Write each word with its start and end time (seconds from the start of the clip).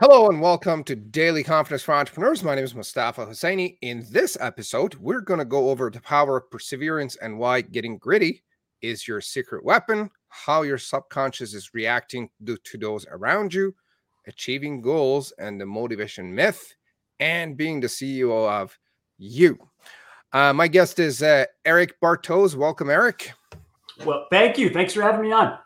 Hello 0.00 0.28
and 0.28 0.40
welcome 0.40 0.84
to 0.84 0.94
Daily 0.94 1.42
Confidence 1.42 1.82
for 1.82 1.92
Entrepreneurs. 1.92 2.44
My 2.44 2.54
name 2.54 2.62
is 2.62 2.72
Mustafa 2.72 3.26
Husseini. 3.26 3.78
In 3.82 4.06
this 4.12 4.36
episode, 4.40 4.94
we're 4.94 5.20
going 5.20 5.40
to 5.40 5.44
go 5.44 5.70
over 5.70 5.90
the 5.90 6.00
power 6.00 6.36
of 6.36 6.48
perseverance 6.52 7.16
and 7.16 7.36
why 7.36 7.62
getting 7.62 7.98
gritty 7.98 8.44
is 8.80 9.08
your 9.08 9.20
secret 9.20 9.64
weapon, 9.64 10.08
how 10.28 10.62
your 10.62 10.78
subconscious 10.78 11.52
is 11.52 11.74
reacting 11.74 12.30
to, 12.46 12.56
to 12.58 12.78
those 12.78 13.06
around 13.10 13.52
you, 13.52 13.74
achieving 14.28 14.80
goals 14.80 15.32
and 15.40 15.60
the 15.60 15.66
motivation 15.66 16.32
myth, 16.32 16.76
and 17.18 17.56
being 17.56 17.80
the 17.80 17.88
CEO 17.88 18.48
of 18.48 18.78
you. 19.18 19.58
Uh, 20.32 20.52
my 20.52 20.68
guest 20.68 21.00
is 21.00 21.24
uh, 21.24 21.44
Eric 21.64 22.00
Bartos. 22.00 22.54
Welcome, 22.54 22.88
Eric. 22.88 23.32
Well, 24.04 24.28
thank 24.30 24.58
you. 24.58 24.70
Thanks 24.70 24.94
for 24.94 25.02
having 25.02 25.22
me 25.22 25.32
on. 25.32 25.58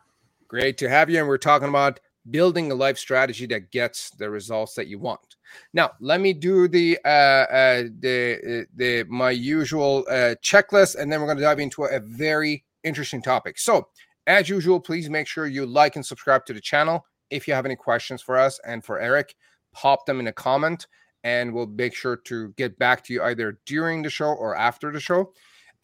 Great 0.48 0.78
to 0.78 0.88
have 0.88 1.10
you. 1.10 1.18
And 1.18 1.28
we're 1.28 1.36
talking 1.36 1.68
about 1.68 2.00
building 2.30 2.70
a 2.70 2.74
life 2.74 2.98
strategy 2.98 3.46
that 3.46 3.70
gets 3.70 4.10
the 4.10 4.28
results 4.30 4.74
that 4.74 4.86
you 4.86 4.98
want. 4.98 5.36
Now, 5.72 5.92
let 6.00 6.20
me 6.20 6.32
do 6.32 6.68
the 6.68 6.98
uh, 7.04 7.08
uh, 7.08 7.82
the 8.00 8.62
uh, 8.62 8.64
the 8.76 9.04
my 9.08 9.30
usual 9.30 10.04
uh, 10.08 10.34
checklist, 10.42 10.96
and 10.96 11.10
then 11.10 11.20
we're 11.20 11.26
going 11.26 11.38
to 11.38 11.42
dive 11.42 11.60
into 11.60 11.84
a 11.84 12.00
very 12.00 12.64
interesting 12.84 13.22
topic. 13.22 13.58
So, 13.58 13.88
as 14.26 14.48
usual, 14.48 14.80
please 14.80 15.10
make 15.10 15.26
sure 15.26 15.46
you 15.46 15.66
like 15.66 15.96
and 15.96 16.04
subscribe 16.04 16.46
to 16.46 16.52
the 16.52 16.60
channel. 16.60 17.04
If 17.30 17.48
you 17.48 17.54
have 17.54 17.66
any 17.66 17.76
questions 17.76 18.22
for 18.22 18.36
us 18.36 18.60
and 18.66 18.84
for 18.84 19.00
Eric, 19.00 19.34
pop 19.72 20.06
them 20.06 20.20
in 20.20 20.28
a 20.28 20.32
comment, 20.32 20.86
and 21.24 21.52
we'll 21.52 21.66
make 21.66 21.94
sure 21.94 22.16
to 22.16 22.52
get 22.56 22.78
back 22.78 23.04
to 23.04 23.12
you 23.12 23.22
either 23.22 23.58
during 23.66 24.02
the 24.02 24.10
show 24.10 24.26
or 24.26 24.56
after 24.56 24.92
the 24.92 25.00
show. 25.00 25.32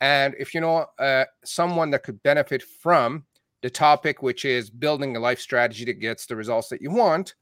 And 0.01 0.35
if 0.39 0.55
you 0.55 0.61
know 0.61 0.87
uh, 0.99 1.25
someone 1.45 1.91
that 1.91 2.05
could 2.05 2.23
benefit 2.23 2.63
from 2.63 3.25
the 3.63 3.71
topic, 3.71 4.23
which 4.23 4.45
is 4.45 4.71
building 4.71 5.17
a 5.17 5.21
life 5.21 5.41
strategy 5.41 5.85
that 5.85 6.01
gets 6.01 6.27
the 6.27 6.37
results 6.37 6.69
that 6.69 6.81
you 6.81 6.91
want, 6.91 7.35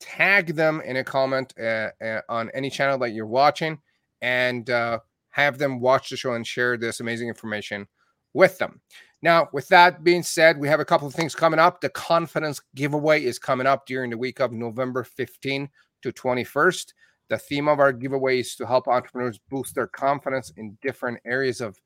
tag 0.00 0.54
them 0.54 0.82
in 0.84 0.96
a 0.96 1.04
comment 1.04 1.54
uh, 1.58 1.90
uh, 2.02 2.20
on 2.28 2.50
any 2.54 2.70
channel 2.70 2.98
that 2.98 3.12
you're 3.12 3.26
watching 3.26 3.78
and 4.20 4.68
uh, 4.70 4.98
have 5.30 5.58
them 5.58 5.80
watch 5.80 6.10
the 6.10 6.16
show 6.16 6.34
and 6.34 6.46
share 6.46 6.76
this 6.76 7.00
amazing 7.00 7.28
information 7.28 7.86
with 8.34 8.58
them. 8.58 8.80
Now, 9.22 9.48
with 9.52 9.68
that 9.68 10.04
being 10.04 10.22
said, 10.22 10.58
we 10.58 10.68
have 10.68 10.80
a 10.80 10.84
couple 10.84 11.08
of 11.08 11.14
things 11.14 11.34
coming 11.34 11.58
up. 11.58 11.80
The 11.80 11.88
confidence 11.88 12.60
giveaway 12.74 13.24
is 13.24 13.38
coming 13.38 13.66
up 13.66 13.86
during 13.86 14.10
the 14.10 14.18
week 14.18 14.40
of 14.40 14.52
November 14.52 15.02
15 15.02 15.68
to 16.02 16.12
21st. 16.12 16.92
The 17.30 17.38
theme 17.38 17.68
of 17.68 17.80
our 17.80 17.92
giveaway 17.92 18.40
is 18.40 18.54
to 18.56 18.66
help 18.66 18.86
entrepreneurs 18.86 19.40
boost 19.48 19.74
their 19.74 19.86
confidence 19.86 20.52
in 20.58 20.76
different 20.82 21.20
areas 21.24 21.62
of 21.62 21.80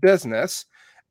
business. 0.00 0.66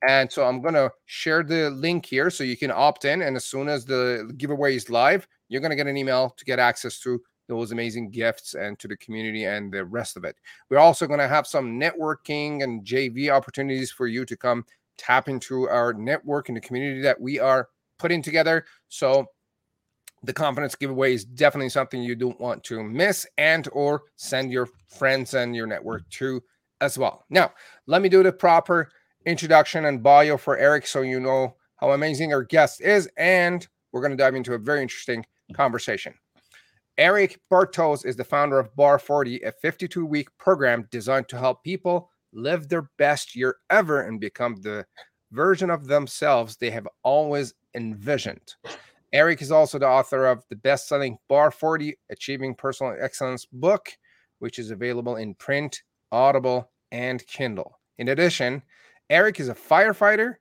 And 0.07 0.31
so 0.31 0.45
I'm 0.45 0.61
going 0.61 0.73
to 0.73 0.91
share 1.05 1.43
the 1.43 1.69
link 1.69 2.05
here 2.05 2.29
so 2.29 2.43
you 2.43 2.57
can 2.57 2.71
opt 2.71 3.05
in. 3.05 3.21
And 3.21 3.35
as 3.35 3.45
soon 3.45 3.67
as 3.67 3.85
the 3.85 4.31
giveaway 4.37 4.75
is 4.75 4.89
live, 4.89 5.27
you're 5.49 5.61
going 5.61 5.71
to 5.71 5.75
get 5.75 5.87
an 5.87 5.97
email 5.97 6.33
to 6.37 6.45
get 6.45 6.59
access 6.59 6.99
to 6.99 7.21
those 7.47 7.71
amazing 7.71 8.09
gifts 8.09 8.55
and 8.55 8.77
to 8.79 8.87
the 8.87 8.97
community 8.97 9.45
and 9.45 9.71
the 9.71 9.85
rest 9.85 10.17
of 10.17 10.23
it. 10.23 10.35
We're 10.69 10.79
also 10.79 11.07
going 11.07 11.19
to 11.19 11.27
have 11.27 11.47
some 11.47 11.79
networking 11.79 12.63
and 12.63 12.83
JV 12.83 13.29
opportunities 13.29 13.91
for 13.91 14.07
you 14.07 14.25
to 14.25 14.35
come 14.35 14.65
tap 14.97 15.29
into 15.29 15.69
our 15.69 15.93
network 15.93 16.49
and 16.49 16.57
the 16.57 16.61
community 16.61 17.01
that 17.01 17.19
we 17.19 17.39
are 17.39 17.69
putting 17.99 18.21
together. 18.21 18.65
So 18.89 19.27
the 20.23 20.33
confidence 20.33 20.75
giveaway 20.75 21.13
is 21.13 21.23
definitely 21.23 21.69
something 21.69 22.01
you 22.01 22.15
don't 22.15 22.39
want 22.39 22.63
to 22.65 22.83
miss 22.83 23.27
and 23.37 23.67
or 23.71 24.03
send 24.15 24.51
your 24.51 24.67
friends 24.87 25.33
and 25.33 25.55
your 25.55 25.67
network 25.67 26.09
to 26.11 26.41
as 26.81 26.97
well. 26.97 27.25
Now, 27.29 27.51
let 27.85 28.01
me 28.01 28.09
do 28.09 28.23
the 28.23 28.31
proper 28.31 28.89
introduction 29.25 29.85
and 29.85 30.03
bio 30.03 30.37
for 30.37 30.57
Eric 30.57 30.87
so 30.87 31.01
you 31.01 31.19
know 31.19 31.55
how 31.77 31.91
amazing 31.91 32.33
our 32.33 32.43
guest 32.43 32.81
is. 32.81 33.09
And 33.17 33.67
we're 33.91 34.01
going 34.01 34.11
to 34.11 34.17
dive 34.17 34.35
into 34.35 34.53
a 34.53 34.59
very 34.59 34.81
interesting 34.81 35.25
conversation. 35.53 36.13
Eric 36.97 37.39
Bartos 37.51 38.05
is 38.05 38.15
the 38.15 38.23
founder 38.23 38.57
of 38.57 38.73
Bar 38.75 38.99
40, 38.99 39.41
a 39.41 39.51
52 39.51 40.05
week 40.05 40.29
program 40.37 40.87
designed 40.91 41.27
to 41.29 41.37
help 41.37 41.63
people 41.63 42.09
live 42.31 42.69
their 42.69 42.89
best 42.97 43.35
year 43.35 43.57
ever 43.69 44.01
and 44.01 44.19
become 44.19 44.55
the 44.61 44.85
version 45.31 45.69
of 45.69 45.87
themselves 45.87 46.55
they 46.55 46.69
have 46.69 46.87
always 47.03 47.53
envisioned. 47.73 48.55
Eric 49.11 49.41
is 49.41 49.51
also 49.51 49.77
the 49.79 49.87
author 49.87 50.25
of 50.25 50.43
the 50.49 50.55
best 50.55 50.87
selling 50.87 51.17
Bar 51.27 51.51
40 51.51 51.97
Achieving 52.09 52.55
Personal 52.55 52.95
Excellence 52.99 53.45
book, 53.45 53.89
which 54.39 54.59
is 54.59 54.71
available 54.71 55.15
in 55.17 55.35
print, 55.35 55.83
Audible, 56.11 56.71
and 56.91 57.25
Kindle. 57.27 57.79
In 57.97 58.09
addition, 58.09 58.61
Eric 59.09 59.39
is 59.39 59.49
a 59.49 59.55
firefighter, 59.55 60.35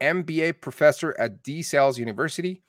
MBA 0.00 0.60
professor 0.60 1.14
at 1.18 1.42
DeSales 1.42 1.98
University, 1.98 2.62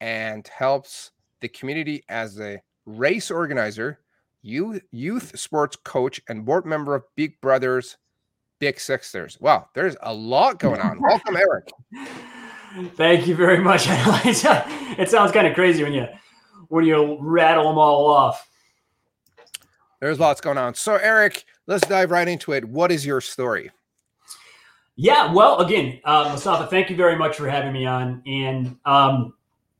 and 0.00 0.46
helps 0.48 1.10
the 1.40 1.48
community 1.48 2.02
as 2.08 2.40
a 2.40 2.60
race 2.86 3.30
organizer, 3.30 4.00
youth, 4.42 4.80
youth 4.90 5.38
sports 5.38 5.76
coach, 5.76 6.20
and 6.28 6.44
board 6.44 6.64
member 6.64 6.94
of 6.94 7.04
Big 7.16 7.40
Brothers 7.40 7.98
Big 8.60 8.80
Sisters. 8.80 9.38
Wow, 9.40 9.68
there's 9.74 9.96
a 10.02 10.14
lot 10.14 10.58
going 10.58 10.80
on. 10.80 11.00
Welcome, 11.02 11.36
Eric. 11.36 11.68
Thank 12.94 13.26
you 13.26 13.34
very 13.34 13.58
much. 13.58 13.84
it 13.88 15.10
sounds 15.10 15.32
kind 15.32 15.46
of 15.46 15.54
crazy 15.54 15.82
when 15.82 15.92
you 15.92 16.06
when 16.68 16.84
you 16.84 17.18
rattle 17.20 17.64
them 17.68 17.76
all 17.76 18.06
off. 18.06 18.48
There's 20.00 20.18
lots 20.18 20.40
going 20.40 20.58
on. 20.58 20.74
So, 20.74 20.96
Eric, 20.96 21.44
let's 21.66 21.86
dive 21.86 22.10
right 22.10 22.26
into 22.26 22.52
it. 22.52 22.64
What 22.64 22.90
is 22.90 23.04
your 23.04 23.20
story? 23.20 23.70
Yeah, 24.96 25.32
well, 25.32 25.60
again, 25.60 26.00
uh, 26.04 26.28
Mustafa, 26.30 26.66
thank 26.66 26.90
you 26.90 26.96
very 26.96 27.16
much 27.16 27.36
for 27.36 27.48
having 27.48 27.72
me 27.72 27.86
on, 27.86 28.22
and 28.26 28.76
um, 28.84 29.32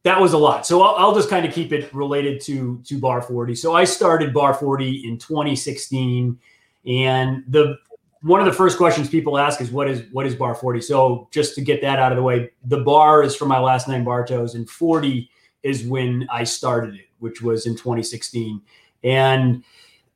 that 0.04 0.18
was 0.18 0.32
a 0.32 0.38
lot. 0.38 0.66
So 0.66 0.82
I'll, 0.82 0.94
I'll 0.96 1.14
just 1.14 1.28
kind 1.28 1.44
of 1.44 1.52
keep 1.52 1.72
it 1.72 1.92
related 1.92 2.40
to 2.42 2.80
to 2.86 2.98
Bar 2.98 3.20
40. 3.20 3.54
So 3.54 3.74
I 3.74 3.84
started 3.84 4.32
Bar 4.32 4.54
40 4.54 5.06
in 5.06 5.18
2016, 5.18 6.38
and 6.86 7.44
the 7.46 7.76
one 8.22 8.40
of 8.40 8.46
the 8.46 8.52
first 8.52 8.78
questions 8.78 9.08
people 9.10 9.36
ask 9.36 9.60
is 9.60 9.70
what 9.70 9.88
is 9.88 10.02
what 10.12 10.26
is 10.26 10.34
Bar 10.34 10.54
40. 10.54 10.80
So 10.80 11.28
just 11.30 11.54
to 11.56 11.60
get 11.60 11.82
that 11.82 11.98
out 11.98 12.10
of 12.10 12.16
the 12.16 12.22
way, 12.22 12.50
the 12.64 12.78
bar 12.78 13.22
is 13.22 13.36
from 13.36 13.48
my 13.48 13.58
last 13.58 13.88
name 13.88 14.06
Bartos, 14.06 14.54
and 14.54 14.68
40 14.68 15.28
is 15.62 15.84
when 15.84 16.26
I 16.32 16.44
started 16.44 16.94
it, 16.94 17.08
which 17.18 17.42
was 17.42 17.66
in 17.66 17.74
2016, 17.74 18.62
and 19.04 19.62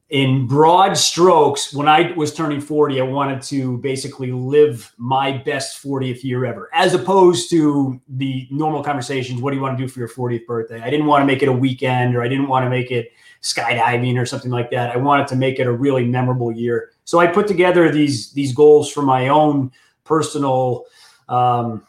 in 0.08 0.46
broad 0.46 0.96
strokes, 0.96 1.74
when 1.74 1.88
I 1.88 2.12
was 2.12 2.32
turning 2.32 2.60
40, 2.60 3.00
I 3.00 3.04
wanted 3.04 3.42
to 3.42 3.78
basically 3.78 4.30
live 4.30 4.92
my 4.98 5.38
best 5.38 5.82
40th 5.82 6.22
year 6.22 6.44
ever, 6.44 6.70
as 6.72 6.94
opposed 6.94 7.50
to 7.50 8.00
the 8.08 8.46
normal 8.52 8.84
conversations. 8.84 9.42
What 9.42 9.50
do 9.50 9.56
you 9.56 9.62
want 9.62 9.76
to 9.76 9.84
do 9.84 9.88
for 9.88 9.98
your 9.98 10.08
40th 10.08 10.46
birthday? 10.46 10.80
I 10.80 10.90
didn't 10.90 11.06
want 11.06 11.22
to 11.22 11.26
make 11.26 11.42
it 11.42 11.48
a 11.48 11.52
weekend 11.52 12.14
or 12.14 12.22
I 12.22 12.28
didn't 12.28 12.46
want 12.46 12.64
to 12.64 12.70
make 12.70 12.92
it 12.92 13.10
skydiving 13.42 14.16
or 14.16 14.24
something 14.24 14.52
like 14.52 14.70
that. 14.70 14.94
I 14.94 14.96
wanted 14.96 15.26
to 15.28 15.36
make 15.36 15.58
it 15.58 15.66
a 15.66 15.72
really 15.72 16.04
memorable 16.04 16.52
year. 16.52 16.92
So 17.04 17.18
I 17.18 17.26
put 17.26 17.48
together 17.48 17.90
these, 17.90 18.30
these 18.30 18.52
goals 18.52 18.90
for 18.90 19.02
my 19.02 19.26
own 19.26 19.72
personal, 20.04 20.84
um, 21.28 21.84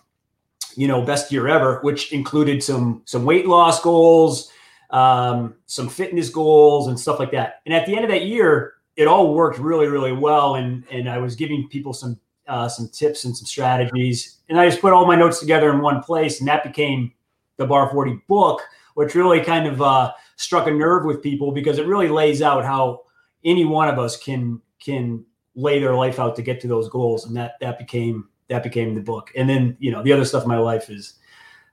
you 0.75 0.88
know, 0.88 1.03
best 1.03 1.31
year 1.31 1.47
ever, 1.47 1.79
which 1.81 2.11
included 2.11 2.63
some, 2.63 3.03
some 3.05 3.25
weight 3.25 3.45
loss 3.45 3.79
goals, 3.79 4.51
um, 4.89 5.55
some 5.65 5.89
fitness 5.89 6.29
goals 6.29 6.87
and 6.87 6.99
stuff 6.99 7.19
like 7.19 7.31
that. 7.31 7.61
And 7.65 7.73
at 7.73 7.85
the 7.85 7.95
end 7.95 8.05
of 8.05 8.11
that 8.11 8.25
year, 8.25 8.73
it 8.95 9.07
all 9.07 9.33
worked 9.33 9.59
really, 9.59 9.87
really 9.87 10.11
well. 10.11 10.55
And 10.55 10.83
and 10.91 11.09
I 11.09 11.17
was 11.17 11.35
giving 11.35 11.67
people 11.67 11.93
some 11.93 12.19
uh, 12.47 12.69
some 12.69 12.89
tips 12.89 13.25
and 13.25 13.35
some 13.35 13.45
strategies. 13.45 14.37
And 14.49 14.59
I 14.59 14.67
just 14.69 14.81
put 14.81 14.93
all 14.93 15.05
my 15.05 15.15
notes 15.15 15.39
together 15.39 15.69
in 15.71 15.81
one 15.81 16.01
place, 16.01 16.39
and 16.39 16.47
that 16.47 16.63
became 16.63 17.11
the 17.57 17.65
Bar 17.65 17.89
40 17.89 18.21
book, 18.27 18.61
which 18.95 19.15
really 19.15 19.41
kind 19.41 19.67
of 19.67 19.81
uh, 19.81 20.13
struck 20.37 20.67
a 20.67 20.71
nerve 20.71 21.05
with 21.05 21.21
people 21.21 21.51
because 21.51 21.79
it 21.79 21.87
really 21.87 22.07
lays 22.07 22.41
out 22.41 22.63
how 22.63 23.01
any 23.43 23.65
one 23.65 23.89
of 23.89 23.99
us 23.99 24.17
can 24.17 24.61
can 24.79 25.25
lay 25.55 25.79
their 25.79 25.95
life 25.95 26.19
out 26.19 26.35
to 26.35 26.41
get 26.41 26.61
to 26.61 26.67
those 26.67 26.89
goals. 26.89 27.25
And 27.25 27.35
that 27.35 27.53
that 27.61 27.77
became 27.77 28.29
that 28.47 28.63
became 28.63 28.95
the 28.95 29.01
book. 29.01 29.31
And 29.35 29.49
then 29.49 29.75
you 29.79 29.91
know 29.91 30.01
the 30.01 30.13
other 30.13 30.25
stuff 30.25 30.43
in 30.43 30.49
my 30.49 30.57
life 30.57 30.89
is 30.89 31.15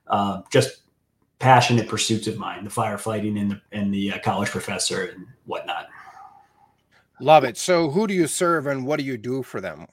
uh, 0.07 0.41
just 0.51 0.81
passionate 1.39 1.87
pursuits 1.87 2.27
of 2.27 2.37
mine, 2.37 2.63
the 2.63 2.69
firefighting 2.69 3.39
and 3.39 3.51
the, 3.51 3.61
and 3.71 3.93
the 3.93 4.13
uh, 4.13 4.19
college 4.19 4.49
professor 4.49 5.05
and 5.05 5.25
whatnot. 5.45 5.87
Love 7.19 7.43
it. 7.43 7.57
So, 7.57 7.89
who 7.89 8.07
do 8.07 8.13
you 8.13 8.27
serve 8.27 8.67
and 8.67 8.85
what 8.85 8.99
do 8.99 9.05
you 9.05 9.17
do 9.17 9.41
for 9.41 9.61
them? 9.61 9.87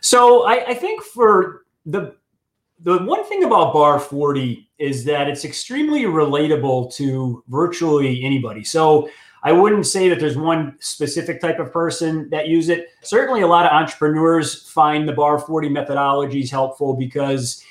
So, 0.00 0.44
I, 0.44 0.68
I 0.68 0.74
think 0.74 1.02
for 1.02 1.64
the 1.86 2.16
the 2.80 2.98
one 2.98 3.24
thing 3.24 3.44
about 3.44 3.72
Bar 3.72 3.98
40 3.98 4.68
is 4.78 5.04
that 5.04 5.28
it's 5.28 5.44
extremely 5.44 6.02
relatable 6.02 6.92
to 6.94 7.42
virtually 7.48 8.22
anybody. 8.22 8.62
So, 8.62 9.08
I 9.42 9.52
wouldn't 9.52 9.86
say 9.86 10.08
that 10.08 10.20
there's 10.20 10.38
one 10.38 10.76
specific 10.80 11.40
type 11.40 11.58
of 11.58 11.72
person 11.72 12.30
that 12.30 12.48
use 12.48 12.68
it. 12.68 12.88
Certainly, 13.02 13.42
a 13.42 13.46
lot 13.46 13.66
of 13.66 13.72
entrepreneurs 13.72 14.70
find 14.70 15.08
the 15.08 15.12
Bar 15.12 15.38
40 15.38 15.68
methodologies 15.68 16.48
helpful 16.48 16.94
because 16.94 17.62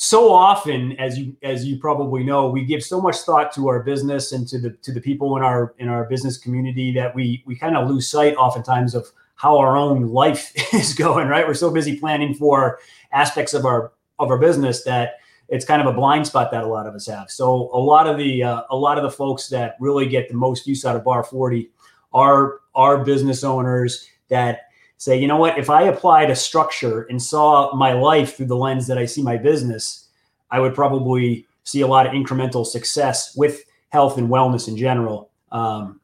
so 0.00 0.32
often 0.32 0.92
as 0.92 1.18
you 1.18 1.36
as 1.42 1.64
you 1.64 1.76
probably 1.76 2.22
know 2.22 2.48
we 2.48 2.64
give 2.64 2.84
so 2.84 3.00
much 3.00 3.16
thought 3.16 3.52
to 3.52 3.66
our 3.66 3.82
business 3.82 4.30
and 4.30 4.46
to 4.46 4.56
the 4.56 4.70
to 4.80 4.92
the 4.92 5.00
people 5.00 5.36
in 5.36 5.42
our 5.42 5.74
in 5.78 5.88
our 5.88 6.04
business 6.04 6.38
community 6.38 6.92
that 6.92 7.12
we 7.16 7.42
we 7.46 7.56
kind 7.56 7.76
of 7.76 7.88
lose 7.88 8.06
sight 8.06 8.36
oftentimes 8.36 8.94
of 8.94 9.10
how 9.34 9.58
our 9.58 9.76
own 9.76 10.06
life 10.06 10.52
is 10.72 10.94
going 10.94 11.26
right 11.26 11.48
we're 11.48 11.52
so 11.52 11.68
busy 11.68 11.98
planning 11.98 12.32
for 12.32 12.78
aspects 13.10 13.54
of 13.54 13.64
our 13.64 13.90
of 14.20 14.30
our 14.30 14.38
business 14.38 14.84
that 14.84 15.16
it's 15.48 15.64
kind 15.64 15.80
of 15.80 15.88
a 15.88 15.92
blind 15.92 16.26
spot 16.26 16.50
that 16.50 16.62
a 16.62 16.66
lot 16.66 16.86
of 16.86 16.94
us 16.94 17.06
have. 17.06 17.30
So 17.30 17.70
a 17.72 17.80
lot 17.80 18.06
of 18.06 18.18
the 18.18 18.42
uh, 18.42 18.62
a 18.70 18.76
lot 18.76 18.98
of 18.98 19.02
the 19.02 19.10
folks 19.10 19.48
that 19.48 19.76
really 19.80 20.06
get 20.06 20.28
the 20.28 20.34
most 20.34 20.66
use 20.66 20.84
out 20.84 20.94
of 20.94 21.04
Bar 21.04 21.24
40 21.24 21.70
are 22.12 22.60
are 22.74 23.02
business 23.02 23.42
owners 23.42 24.06
that 24.28 24.67
say, 24.98 25.16
you 25.16 25.26
know 25.26 25.36
what, 25.36 25.58
if 25.58 25.70
I 25.70 25.82
applied 25.82 26.30
a 26.30 26.36
structure 26.36 27.02
and 27.02 27.22
saw 27.22 27.74
my 27.74 27.92
life 27.92 28.36
through 28.36 28.46
the 28.46 28.56
lens 28.56 28.86
that 28.88 28.98
I 28.98 29.06
see 29.06 29.22
my 29.22 29.36
business, 29.36 30.08
I 30.50 30.60
would 30.60 30.74
probably 30.74 31.46
see 31.62 31.80
a 31.80 31.86
lot 31.86 32.06
of 32.06 32.12
incremental 32.12 32.66
success 32.66 33.34
with 33.36 33.62
health 33.90 34.18
and 34.18 34.28
wellness 34.28 34.68
in 34.68 34.76
general. 34.76 35.30
Um, 35.52 36.00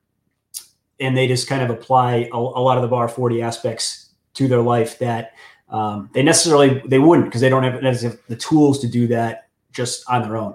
and 1.00 1.16
they 1.16 1.26
just 1.26 1.48
kind 1.48 1.62
of 1.62 1.70
apply 1.70 2.28
a, 2.32 2.36
a, 2.36 2.62
lot 2.62 2.78
of 2.78 2.82
the 2.82 2.88
bar 2.88 3.08
40 3.08 3.42
aspects 3.42 4.10
to 4.34 4.46
their 4.46 4.60
life 4.60 4.98
that 5.00 5.32
um, 5.68 6.08
they 6.14 6.22
necessarily 6.22 6.80
they 6.86 6.98
wouldn't 6.98 7.26
because 7.26 7.40
they 7.40 7.48
don't 7.48 7.64
have, 7.64 8.18
the 8.28 8.36
tools 8.36 8.78
to 8.80 8.88
do 8.88 9.06
that 9.08 9.48
just 9.72 10.08
on 10.08 10.22
their 10.22 10.36
own. 10.36 10.54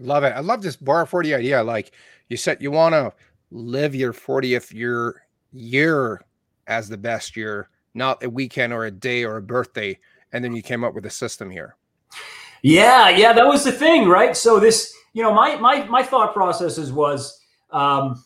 Love 0.00 0.24
it. 0.24 0.30
I 0.34 0.40
love 0.40 0.60
this 0.60 0.76
bar 0.76 1.06
40 1.06 1.34
idea. 1.34 1.62
Like 1.62 1.92
you 2.28 2.36
said, 2.36 2.60
you 2.60 2.72
want 2.72 2.94
to 2.94 3.12
live 3.52 3.94
your 3.94 4.12
40th 4.12 4.72
year 4.72 5.22
year 5.52 6.20
as 6.66 6.88
the 6.88 6.96
best 6.96 7.36
year, 7.36 7.68
not 7.94 8.22
a 8.22 8.30
weekend 8.30 8.72
or 8.72 8.84
a 8.84 8.90
day 8.90 9.24
or 9.24 9.36
a 9.36 9.42
birthday. 9.42 9.98
And 10.32 10.44
then 10.44 10.54
you 10.54 10.62
came 10.62 10.84
up 10.84 10.94
with 10.94 11.06
a 11.06 11.10
system 11.10 11.50
here. 11.50 11.76
Yeah, 12.62 13.10
yeah, 13.10 13.32
that 13.32 13.46
was 13.46 13.62
the 13.62 13.72
thing, 13.72 14.08
right? 14.08 14.36
So 14.36 14.58
this, 14.58 14.94
you 15.12 15.22
know, 15.22 15.34
my 15.34 15.56
my 15.56 15.84
my 15.84 16.02
thought 16.02 16.32
processes 16.32 16.92
was 16.92 17.40
um, 17.70 18.24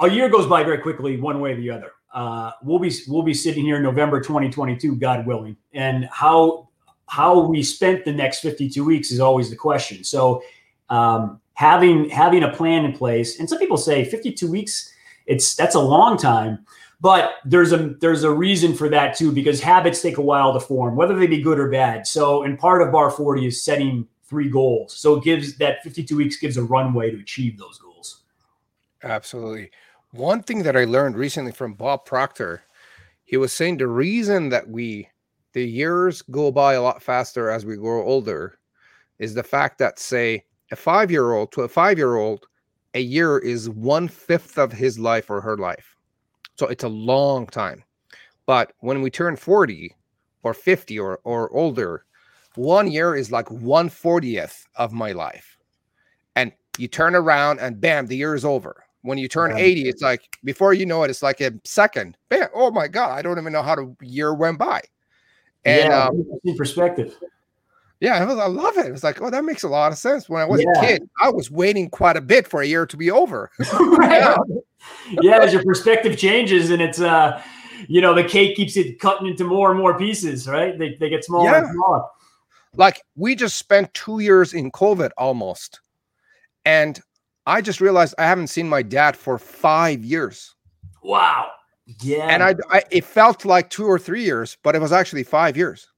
a 0.00 0.10
year 0.10 0.28
goes 0.28 0.46
by 0.46 0.62
very 0.62 0.78
quickly, 0.78 1.18
one 1.18 1.40
way 1.40 1.52
or 1.52 1.56
the 1.56 1.70
other. 1.70 1.92
Uh, 2.12 2.52
we'll 2.62 2.78
be 2.78 2.92
we'll 3.08 3.22
be 3.22 3.34
sitting 3.34 3.64
here 3.64 3.76
in 3.76 3.82
November 3.82 4.20
2022, 4.20 4.96
God 4.96 5.26
willing, 5.26 5.56
and 5.72 6.08
how 6.12 6.68
how 7.08 7.40
we 7.40 7.62
spent 7.62 8.04
the 8.04 8.12
next 8.12 8.40
52 8.40 8.84
weeks 8.84 9.10
is 9.10 9.20
always 9.20 9.50
the 9.50 9.56
question. 9.56 10.04
So 10.04 10.42
um, 10.90 11.40
having 11.54 12.08
having 12.10 12.42
a 12.44 12.52
plan 12.52 12.84
in 12.84 12.92
place, 12.92 13.40
and 13.40 13.48
some 13.48 13.58
people 13.58 13.76
say 13.76 14.04
52 14.04 14.50
weeks, 14.50 14.92
it's 15.26 15.54
that's 15.54 15.74
a 15.74 15.80
long 15.80 16.16
time. 16.16 16.66
But 17.04 17.34
there's 17.44 17.72
a 17.72 17.96
there's 18.00 18.24
a 18.24 18.30
reason 18.30 18.72
for 18.72 18.88
that 18.88 19.14
too, 19.14 19.30
because 19.30 19.60
habits 19.60 20.00
take 20.00 20.16
a 20.16 20.22
while 20.22 20.54
to 20.54 20.58
form, 20.58 20.96
whether 20.96 21.14
they 21.14 21.26
be 21.26 21.42
good 21.42 21.58
or 21.58 21.70
bad. 21.70 22.06
So, 22.06 22.44
and 22.44 22.58
part 22.58 22.80
of 22.80 22.92
Bar 22.92 23.10
40 23.10 23.46
is 23.46 23.62
setting 23.62 24.08
three 24.22 24.48
goals. 24.48 24.94
So 24.94 25.16
it 25.16 25.22
gives 25.22 25.58
that 25.58 25.82
52 25.82 26.16
weeks 26.16 26.38
gives 26.38 26.56
a 26.56 26.62
runway 26.62 27.10
to 27.10 27.20
achieve 27.20 27.58
those 27.58 27.76
goals. 27.76 28.22
Absolutely. 29.02 29.70
One 30.12 30.42
thing 30.42 30.62
that 30.62 30.78
I 30.78 30.84
learned 30.84 31.18
recently 31.18 31.52
from 31.52 31.74
Bob 31.74 32.06
Proctor, 32.06 32.62
he 33.24 33.36
was 33.36 33.52
saying 33.52 33.76
the 33.76 33.86
reason 33.86 34.48
that 34.48 34.66
we 34.66 35.06
the 35.52 35.62
years 35.62 36.22
go 36.22 36.50
by 36.50 36.72
a 36.72 36.80
lot 36.80 37.02
faster 37.02 37.50
as 37.50 37.66
we 37.66 37.76
grow 37.76 38.02
older 38.02 38.58
is 39.18 39.34
the 39.34 39.42
fact 39.42 39.76
that 39.76 39.98
say 39.98 40.42
a 40.72 40.76
five 40.76 41.10
year 41.10 41.32
old 41.32 41.52
to 41.52 41.64
a 41.64 41.68
five 41.68 41.98
year 41.98 42.16
old, 42.16 42.46
a 42.94 43.00
year 43.00 43.36
is 43.36 43.68
one 43.68 44.08
fifth 44.08 44.56
of 44.56 44.72
his 44.72 44.98
life 44.98 45.28
or 45.28 45.42
her 45.42 45.58
life. 45.58 45.93
So 46.56 46.66
it's 46.66 46.84
a 46.84 46.88
long 46.88 47.46
time. 47.46 47.84
But 48.46 48.72
when 48.80 49.02
we 49.02 49.10
turn 49.10 49.36
40 49.36 49.94
or 50.42 50.54
50 50.54 50.98
or, 50.98 51.20
or 51.24 51.50
older, 51.56 52.04
one 52.54 52.90
year 52.90 53.16
is 53.16 53.32
like 53.32 53.46
140th 53.46 54.64
of 54.76 54.92
my 54.92 55.12
life. 55.12 55.56
And 56.36 56.52
you 56.78 56.88
turn 56.88 57.14
around 57.14 57.60
and 57.60 57.80
bam, 57.80 58.06
the 58.06 58.16
year 58.16 58.34
is 58.34 58.44
over. 58.44 58.84
When 59.02 59.18
you 59.18 59.28
turn 59.28 59.56
80, 59.56 59.88
it's 59.88 60.02
like 60.02 60.38
before 60.44 60.72
you 60.72 60.86
know 60.86 61.02
it, 61.02 61.10
it's 61.10 61.22
like 61.22 61.40
a 61.40 61.52
second. 61.64 62.16
Bam, 62.30 62.48
oh 62.54 62.70
my 62.70 62.88
God, 62.88 63.10
I 63.10 63.22
don't 63.22 63.38
even 63.38 63.52
know 63.52 63.62
how 63.62 63.74
the 63.74 63.94
year 64.00 64.32
went 64.34 64.58
by. 64.58 64.80
And 65.64 65.90
yeah, 65.90 66.06
um, 66.06 66.24
perspective. 66.56 67.16
Yeah, 68.00 68.16
I, 68.16 68.24
was, 68.24 68.38
I, 68.38 68.46
love 68.46 68.76
it. 68.76 68.86
It's 68.86 69.04
like, 69.04 69.22
oh, 69.22 69.30
that 69.30 69.44
makes 69.44 69.62
a 69.62 69.68
lot 69.68 69.92
of 69.92 69.98
sense. 69.98 70.28
When 70.28 70.42
I 70.42 70.44
was 70.44 70.60
yeah. 70.62 70.82
a 70.82 70.86
kid, 70.86 71.08
I 71.20 71.30
was 71.30 71.50
waiting 71.50 71.88
quite 71.88 72.16
a 72.16 72.20
bit 72.20 72.46
for 72.46 72.60
a 72.60 72.66
year 72.66 72.86
to 72.86 72.96
be 72.96 73.10
over. 73.10 73.50
yeah. 73.60 74.36
yeah, 75.22 75.38
as 75.38 75.52
your 75.52 75.64
perspective 75.64 76.18
changes 76.18 76.70
and 76.70 76.82
it's 76.82 77.00
uh 77.00 77.40
you 77.88 78.00
know 78.00 78.14
the 78.14 78.24
cake 78.24 78.56
keeps 78.56 78.76
it 78.76 78.98
cutting 78.98 79.26
into 79.26 79.44
more 79.44 79.70
and 79.70 79.78
more 79.78 79.96
pieces, 79.96 80.46
right? 80.46 80.78
They 80.78 80.96
they 81.00 81.08
get 81.08 81.24
smaller 81.24 81.50
yeah. 81.50 81.58
and 81.58 81.72
smaller. 81.72 82.02
Like 82.76 83.02
we 83.16 83.34
just 83.34 83.56
spent 83.56 83.92
two 83.94 84.20
years 84.20 84.52
in 84.52 84.70
COVID 84.70 85.10
almost. 85.16 85.80
And 86.64 87.00
I 87.46 87.60
just 87.60 87.80
realized 87.80 88.14
I 88.18 88.24
haven't 88.24 88.48
seen 88.48 88.68
my 88.68 88.82
dad 88.82 89.16
for 89.16 89.38
five 89.38 90.04
years. 90.04 90.54
Wow. 91.02 91.50
Yeah. 92.00 92.26
And 92.28 92.42
I, 92.42 92.54
I 92.70 92.82
it 92.90 93.04
felt 93.04 93.44
like 93.44 93.70
two 93.70 93.86
or 93.86 93.98
three 93.98 94.24
years, 94.24 94.56
but 94.62 94.74
it 94.74 94.80
was 94.80 94.92
actually 94.92 95.24
five 95.24 95.56
years. 95.56 95.88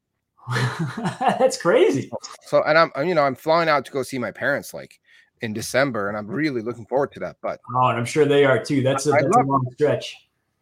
That's 1.18 1.60
crazy. 1.60 2.10
So, 2.42 2.62
and 2.62 2.78
I'm, 2.78 2.90
you 3.06 3.14
know, 3.14 3.22
I'm 3.22 3.34
flying 3.34 3.68
out 3.68 3.84
to 3.86 3.92
go 3.92 4.02
see 4.02 4.18
my 4.18 4.30
parents 4.30 4.72
like 4.72 5.00
in 5.40 5.52
December, 5.52 6.08
and 6.08 6.16
I'm 6.16 6.26
really 6.26 6.62
looking 6.62 6.86
forward 6.86 7.12
to 7.12 7.20
that. 7.20 7.36
But 7.42 7.60
oh, 7.74 7.88
and 7.88 7.98
I'm 7.98 8.04
sure 8.04 8.24
they 8.24 8.44
are 8.44 8.62
too. 8.62 8.82
That's 8.82 9.06
a, 9.06 9.10
that's 9.10 9.24
love, 9.24 9.46
a 9.46 9.48
long 9.48 9.66
stretch. 9.72 10.16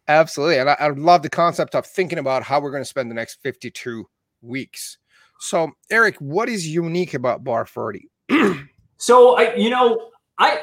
Absolutely, 0.07 0.59
and 0.59 0.69
I, 0.69 0.77
I 0.79 0.87
love 0.89 1.21
the 1.21 1.29
concept 1.29 1.75
of 1.75 1.85
thinking 1.85 2.19
about 2.19 2.43
how 2.43 2.59
we're 2.59 2.71
going 2.71 2.83
to 2.83 2.89
spend 2.89 3.09
the 3.09 3.15
next 3.15 3.41
52 3.41 4.07
weeks. 4.41 4.97
So, 5.39 5.71
Eric, 5.89 6.17
what 6.17 6.49
is 6.49 6.67
unique 6.67 7.13
about 7.13 7.43
Bar 7.43 7.65
40? 7.65 8.09
so, 8.97 9.37
I, 9.37 9.55
you 9.55 9.69
know, 9.69 10.09
I 10.37 10.61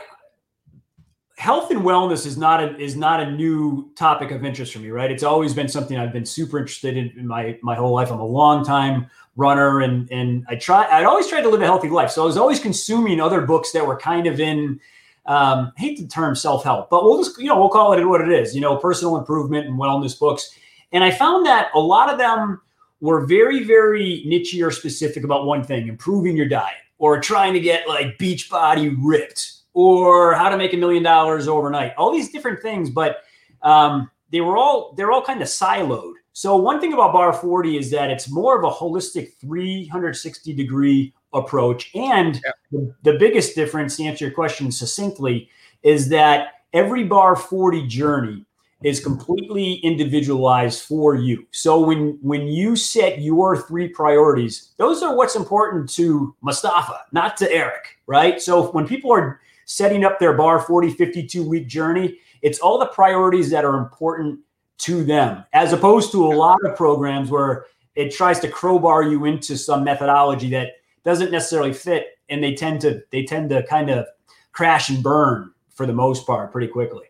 health 1.43 1.73
and 1.73 1.81
wellness 1.81 2.25
is 2.25 2.39
not 2.39 2.63
a 2.63 2.79
is 2.79 2.95
not 2.95 3.19
a 3.19 3.29
new 3.29 3.91
topic 3.97 4.31
of 4.31 4.45
interest 4.45 4.73
for 4.73 4.79
me, 4.79 4.91
right? 4.91 5.11
It's 5.11 5.25
always 5.25 5.53
been 5.53 5.67
something 5.67 5.99
I've 5.99 6.13
been 6.13 6.25
super 6.25 6.57
interested 6.57 6.97
in, 6.97 7.11
in 7.19 7.27
my 7.27 7.59
my 7.63 7.75
whole 7.75 7.93
life. 7.93 8.13
I'm 8.13 8.21
a 8.21 8.25
long 8.25 8.65
time 8.65 9.11
runner 9.35 9.81
and 9.81 10.09
and 10.13 10.47
I 10.49 10.55
try 10.55 10.85
I 10.85 11.03
always 11.03 11.27
tried 11.27 11.41
to 11.41 11.49
live 11.49 11.61
a 11.61 11.65
healthy 11.65 11.89
life. 11.89 12.13
So 12.13 12.23
I 12.23 12.27
was 12.27 12.37
always 12.37 12.61
consuming 12.61 13.21
other 13.21 13.41
books 13.41 13.73
that 13.73 13.85
were 13.85 13.97
kind 13.97 14.29
of 14.29 14.39
in 14.39 14.79
um, 15.27 15.73
hate 15.77 15.99
the 15.99 16.07
term 16.07 16.37
self-help, 16.37 16.91
but 16.91 17.03
we'll 17.03 17.21
just 17.21 17.37
you 17.41 17.49
know 17.49 17.59
we'll 17.59 17.71
call 17.71 17.93
it 17.93 18.05
what 18.05 18.21
it 18.21 18.29
is, 18.29 18.55
you 18.55 18.61
know, 18.61 18.77
personal 18.77 19.17
improvement 19.17 19.67
and 19.67 19.77
wellness 19.77 20.17
books. 20.17 20.57
And 20.93 21.03
I 21.03 21.11
found 21.11 21.45
that 21.47 21.71
a 21.75 21.81
lot 21.81 22.09
of 22.09 22.19
them 22.19 22.61
were 23.01 23.27
very 23.27 23.65
very 23.65 24.23
niche 24.27 24.55
or 24.63 24.71
specific 24.71 25.25
about 25.25 25.45
one 25.47 25.65
thing, 25.65 25.89
improving 25.89 26.37
your 26.37 26.47
diet 26.47 26.77
or 26.99 27.21
trying 27.21 27.53
to 27.53 27.61
get 27.61 27.89
like 27.89 28.17
beach 28.17 28.49
body 28.49 28.91
ripped 28.91 29.62
or 29.75 30.35
how 30.35 30.49
to 30.49 30.57
make 30.57 30.73
a 30.73 30.77
million 30.77 31.03
dollars 31.03 31.49
overnight. 31.49 31.95
All 31.97 32.13
these 32.13 32.31
different 32.31 32.61
things, 32.61 32.91
but 32.91 33.23
um, 33.63 34.11
they 34.31 34.41
were 34.41 34.57
all 34.57 34.95
they're 34.97 35.13
all 35.13 35.23
kind 35.23 35.43
of 35.43 35.49
siloed. 35.49 36.15
So 36.35 36.57
one 36.57 36.81
thing 36.81 36.95
about 36.95 37.13
Bar 37.13 37.33
40 37.33 37.77
is 37.77 37.91
that 37.91 38.11
it's 38.11 38.31
more 38.31 38.59
of 38.59 38.65
a 38.65 38.75
holistic 38.75 39.35
360 39.35 40.55
degree 40.55 41.13
approach. 41.35 41.91
And 41.95 42.37
yeah. 42.37 42.53
the, 42.71 42.95
the 43.03 43.19
biggest 43.19 43.55
difference, 43.55 43.97
to 43.97 44.05
answer 44.05 44.27
your 44.27 44.35
question 44.35 44.73
succinctly, 44.73 45.51
is 45.83 46.09
that 46.09 46.65
every 46.73 47.05
Bar 47.05 47.37
40 47.37 47.87
journey 47.87 48.47
is 48.83 48.99
completely 48.99 49.75
individualized 49.75 50.83
for 50.83 51.15
you. 51.15 51.47
So 51.53 51.81
when 51.81 52.19
when 52.21 52.49
you 52.49 52.75
set 52.75 53.21
your 53.21 53.57
three 53.57 53.89
priorities, 53.89 54.73
those 54.77 55.03
are 55.03 55.15
what's 55.15 55.37
important 55.37 55.89
to 55.91 56.35
Mustafa, 56.43 57.03
not 57.13 57.37
to 57.37 57.53
Eric, 57.53 57.99
right? 58.07 58.41
So 58.41 58.73
when 58.73 58.87
people 58.87 59.13
are 59.13 59.41
setting 59.67 60.05
up 60.05 60.19
their 60.19 60.35
bar 60.35 60.61
40 60.61 60.91
52 60.91 61.49
week 61.49 61.69
journey, 61.69 62.19
it's 62.43 62.59
all 62.59 62.79
the 62.79 62.87
priorities 62.87 63.51
that 63.51 63.65
are 63.65 63.79
important 63.79 64.41
to 64.79 65.05
them, 65.05 65.45
as 65.53 65.73
opposed 65.73 66.11
to 66.13 66.27
a 66.27 66.35
lot 66.35 66.59
of 66.65 66.77
programs 66.77 67.31
where 67.31 67.67
it 67.95 68.11
tries 68.11 68.41
to 68.41 68.49
crowbar 68.49 69.03
you 69.03 69.25
into 69.25 69.57
some 69.57 69.85
methodology 69.85 70.51
that 70.51 70.73
doesn't 71.05 71.31
necessarily 71.31 71.73
fit, 71.73 72.19
and 72.29 72.43
they 72.43 72.55
tend 72.55 72.81
to 72.81 73.03
they 73.11 73.25
tend 73.25 73.51
to 73.51 73.63
kind 73.65 73.91
of 73.91 74.07
crash 74.53 74.89
and 74.89 75.03
burn 75.03 75.53
for 75.71 75.87
the 75.87 75.93
most 75.93 76.27
part 76.27 76.53
pretty 76.53 76.69
quickly. 76.69 77.05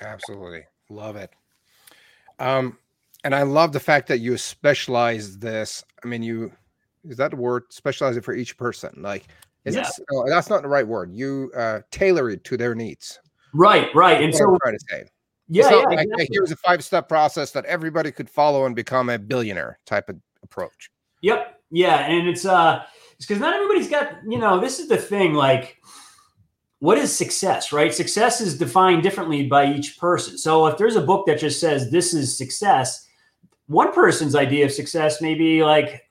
Absolutely, 0.00 0.62
love 0.88 1.16
it. 1.16 1.30
Um, 2.38 2.78
and 3.24 3.34
I 3.34 3.42
love 3.42 3.72
the 3.72 3.80
fact 3.80 4.08
that 4.08 4.18
you 4.18 4.36
specialize 4.38 5.38
this. 5.38 5.84
I 6.02 6.08
mean, 6.08 6.22
you 6.22 6.52
is 7.08 7.16
that 7.16 7.30
the 7.30 7.36
word 7.36 7.64
specialize 7.70 8.16
it 8.16 8.24
for 8.24 8.34
each 8.34 8.56
person? 8.56 8.94
Like, 8.98 9.26
is 9.64 9.74
yeah. 9.74 9.82
this? 9.82 10.00
No, 10.10 10.28
that's 10.28 10.48
not 10.48 10.62
the 10.62 10.68
right 10.68 10.86
word. 10.86 11.12
You 11.12 11.50
uh, 11.56 11.80
tailor 11.90 12.30
it 12.30 12.44
to 12.44 12.56
their 12.56 12.74
needs. 12.74 13.20
Right, 13.52 13.88
right. 13.94 14.22
And 14.22 14.34
so, 14.34 14.56
try 14.62 14.72
to 14.72 14.78
say. 14.88 15.04
Yeah, 15.48 15.68
yeah 15.70 15.76
like, 15.76 15.98
exactly. 16.00 16.28
here's 16.30 16.52
a 16.52 16.56
five 16.56 16.84
step 16.84 17.08
process 17.08 17.50
that 17.52 17.64
everybody 17.64 18.12
could 18.12 18.30
follow 18.30 18.66
and 18.66 18.76
become 18.76 19.08
a 19.08 19.18
billionaire 19.18 19.78
type 19.84 20.08
of 20.08 20.16
approach. 20.42 20.90
Yep. 21.22 21.60
Yeah. 21.70 22.06
And 22.06 22.28
it's, 22.28 22.44
uh, 22.44 22.84
it's 23.16 23.26
because 23.26 23.40
not 23.40 23.54
everybody's 23.54 23.88
got, 23.88 24.18
you 24.28 24.38
know, 24.38 24.60
this 24.60 24.78
is 24.78 24.88
the 24.88 24.96
thing 24.96 25.34
like, 25.34 25.76
what 26.78 26.96
is 26.96 27.14
success, 27.14 27.72
right? 27.72 27.92
Success 27.92 28.40
is 28.40 28.56
defined 28.56 29.02
differently 29.02 29.46
by 29.46 29.72
each 29.72 29.98
person. 29.98 30.38
So 30.38 30.66
if 30.66 30.78
there's 30.78 30.96
a 30.96 31.02
book 31.02 31.26
that 31.26 31.38
just 31.38 31.60
says 31.60 31.90
this 31.90 32.14
is 32.14 32.38
success, 32.38 33.06
one 33.66 33.92
person's 33.92 34.34
idea 34.34 34.64
of 34.64 34.72
success 34.72 35.20
may 35.20 35.34
be 35.34 35.62
like 35.62 36.04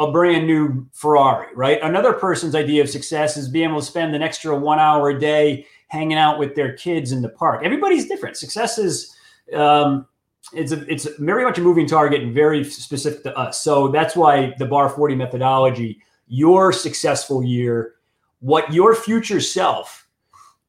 a 0.00 0.10
brand 0.10 0.46
new 0.46 0.88
Ferrari, 0.92 1.54
right? 1.54 1.78
Another 1.82 2.14
person's 2.14 2.54
idea 2.54 2.82
of 2.82 2.88
success 2.88 3.36
is 3.36 3.48
being 3.48 3.68
able 3.68 3.80
to 3.80 3.86
spend 3.86 4.16
an 4.16 4.22
extra 4.22 4.56
one 4.56 4.78
hour 4.78 5.10
a 5.10 5.20
day 5.20 5.66
hanging 5.88 6.16
out 6.16 6.38
with 6.38 6.54
their 6.54 6.72
kids 6.72 7.12
in 7.12 7.20
the 7.20 7.28
park. 7.28 7.60
Everybody's 7.62 8.08
different. 8.08 8.36
Success 8.36 8.78
is 8.78 9.14
um, 9.54 10.06
it's 10.54 10.72
a, 10.72 10.90
it's 10.90 11.06
very 11.18 11.44
much 11.44 11.58
a 11.58 11.60
moving 11.60 11.86
target 11.86 12.22
and 12.22 12.34
very 12.34 12.64
specific 12.64 13.22
to 13.24 13.36
us. 13.36 13.62
So 13.62 13.88
that's 13.88 14.16
why 14.16 14.54
the 14.58 14.64
bar 14.64 14.88
40 14.88 15.14
methodology 15.14 16.00
your 16.32 16.72
successful 16.72 17.42
year, 17.42 17.96
what 18.38 18.72
your 18.72 18.94
future 18.94 19.40
self, 19.40 20.08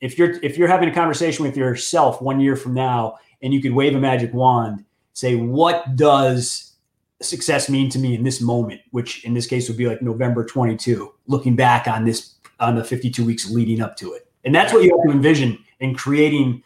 if 0.02 0.18
you're 0.18 0.32
if 0.44 0.58
you're 0.58 0.68
having 0.68 0.90
a 0.90 0.94
conversation 0.94 1.46
with 1.46 1.56
yourself 1.56 2.22
one 2.22 2.40
year 2.40 2.56
from 2.56 2.74
now 2.74 3.18
and 3.42 3.54
you 3.54 3.62
could 3.62 3.74
wave 3.74 3.96
a 3.96 4.00
magic 4.00 4.34
wand, 4.34 4.84
say, 5.14 5.36
what 5.36 5.96
does 5.96 6.71
success 7.22 7.70
mean 7.70 7.90
to 7.90 8.00
me 8.00 8.16
in 8.16 8.24
this 8.24 8.42
moment, 8.42 8.82
which 8.92 9.24
in 9.26 9.34
this 9.34 9.48
case 9.48 9.68
would 9.68 9.78
be 9.78 9.88
like 9.88 10.02
November 10.02 10.46
22, 10.46 11.14
looking 11.28 11.56
back 11.56 11.88
on 11.88 12.06
this 12.06 12.36
on 12.60 12.76
the 12.76 12.84
52 12.84 13.26
weeks 13.26 13.50
leading 13.50 13.82
up 13.82 13.96
to 13.98 14.14
it. 14.14 14.28
And 14.44 14.54
that's 14.54 14.74
what 14.74 14.84
you 14.84 14.92
have 14.92 15.06
to 15.08 15.12
envision 15.12 15.58
in 15.80 15.96
creating 15.96 16.64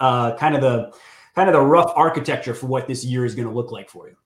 uh, 0.00 0.36
kind 0.36 0.54
of 0.54 0.60
the 0.60 0.92
kind 1.34 1.48
of 1.48 1.54
the 1.54 1.60
rough 1.60 1.92
architecture 1.94 2.54
for 2.54 2.66
what 2.66 2.88
this 2.88 3.04
year 3.04 3.24
is 3.24 3.34
going 3.34 3.46
to 3.46 3.54
look 3.54 3.70
like 3.70 3.88
for 3.88 4.08
you. 4.08 4.16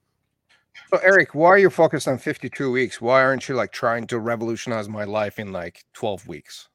So 0.89 0.99
Eric, 1.03 1.35
why 1.35 1.49
are 1.49 1.57
you 1.57 1.69
focused 1.69 2.07
on 2.07 2.17
52 2.17 2.71
weeks? 2.71 3.01
Why 3.01 3.21
aren't 3.21 3.47
you 3.47 3.55
like 3.55 3.71
trying 3.71 4.07
to 4.07 4.19
revolutionize 4.19 4.89
my 4.89 5.03
life 5.03 5.39
in 5.39 5.51
like 5.51 5.85
12 5.93 6.27
weeks? 6.27 6.69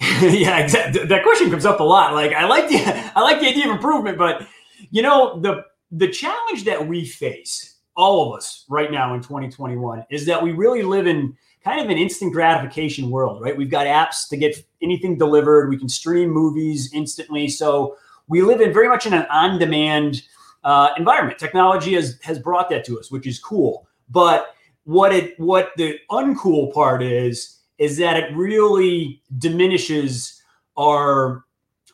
yeah, 0.00 0.58
exactly. 0.58 1.04
That 1.04 1.22
question 1.22 1.50
comes 1.50 1.66
up 1.66 1.80
a 1.80 1.84
lot. 1.84 2.14
Like 2.14 2.32
I 2.32 2.46
like 2.46 2.68
the 2.68 2.78
I 3.16 3.20
like 3.20 3.40
the 3.40 3.48
idea 3.48 3.66
of 3.66 3.70
improvement, 3.70 4.18
but 4.18 4.46
you 4.90 5.02
know 5.02 5.40
the 5.40 5.64
the 5.90 6.08
challenge 6.08 6.64
that 6.64 6.86
we 6.86 7.06
face, 7.06 7.73
all 7.96 8.28
of 8.28 8.36
us 8.36 8.64
right 8.68 8.90
now 8.90 9.14
in 9.14 9.20
2021, 9.20 10.04
is 10.10 10.26
that 10.26 10.42
we 10.42 10.52
really 10.52 10.82
live 10.82 11.06
in 11.06 11.36
kind 11.62 11.80
of 11.80 11.88
an 11.88 11.96
instant 11.96 12.32
gratification 12.32 13.10
world, 13.10 13.42
right? 13.42 13.56
We've 13.56 13.70
got 13.70 13.86
apps 13.86 14.28
to 14.28 14.36
get 14.36 14.56
anything 14.82 15.16
delivered. 15.16 15.70
We 15.70 15.78
can 15.78 15.88
stream 15.88 16.30
movies 16.30 16.92
instantly. 16.92 17.48
So 17.48 17.96
we 18.28 18.42
live 18.42 18.60
in 18.60 18.72
very 18.72 18.88
much 18.88 19.06
in 19.06 19.14
an 19.14 19.26
on-demand 19.30 20.22
uh, 20.64 20.90
environment. 20.96 21.38
Technology 21.38 21.94
has 21.94 22.18
has 22.22 22.38
brought 22.38 22.68
that 22.70 22.84
to 22.86 22.98
us, 22.98 23.10
which 23.10 23.26
is 23.26 23.38
cool. 23.38 23.86
But 24.10 24.54
what 24.84 25.14
it 25.14 25.38
what 25.38 25.70
the 25.76 25.98
uncool 26.10 26.72
part 26.72 27.02
is 27.02 27.60
is 27.78 27.96
that 27.98 28.16
it 28.16 28.34
really 28.36 29.22
diminishes 29.38 30.40
our 30.76 31.44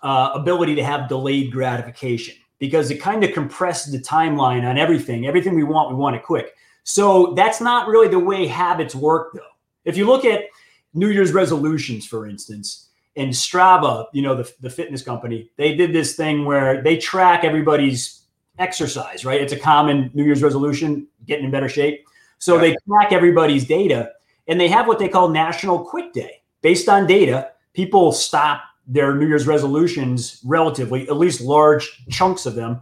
uh, 0.02 0.30
ability 0.34 0.74
to 0.74 0.84
have 0.84 1.08
delayed 1.08 1.52
gratification 1.52 2.34
because 2.60 2.92
it 2.92 2.98
kind 2.98 3.24
of 3.24 3.32
compresses 3.32 3.90
the 3.90 3.98
timeline 3.98 4.68
on 4.68 4.78
everything. 4.78 5.26
Everything 5.26 5.56
we 5.56 5.64
want, 5.64 5.90
we 5.90 5.96
want 5.96 6.14
it 6.14 6.22
quick. 6.22 6.54
So 6.84 7.34
that's 7.34 7.60
not 7.60 7.88
really 7.88 8.06
the 8.06 8.18
way 8.18 8.46
habits 8.46 8.94
work, 8.94 9.32
though. 9.34 9.40
If 9.84 9.96
you 9.96 10.06
look 10.06 10.24
at 10.24 10.44
New 10.94 11.08
Year's 11.08 11.32
resolutions, 11.32 12.06
for 12.06 12.28
instance, 12.28 12.88
and 13.16 13.30
Strava, 13.30 14.06
you 14.12 14.22
know, 14.22 14.36
the, 14.36 14.52
the 14.60 14.70
fitness 14.70 15.02
company, 15.02 15.50
they 15.56 15.74
did 15.74 15.92
this 15.92 16.14
thing 16.14 16.44
where 16.44 16.82
they 16.82 16.96
track 16.96 17.44
everybody's 17.44 18.22
exercise, 18.58 19.24
right? 19.24 19.40
It's 19.40 19.54
a 19.54 19.58
common 19.58 20.10
New 20.14 20.24
Year's 20.24 20.42
resolution, 20.42 21.08
getting 21.26 21.46
in 21.46 21.50
better 21.50 21.68
shape. 21.68 22.06
So 22.38 22.58
they 22.58 22.76
track 22.88 23.12
everybody's 23.12 23.66
data 23.66 24.12
and 24.48 24.60
they 24.60 24.68
have 24.68 24.86
what 24.86 24.98
they 24.98 25.08
call 25.08 25.28
National 25.28 25.78
Quit 25.78 26.12
Day. 26.12 26.42
Based 26.62 26.88
on 26.88 27.06
data, 27.06 27.52
people 27.72 28.12
stop 28.12 28.62
their 28.86 29.14
New 29.14 29.26
Year's 29.26 29.46
resolutions 29.46 30.40
relatively, 30.44 31.08
at 31.08 31.16
least 31.16 31.40
large 31.40 32.04
chunks 32.10 32.46
of 32.46 32.54
them. 32.54 32.80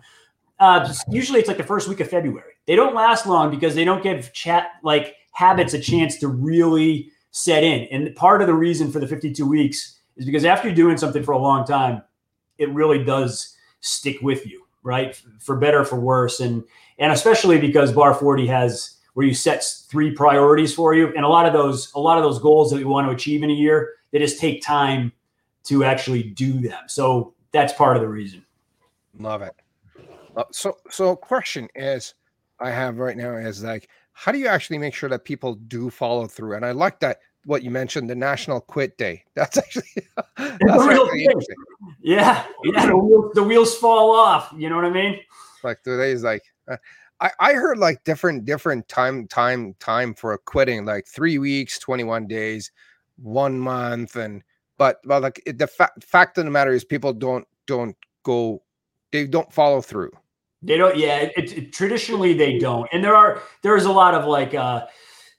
Uh, 0.58 0.92
usually 1.08 1.38
it's 1.38 1.48
like 1.48 1.58
the 1.58 1.62
first 1.62 1.88
week 1.88 2.00
of 2.00 2.08
February. 2.08 2.54
They 2.66 2.76
don't 2.76 2.94
last 2.94 3.26
long 3.26 3.50
because 3.50 3.74
they 3.74 3.84
don't 3.84 4.02
give 4.02 4.32
chat 4.32 4.72
like 4.82 5.16
habits 5.32 5.74
a 5.74 5.78
chance 5.78 6.18
to 6.18 6.28
really 6.28 7.10
set 7.30 7.62
in. 7.62 7.86
And 7.90 8.14
part 8.16 8.40
of 8.40 8.46
the 8.46 8.54
reason 8.54 8.90
for 8.90 8.98
the 8.98 9.06
52 9.06 9.46
weeks 9.46 9.98
is 10.16 10.26
because 10.26 10.44
after 10.44 10.68
you're 10.68 10.74
doing 10.74 10.96
something 10.96 11.22
for 11.22 11.32
a 11.32 11.38
long 11.38 11.64
time, 11.64 12.02
it 12.58 12.68
really 12.70 13.04
does 13.04 13.56
stick 13.80 14.16
with 14.20 14.46
you, 14.46 14.64
right? 14.82 15.20
For 15.38 15.56
better, 15.56 15.84
for 15.84 16.00
worse. 16.00 16.40
And 16.40 16.64
and 16.98 17.12
especially 17.12 17.60
because 17.60 17.92
bar 17.92 18.12
40 18.12 18.46
has 18.48 18.96
where 19.14 19.26
you 19.26 19.34
set 19.34 19.64
three 19.88 20.12
priorities 20.12 20.74
for 20.74 20.94
you. 20.94 21.12
And 21.14 21.24
a 21.24 21.28
lot 21.28 21.46
of 21.46 21.52
those, 21.52 21.92
a 21.94 22.00
lot 22.00 22.18
of 22.18 22.24
those 22.24 22.38
goals 22.38 22.70
that 22.70 22.78
you 22.78 22.88
want 22.88 23.08
to 23.08 23.12
achieve 23.12 23.42
in 23.42 23.50
a 23.50 23.54
year, 23.54 23.94
they 24.10 24.18
just 24.18 24.38
take 24.38 24.62
time 24.62 25.12
to 25.64 25.84
actually 25.84 26.22
do 26.22 26.60
them. 26.60 26.84
So 26.86 27.34
that's 27.52 27.72
part 27.72 27.96
of 27.96 28.02
the 28.02 28.08
reason. 28.08 28.44
Love 29.18 29.42
it. 29.42 29.54
Uh, 30.36 30.44
so, 30.52 30.76
so 30.90 31.16
question 31.16 31.68
is, 31.74 32.14
I 32.60 32.70
have 32.70 32.98
right 32.98 33.16
now 33.16 33.36
is 33.36 33.62
like, 33.62 33.88
how 34.12 34.32
do 34.32 34.38
you 34.38 34.48
actually 34.48 34.78
make 34.78 34.94
sure 34.94 35.08
that 35.08 35.24
people 35.24 35.54
do 35.54 35.90
follow 35.90 36.26
through? 36.26 36.56
And 36.56 36.64
I 36.64 36.72
like 36.72 37.00
that 37.00 37.18
what 37.44 37.62
you 37.62 37.70
mentioned, 37.70 38.10
the 38.10 38.14
National 38.14 38.60
Quit 38.60 38.98
Day. 38.98 39.24
That's 39.34 39.56
actually 39.58 40.06
that's 40.36 40.62
actually 40.62 41.24
interesting. 41.24 41.56
Yeah, 42.02 42.44
yeah. 42.64 42.86
The 42.86 42.96
wheels, 42.96 43.32
the 43.34 43.42
wheels, 43.42 43.76
fall 43.76 44.10
off. 44.14 44.52
You 44.56 44.68
know 44.68 44.76
what 44.76 44.84
I 44.84 44.90
mean? 44.90 45.20
Like 45.62 45.82
today 45.82 46.12
is 46.12 46.22
like. 46.22 46.42
Uh, 46.68 46.76
I, 47.20 47.30
I 47.40 47.52
heard 47.54 47.78
like 47.78 48.04
different 48.04 48.44
different 48.44 48.88
time 48.88 49.26
time 49.26 49.74
time 49.80 50.14
for 50.14 50.36
quitting 50.38 50.84
like 50.84 51.06
three 51.06 51.38
weeks 51.38 51.78
21 51.80 52.28
days 52.28 52.70
one 53.16 53.58
month 53.58 54.14
and 54.14 54.42
but 54.78 55.00
but 55.04 55.22
like 55.22 55.42
the 55.46 55.66
fa- 55.66 55.92
fact 56.00 56.38
of 56.38 56.44
the 56.44 56.50
matter 56.50 56.72
is 56.72 56.84
people 56.84 57.12
don't 57.12 57.46
don't 57.66 57.96
go 58.22 58.62
they 59.12 59.26
don't 59.26 59.52
follow 59.52 59.80
through 59.80 60.10
they 60.62 60.76
don't 60.76 60.96
yeah 60.96 61.28
it, 61.36 61.52
it, 61.56 61.72
traditionally 61.72 62.32
they 62.32 62.58
don't 62.58 62.88
and 62.92 63.04
there 63.04 63.14
are 63.14 63.42
there's 63.62 63.84
a 63.84 63.92
lot 63.92 64.14
of 64.14 64.26
like 64.26 64.54
uh 64.54 64.86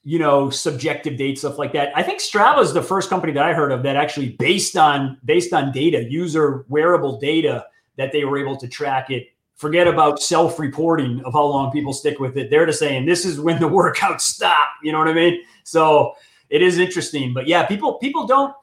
you 0.04 0.20
know 0.20 0.50
subjective 0.50 1.18
date 1.18 1.38
stuff 1.38 1.58
like 1.58 1.74
that 1.74 1.92
i 1.96 2.04
think 2.04 2.20
strava 2.20 2.62
is 2.62 2.74
the 2.74 2.82
first 2.82 3.10
company 3.10 3.34
that 3.34 3.44
i 3.44 3.54
heard 3.54 3.72
of 3.72 3.84
that 3.84 3.96
actually 3.96 4.30
based 4.40 4.78
on 4.78 5.18
based 5.26 5.54
on 5.54 5.72
data 5.72 6.04
user 6.10 6.66
wearable 6.70 7.20
data 7.20 7.66
that 7.98 8.12
they 8.12 8.24
were 8.24 8.38
able 8.38 8.56
to 8.56 8.68
track 8.68 9.10
it 9.10 9.28
forget 9.60 9.88
about 9.90 10.22
self-reporting 10.22 11.22
of 11.26 11.34
how 11.34 11.44
long 11.44 11.70
people 11.70 11.92
stick 11.92 12.18
with 12.18 12.38
it. 12.38 12.50
They're 12.50 12.66
just 12.66 12.80
saying 12.80 13.06
this 13.06 13.26
is 13.26 13.42
when 13.42 13.60
the 13.60 13.68
workouts 13.70 14.22
stop. 14.22 14.70
You 14.82 14.94
know 14.94 15.00
what 15.00 15.10
I 15.10 15.14
mean? 15.14 15.42
So 15.66 16.14
it 16.50 16.62
is 16.62 16.80
interesting, 16.80 17.34
but 17.34 17.46
yeah, 17.46 17.66
people 17.66 17.96
people 17.96 18.26
don't. 18.26 18.54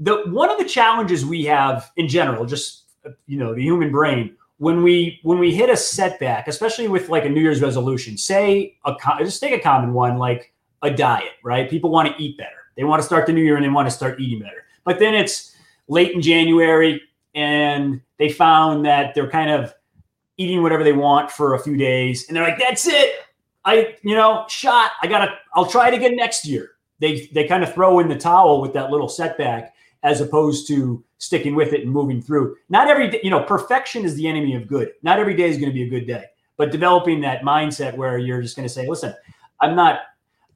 The 0.00 0.22
one 0.26 0.50
of 0.50 0.58
the 0.58 0.64
challenges 0.64 1.24
we 1.24 1.44
have 1.44 1.90
in 1.96 2.08
general, 2.08 2.46
just 2.46 2.84
you 3.26 3.38
know, 3.38 3.54
the 3.54 3.62
human 3.62 3.92
brain, 3.92 4.36
when 4.58 4.82
we 4.82 5.20
when 5.22 5.38
we 5.38 5.54
hit 5.54 5.70
a 5.70 5.76
setback, 5.76 6.48
especially 6.48 6.88
with 6.88 7.08
like 7.08 7.24
a 7.24 7.28
New 7.28 7.40
Year's 7.40 7.62
resolution, 7.62 8.16
say 8.16 8.76
a 8.84 8.94
just 9.18 9.40
take 9.40 9.52
a 9.52 9.60
common 9.60 9.92
one 9.92 10.18
like 10.18 10.52
a 10.82 10.90
diet, 10.90 11.32
right? 11.44 11.68
People 11.68 11.90
want 11.90 12.08
to 12.08 12.22
eat 12.22 12.38
better. 12.38 12.50
They 12.76 12.84
want 12.84 13.00
to 13.00 13.06
start 13.06 13.26
the 13.26 13.32
new 13.32 13.42
year 13.42 13.56
and 13.56 13.64
they 13.64 13.68
want 13.68 13.86
to 13.86 13.94
start 13.94 14.20
eating 14.20 14.40
better. 14.40 14.64
But 14.84 14.98
then 14.98 15.14
it's 15.14 15.54
late 15.88 16.12
in 16.12 16.22
January 16.22 17.02
and 17.34 18.00
they 18.18 18.28
found 18.30 18.84
that 18.86 19.14
they're 19.14 19.30
kind 19.30 19.50
of 19.50 19.74
eating 20.36 20.62
whatever 20.62 20.82
they 20.82 20.92
want 20.92 21.30
for 21.30 21.54
a 21.54 21.58
few 21.58 21.76
days, 21.76 22.26
and 22.26 22.36
they're 22.36 22.44
like, 22.44 22.58
"That's 22.58 22.86
it. 22.86 23.14
I, 23.64 23.96
you 24.02 24.14
know, 24.14 24.46
shot. 24.48 24.92
I 25.02 25.06
gotta. 25.06 25.34
I'll 25.54 25.66
try 25.66 25.88
it 25.88 25.94
again 25.94 26.16
next 26.16 26.46
year." 26.46 26.72
They 26.98 27.30
they 27.32 27.46
kind 27.46 27.62
of 27.62 27.72
throw 27.74 27.98
in 28.00 28.08
the 28.08 28.16
towel 28.16 28.60
with 28.60 28.72
that 28.72 28.90
little 28.90 29.08
setback, 29.08 29.74
as 30.02 30.20
opposed 30.20 30.66
to 30.68 31.04
sticking 31.18 31.54
with 31.54 31.72
it 31.72 31.82
and 31.82 31.90
moving 31.90 32.22
through. 32.22 32.56
Not 32.68 32.88
every 32.88 33.10
day, 33.10 33.20
you 33.22 33.30
know, 33.30 33.42
perfection 33.42 34.04
is 34.04 34.14
the 34.14 34.26
enemy 34.26 34.54
of 34.54 34.66
good. 34.66 34.92
Not 35.02 35.18
every 35.18 35.34
day 35.34 35.48
is 35.48 35.56
going 35.56 35.68
to 35.68 35.74
be 35.74 35.82
a 35.82 35.90
good 35.90 36.06
day, 36.06 36.24
but 36.56 36.70
developing 36.70 37.20
that 37.20 37.42
mindset 37.42 37.96
where 37.96 38.18
you're 38.18 38.42
just 38.42 38.56
going 38.56 38.66
to 38.68 38.72
say, 38.72 38.88
"Listen, 38.88 39.14
I'm 39.60 39.74
not." 39.74 40.00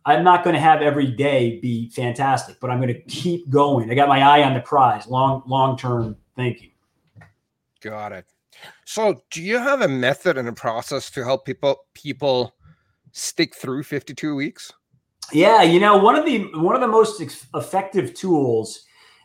I'm 0.07 0.23
not 0.23 0.45
going 0.45 0.53
to 0.53 0.61
have 0.61 0.83
every 0.83 1.07
day 1.07 1.59
be 1.61 1.89
fantastic, 1.89 2.61
but 2.61 2.69
I'm 2.69 2.79
going 2.79 2.93
to 2.93 3.01
keep 3.05 3.49
going. 3.49 3.91
I 3.91 3.95
got 3.95 4.07
my 4.07 4.21
eye 4.21 4.43
on 4.43 4.53
the 4.53 4.61
prize, 4.61 5.07
long 5.07 5.43
long 5.47 5.79
term 5.79 6.17
thinking. 6.37 6.73
Got 7.81 8.13
it. 8.13 8.27
So, 8.85 9.23
do 9.31 9.43
you 9.43 9.59
have 9.59 9.81
a 9.81 9.89
method 9.89 10.37
and 10.37 10.49
a 10.49 10.53
process 10.53 11.11
to 11.13 11.25
help 11.25 11.47
people 11.47 11.87
people 11.95 12.55
stick 13.13 13.55
through 13.55 13.83
52 13.85 14.35
weeks? 14.35 14.73
Yeah, 15.33 15.63
you 15.63 15.81
know, 15.81 15.97
one 15.97 16.17
of 16.17 16.27
the 16.27 16.51
one 16.55 16.75
of 16.75 16.81
the 16.81 16.89
most 16.89 17.23
effective 17.55 18.15
tools 18.15 18.84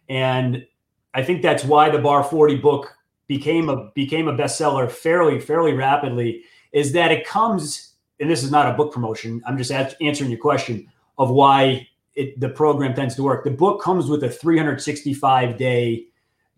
and 0.10 0.66
I 1.13 1.24
think 1.24 1.42
that's 1.42 1.63
why 1.63 1.89
the 1.89 2.00
Bar 2.00 2.24
40 2.24 2.58
book 2.58 2.96
became 3.28 3.70
a 3.70 3.92
became 3.94 4.28
a 4.28 4.34
bestseller 4.34 4.92
fairly 4.92 5.39
fairly 5.39 5.74
rapidly 5.74 6.44
is 6.72 6.92
that 6.94 7.12
it 7.12 7.25
comes 7.25 7.94
and 8.20 8.30
this 8.30 8.44
is 8.44 8.51
not 8.51 8.68
a 8.68 8.75
book 8.75 8.94
promotion. 8.94 9.42
I'm 9.46 9.58
just 9.58 9.72
answering 9.72 10.30
your 10.30 10.39
question 10.39 10.92
of 11.18 11.30
why 11.30 11.88
it, 12.16 12.39
the 12.39 12.50
program 12.50 12.94
tends 12.94 13.16
to 13.16 13.24
work. 13.24 13.44
The 13.44 13.51
book 13.51 13.82
comes 13.82 14.08
with 14.08 14.24
a 14.24 14.30
365 14.30 15.58
day 15.58 16.06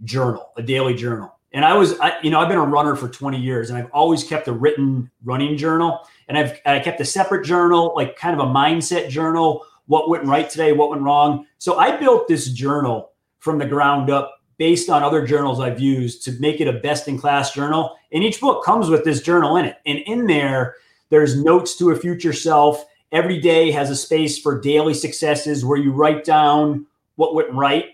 journal, 0.04 0.52
a 0.58 0.64
daily 0.64 0.96
journal. 0.96 1.38
And 1.54 1.66
I 1.66 1.76
was, 1.76 2.00
I, 2.00 2.14
you 2.24 2.32
know, 2.32 2.40
I've 2.40 2.48
been 2.48 2.58
a 2.58 2.66
runner 2.66 2.96
for 2.96 3.10
20 3.10 3.40
years 3.40 3.70
and 3.70 3.78
I've 3.78 3.92
always 3.92 4.24
kept 4.24 4.48
a 4.48 4.54
written 4.54 5.12
running 5.24 5.58
journal. 5.58 6.00
And 6.30 6.38
I've 6.38 6.60
I 6.66 6.80
kept 6.80 7.02
a 7.02 7.06
separate 7.06 7.46
journal, 7.46 7.94
like 7.96 8.16
kind 8.16 8.40
of 8.40 8.48
a 8.48 8.50
mindset 8.50 9.10
journal, 9.10 9.66
what 9.88 10.10
went 10.10 10.26
right 10.26 10.50
today, 10.50 10.72
what 10.72 10.90
went 10.90 11.02
wrong. 11.02 11.46
So 11.58 11.78
I 11.78 11.98
built 11.98 12.28
this 12.28 12.48
journal 12.50 13.11
from 13.42 13.58
the 13.58 13.66
ground 13.66 14.10
up 14.10 14.40
based 14.58 14.90
on 14.90 15.02
other 15.02 15.26
journals 15.26 15.60
I've 15.60 15.80
used 15.80 16.24
to 16.26 16.32
make 16.34 16.62
it 16.62 16.68
a 16.68 16.74
best 16.74 17.08
in 17.08 17.20
class 17.20 17.52
journal. 17.52 17.98
And 18.12 18.24
each 18.24 18.40
book 18.40 18.64
comes 18.64 18.90
with 18.90 19.04
this 19.04 19.22
journal 19.22 19.58
in 19.58 19.66
it. 19.66 19.78
And 19.88 19.98
in 20.06 20.28
there, 20.28 20.76
there's 21.10 21.44
notes 21.44 21.76
to 21.78 21.90
a 21.90 21.96
future 21.96 22.32
self. 22.32 22.86
Every 23.12 23.40
day 23.40 23.72
has 23.72 23.90
a 23.90 23.96
space 23.96 24.40
for 24.40 24.62
daily 24.62 24.94
successes 24.94 25.66
where 25.66 25.80
you 25.80 25.92
write 25.92 26.24
down 26.24 26.86
what 27.16 27.34
went 27.34 27.52
right. 27.52 27.86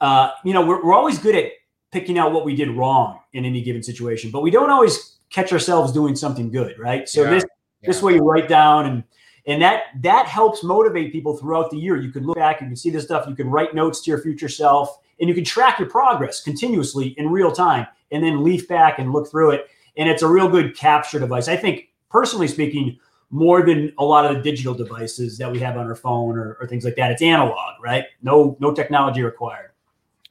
Uh, 0.00 0.30
you 0.44 0.52
know, 0.52 0.64
we're, 0.64 0.84
we're 0.84 0.94
always 0.94 1.18
good 1.18 1.34
at 1.34 1.52
picking 1.90 2.18
out 2.18 2.32
what 2.32 2.44
we 2.44 2.54
did 2.54 2.70
wrong 2.70 3.20
in 3.32 3.46
any 3.46 3.62
given 3.62 3.82
situation, 3.82 4.30
but 4.30 4.42
we 4.42 4.50
don't 4.50 4.70
always 4.70 5.16
catch 5.30 5.52
ourselves 5.52 5.90
doing 5.92 6.14
something 6.14 6.50
good, 6.50 6.78
right? 6.78 7.08
So 7.08 7.22
yeah, 7.22 7.30
this 7.30 7.44
yeah. 7.80 7.86
this 7.86 8.02
way 8.02 8.14
you 8.14 8.22
write 8.22 8.48
down 8.48 8.86
and 8.86 9.04
and 9.46 9.60
that 9.62 9.84
that 10.00 10.26
helps 10.26 10.62
motivate 10.62 11.12
people 11.12 11.36
throughout 11.36 11.70
the 11.70 11.76
year. 11.76 11.96
You 11.96 12.10
can 12.10 12.24
look 12.24 12.36
back, 12.36 12.60
you 12.60 12.66
can 12.66 12.76
see 12.76 12.90
this 12.90 13.04
stuff, 13.04 13.26
you 13.28 13.34
can 13.34 13.48
write 13.48 13.74
notes 13.74 14.00
to 14.02 14.10
your 14.10 14.20
future 14.20 14.48
self, 14.48 14.98
and 15.20 15.28
you 15.28 15.34
can 15.34 15.44
track 15.44 15.78
your 15.78 15.88
progress 15.88 16.42
continuously 16.42 17.08
in 17.18 17.30
real 17.30 17.52
time, 17.52 17.86
and 18.10 18.24
then 18.24 18.42
leaf 18.42 18.66
back 18.68 18.98
and 18.98 19.12
look 19.12 19.30
through 19.30 19.50
it. 19.50 19.68
And 19.96 20.08
it's 20.08 20.22
a 20.22 20.28
real 20.28 20.48
good 20.48 20.76
capture 20.76 21.20
device. 21.20 21.48
I 21.48 21.56
think, 21.56 21.88
personally 22.10 22.48
speaking, 22.48 22.98
more 23.30 23.64
than 23.64 23.92
a 23.98 24.04
lot 24.04 24.26
of 24.26 24.36
the 24.36 24.42
digital 24.42 24.74
devices 24.74 25.38
that 25.38 25.50
we 25.50 25.58
have 25.58 25.76
on 25.76 25.86
our 25.86 25.96
phone 25.96 26.36
or, 26.36 26.56
or 26.60 26.66
things 26.66 26.84
like 26.84 26.96
that. 26.96 27.10
It's 27.10 27.22
analog, 27.22 27.82
right? 27.82 28.04
No, 28.22 28.56
no 28.60 28.72
technology 28.72 29.22
required. 29.22 29.70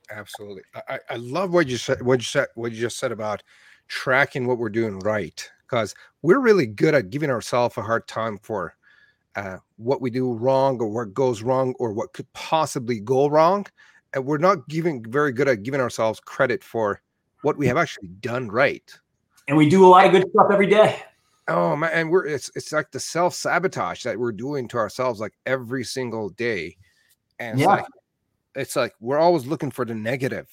Absolutely. 0.10 0.64
I, 0.88 1.00
I 1.10 1.16
love 1.16 1.54
what 1.54 1.68
you 1.68 1.78
said. 1.78 2.02
What 2.02 2.20
you 2.20 2.26
said. 2.26 2.48
What 2.56 2.72
you 2.72 2.80
just 2.80 3.00
said 3.00 3.12
about 3.12 3.44
tracking 3.88 4.48
what 4.48 4.58
we're 4.58 4.70
doing 4.70 5.00
right, 5.00 5.50
because 5.66 5.96
we're 6.22 6.40
really 6.40 6.66
good 6.66 6.94
at 6.94 7.10
giving 7.10 7.30
ourselves 7.30 7.78
a 7.78 7.82
hard 7.82 8.08
time 8.08 8.38
for 8.42 8.76
uh, 9.36 9.58
what 9.78 10.02
we 10.02 10.10
do 10.10 10.34
wrong 10.34 10.80
or 10.80 10.88
what 10.88 11.14
goes 11.14 11.42
wrong 11.42 11.74
or 11.80 11.94
what 11.94 12.14
could 12.14 12.32
possibly 12.34 13.00
go 13.00 13.28
wrong, 13.28 13.66
and 14.14 14.26
we're 14.26 14.38
not 14.38 14.68
giving 14.68 15.04
very 15.10 15.32
good 15.32 15.48
at 15.48 15.64
giving 15.64 15.82
ourselves 15.82 16.20
credit 16.20 16.64
for 16.64 17.02
what 17.42 17.58
we 17.58 17.68
have 17.68 17.78
actually 17.78 18.08
done 18.20 18.48
right. 18.48 18.98
And 19.48 19.58
we 19.58 19.70
do 19.70 19.86
a 19.86 19.88
lot 19.88 20.06
of 20.06 20.12
good 20.12 20.30
stuff 20.30 20.48
every 20.52 20.68
day. 20.68 21.02
Oh 21.48 21.76
man, 21.76 21.92
and 21.94 22.10
we're 22.10 22.26
it's 22.26 22.50
it's 22.56 22.72
like 22.72 22.92
the 22.92 23.00
self 23.00 23.34
sabotage 23.34 24.04
that 24.04 24.18
we're 24.18 24.32
doing 24.32 24.68
to 24.70 24.78
ourselves 24.78 25.20
like 25.20 25.34
every 25.46 25.84
single 25.84 26.30
day, 26.30 26.78
and 27.40 27.60
yeah. 27.60 27.68
like 27.68 27.86
it's 28.56 28.76
like 28.76 28.94
we're 29.02 29.18
always 29.18 29.46
looking 29.46 29.72
for 29.72 29.84
the 29.84 29.96
negative 29.96 30.48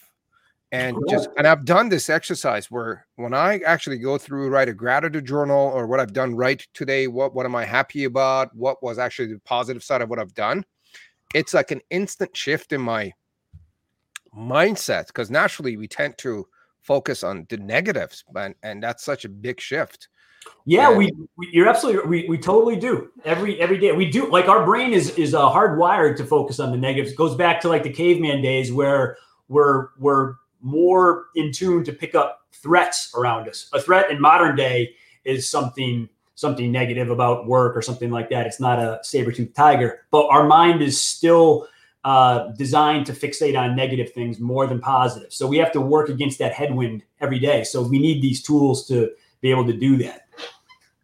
and 0.72 0.96
just 1.08 1.28
and 1.36 1.48
i've 1.48 1.64
done 1.64 1.88
this 1.88 2.08
exercise 2.08 2.70
where 2.70 3.06
when 3.16 3.34
i 3.34 3.58
actually 3.66 3.98
go 3.98 4.16
through 4.16 4.48
write 4.48 4.68
a 4.68 4.72
gratitude 4.72 5.26
journal 5.26 5.70
or 5.74 5.86
what 5.86 5.98
i've 5.98 6.12
done 6.12 6.34
right 6.34 6.64
today 6.74 7.08
what 7.08 7.34
what 7.34 7.44
am 7.44 7.56
i 7.56 7.64
happy 7.64 8.04
about? 8.04 8.54
What 8.54 8.82
was 8.82 8.98
actually 8.98 9.32
the 9.32 9.40
positive 9.40 9.82
side 9.82 10.02
of 10.02 10.10
what 10.10 10.18
i've 10.18 10.34
done? 10.34 10.64
It's 11.34 11.54
like 11.54 11.70
an 11.70 11.80
instant 11.90 12.36
shift 12.36 12.72
in 12.72 12.80
my 12.80 13.12
mindset 14.36 15.08
because 15.08 15.30
naturally 15.30 15.76
we 15.76 15.88
tend 15.88 16.18
to 16.18 16.46
focus 16.82 17.22
on 17.22 17.46
the 17.48 17.56
negatives 17.56 18.24
and, 18.34 18.54
and 18.62 18.82
that's 18.82 19.04
such 19.04 19.24
a 19.24 19.28
big 19.28 19.60
shift. 19.60 20.08
Yeah, 20.64 20.90
we, 20.90 21.12
we, 21.36 21.50
you're 21.52 21.68
absolutely 21.68 22.08
we, 22.08 22.28
we 22.28 22.38
totally 22.38 22.76
do. 22.76 23.10
Every 23.26 23.60
every 23.60 23.76
day. 23.76 23.92
We 23.92 24.10
do 24.10 24.30
like 24.30 24.48
our 24.48 24.64
brain 24.64 24.94
is 24.94 25.10
is 25.18 25.34
uh, 25.34 25.50
hardwired 25.50 26.16
to 26.16 26.24
focus 26.24 26.58
on 26.58 26.70
the 26.70 26.78
negatives. 26.78 27.12
It 27.12 27.16
goes 27.16 27.34
back 27.34 27.60
to 27.60 27.68
like 27.68 27.82
the 27.82 27.92
caveman 27.92 28.40
days 28.40 28.72
where 28.72 29.18
we're 29.48 29.88
we're 29.98 30.36
more 30.62 31.26
in 31.34 31.52
tune 31.52 31.84
to 31.84 31.92
pick 31.92 32.14
up 32.14 32.46
threats 32.52 33.12
around 33.14 33.48
us. 33.48 33.68
A 33.72 33.80
threat 33.80 34.10
in 34.10 34.20
modern 34.20 34.56
day 34.56 34.94
is 35.24 35.48
something 35.48 36.08
something 36.34 36.72
negative 36.72 37.10
about 37.10 37.46
work 37.46 37.76
or 37.76 37.82
something 37.82 38.10
like 38.10 38.30
that. 38.30 38.46
It's 38.46 38.60
not 38.60 38.78
a 38.78 38.98
saber-toothed 39.02 39.54
tiger, 39.54 40.06
but 40.10 40.26
our 40.28 40.46
mind 40.46 40.80
is 40.80 40.98
still 40.98 41.68
uh, 42.02 42.48
designed 42.56 43.04
to 43.06 43.12
fixate 43.12 43.58
on 43.58 43.76
negative 43.76 44.10
things 44.12 44.40
more 44.40 44.66
than 44.66 44.80
positive. 44.80 45.34
So 45.34 45.46
we 45.46 45.58
have 45.58 45.70
to 45.72 45.82
work 45.82 46.08
against 46.08 46.38
that 46.38 46.54
headwind 46.54 47.02
every 47.20 47.38
day. 47.38 47.62
So 47.64 47.82
we 47.82 47.98
need 47.98 48.22
these 48.22 48.42
tools 48.42 48.86
to 48.88 49.10
be 49.42 49.50
able 49.50 49.66
to 49.66 49.74
do 49.74 49.98
that. 49.98 50.28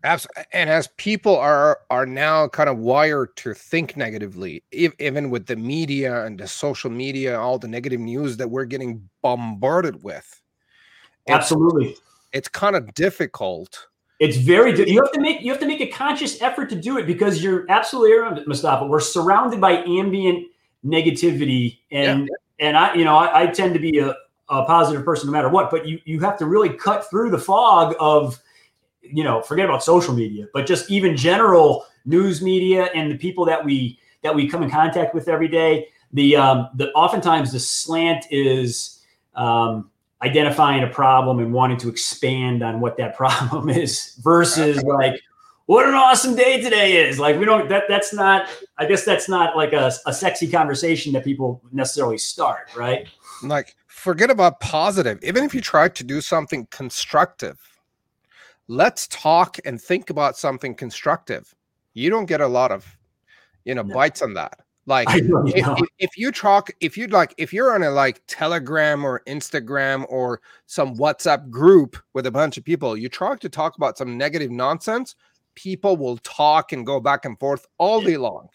Absolutely. 0.06 0.44
And 0.52 0.70
as 0.70 0.86
people 0.98 1.36
are 1.36 1.80
are 1.90 2.06
now 2.06 2.46
kind 2.46 2.68
of 2.68 2.78
wired 2.78 3.34
to 3.38 3.54
think 3.54 3.96
negatively, 3.96 4.62
if, 4.70 4.92
even 5.00 5.30
with 5.30 5.46
the 5.46 5.56
media 5.56 6.24
and 6.24 6.38
the 6.38 6.46
social 6.46 6.90
media, 6.90 7.38
all 7.38 7.58
the 7.58 7.66
negative 7.66 7.98
news 7.98 8.36
that 8.36 8.48
we're 8.48 8.66
getting 8.66 9.08
bombarded 9.20 10.04
with. 10.04 10.40
Absolutely. 11.28 11.90
It's, 11.90 12.00
it's 12.32 12.48
kind 12.48 12.76
of 12.76 12.94
difficult. 12.94 13.88
It's 14.20 14.36
very 14.36 14.70
you 14.88 15.02
have 15.02 15.10
to 15.10 15.20
make 15.20 15.40
you 15.40 15.50
have 15.50 15.60
to 15.60 15.66
make 15.66 15.80
a 15.80 15.88
conscious 15.88 16.40
effort 16.40 16.70
to 16.70 16.76
do 16.76 16.98
it 16.98 17.06
because 17.06 17.42
you're 17.42 17.66
absolutely 17.68 18.16
right, 18.16 18.46
Mustafa. 18.46 18.86
We're 18.86 19.00
surrounded 19.00 19.60
by 19.60 19.82
ambient 19.84 20.46
negativity 20.84 21.78
and 21.90 22.28
yeah. 22.28 22.68
and 22.68 22.76
I 22.76 22.94
you 22.94 23.04
know 23.04 23.16
I, 23.16 23.42
I 23.42 23.46
tend 23.48 23.74
to 23.74 23.80
be 23.80 23.98
a, 23.98 24.10
a 24.48 24.64
positive 24.66 25.04
person 25.04 25.26
no 25.26 25.32
matter 25.32 25.48
what, 25.48 25.68
but 25.68 25.84
you 25.84 25.98
you 26.04 26.20
have 26.20 26.38
to 26.38 26.46
really 26.46 26.70
cut 26.70 27.10
through 27.10 27.30
the 27.30 27.38
fog 27.38 27.96
of 27.98 28.40
you 29.12 29.24
know 29.24 29.42
forget 29.42 29.64
about 29.64 29.82
social 29.82 30.14
media, 30.14 30.46
but 30.52 30.66
just 30.66 30.90
even 30.90 31.16
general 31.16 31.84
news 32.04 32.42
media 32.42 32.88
and 32.94 33.10
the 33.10 33.16
people 33.16 33.44
that 33.44 33.64
we 33.64 33.98
that 34.22 34.34
we 34.34 34.48
come 34.48 34.62
in 34.62 34.70
contact 34.70 35.14
with 35.14 35.28
every 35.28 35.48
day. 35.48 35.88
The 36.12 36.36
um, 36.36 36.68
the 36.74 36.90
oftentimes 36.92 37.52
the 37.52 37.60
slant 37.60 38.26
is 38.30 39.04
um, 39.34 39.90
identifying 40.22 40.82
a 40.82 40.88
problem 40.88 41.38
and 41.38 41.52
wanting 41.52 41.78
to 41.78 41.88
expand 41.88 42.62
on 42.62 42.80
what 42.80 42.96
that 42.96 43.16
problem 43.16 43.68
is 43.68 44.18
versus 44.22 44.82
like 44.82 45.20
what 45.66 45.84
an 45.86 45.94
awesome 45.94 46.36
day 46.36 46.60
today 46.60 47.08
is 47.08 47.18
like 47.18 47.36
we 47.40 47.44
don't 47.44 47.68
that 47.68 47.82
that's 47.88 48.14
not 48.14 48.48
i 48.78 48.86
guess 48.86 49.04
that's 49.04 49.28
not 49.28 49.56
like 49.56 49.72
a, 49.72 49.90
a 50.06 50.14
sexy 50.14 50.46
conversation 50.48 51.12
that 51.12 51.24
people 51.24 51.60
necessarily 51.72 52.16
start 52.16 52.68
right 52.76 53.08
like 53.42 53.74
forget 53.96 54.30
about 54.30 54.60
positive. 54.60 55.18
Even 55.22 55.42
if 55.42 55.54
you 55.54 55.60
try 55.60 55.88
to 55.88 56.04
do 56.04 56.20
something 56.20 56.68
constructive, 56.70 57.58
let's 58.68 59.06
talk 59.08 59.58
and 59.64 59.80
think 59.80 60.10
about 60.10 60.36
something 60.36 60.74
constructive. 60.74 61.54
You 61.94 62.10
don't 62.10 62.26
get 62.26 62.40
a 62.40 62.46
lot 62.46 62.72
of, 62.72 62.98
you 63.64 63.74
know, 63.74 63.82
no. 63.82 63.94
bites 63.94 64.22
on 64.22 64.34
that. 64.34 64.60
Like 64.86 65.08
if, 65.14 65.26
if, 65.54 65.88
if, 65.98 66.18
you 66.18 66.30
talk, 66.30 66.70
if 66.80 66.96
you'd 66.96 67.12
like, 67.12 67.34
if 67.38 67.52
you're 67.52 67.74
on 67.74 67.82
a 67.82 67.90
like 67.90 68.22
Telegram 68.26 69.04
or 69.04 69.22
Instagram 69.26 70.06
or 70.08 70.40
some 70.66 70.96
WhatsApp 70.96 71.50
group 71.50 71.96
with 72.12 72.26
a 72.26 72.30
bunch 72.30 72.56
of 72.56 72.64
people, 72.64 72.96
you 72.96 73.08
try 73.08 73.36
to 73.36 73.48
talk 73.48 73.76
about 73.76 73.98
some 73.98 74.16
negative 74.16 74.50
nonsense, 74.50 75.16
people 75.54 75.96
will 75.96 76.18
talk 76.18 76.72
and 76.72 76.86
go 76.86 77.00
back 77.00 77.24
and 77.24 77.38
forth 77.38 77.66
all 77.78 78.00
day 78.00 78.16
long. 78.16 78.48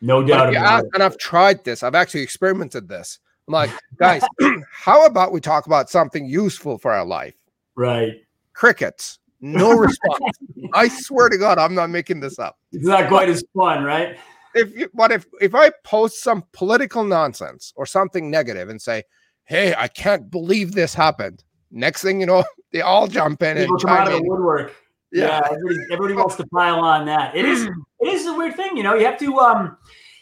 No 0.00 0.22
doubt 0.22 0.50
about 0.50 0.66
ask, 0.66 0.84
it. 0.84 0.90
And 0.94 1.02
I've 1.02 1.16
tried 1.16 1.64
this. 1.64 1.82
I've 1.82 1.94
actually 1.94 2.20
experimented 2.20 2.88
this. 2.88 3.18
I'm 3.48 3.54
like, 3.54 3.70
guys, 3.96 4.22
how 4.70 5.06
about 5.06 5.32
we 5.32 5.40
talk 5.40 5.66
about 5.66 5.90
something 5.90 6.26
useful 6.26 6.78
for 6.78 6.92
our 6.92 7.04
life? 7.04 7.34
Right. 7.74 8.22
Crickets. 8.52 9.18
No 9.44 9.72
response. 9.72 10.38
I 10.72 10.88
swear 10.88 11.28
to 11.28 11.36
God, 11.36 11.58
I'm 11.58 11.74
not 11.74 11.90
making 11.90 12.20
this 12.20 12.38
up. 12.38 12.56
It's 12.72 12.86
not 12.86 13.08
quite 13.08 13.28
as 13.28 13.44
fun, 13.54 13.84
right? 13.84 14.16
If 14.54 14.74
you, 14.74 14.88
what 14.94 15.12
if 15.12 15.26
if 15.38 15.54
I 15.54 15.70
post 15.84 16.22
some 16.22 16.44
political 16.52 17.04
nonsense 17.04 17.74
or 17.76 17.84
something 17.84 18.30
negative 18.30 18.70
and 18.70 18.80
say, 18.80 19.02
"Hey, 19.44 19.74
I 19.76 19.88
can't 19.88 20.30
believe 20.30 20.72
this 20.72 20.94
happened," 20.94 21.44
next 21.70 22.00
thing 22.00 22.20
you 22.20 22.26
know, 22.26 22.42
they 22.72 22.80
all 22.80 23.06
jump 23.06 23.42
in 23.42 23.58
People 23.58 23.74
and 23.74 23.82
come 23.82 23.90
out 23.90 24.06
of 24.10 24.14
the 24.14 24.22
woodwork. 24.22 24.74
Yeah, 25.12 25.26
yeah 25.26 25.40
everybody, 25.52 25.78
everybody 25.92 26.14
wants 26.14 26.36
to 26.36 26.46
pile 26.46 26.80
on 26.80 27.04
that. 27.04 27.36
It 27.36 27.44
is 27.44 27.64
it 28.00 28.08
is 28.08 28.24
a 28.26 28.32
weird 28.32 28.56
thing, 28.56 28.78
you 28.78 28.82
know. 28.82 28.94
You 28.94 29.04
have 29.04 29.18
to 29.18 29.38
um 29.40 29.76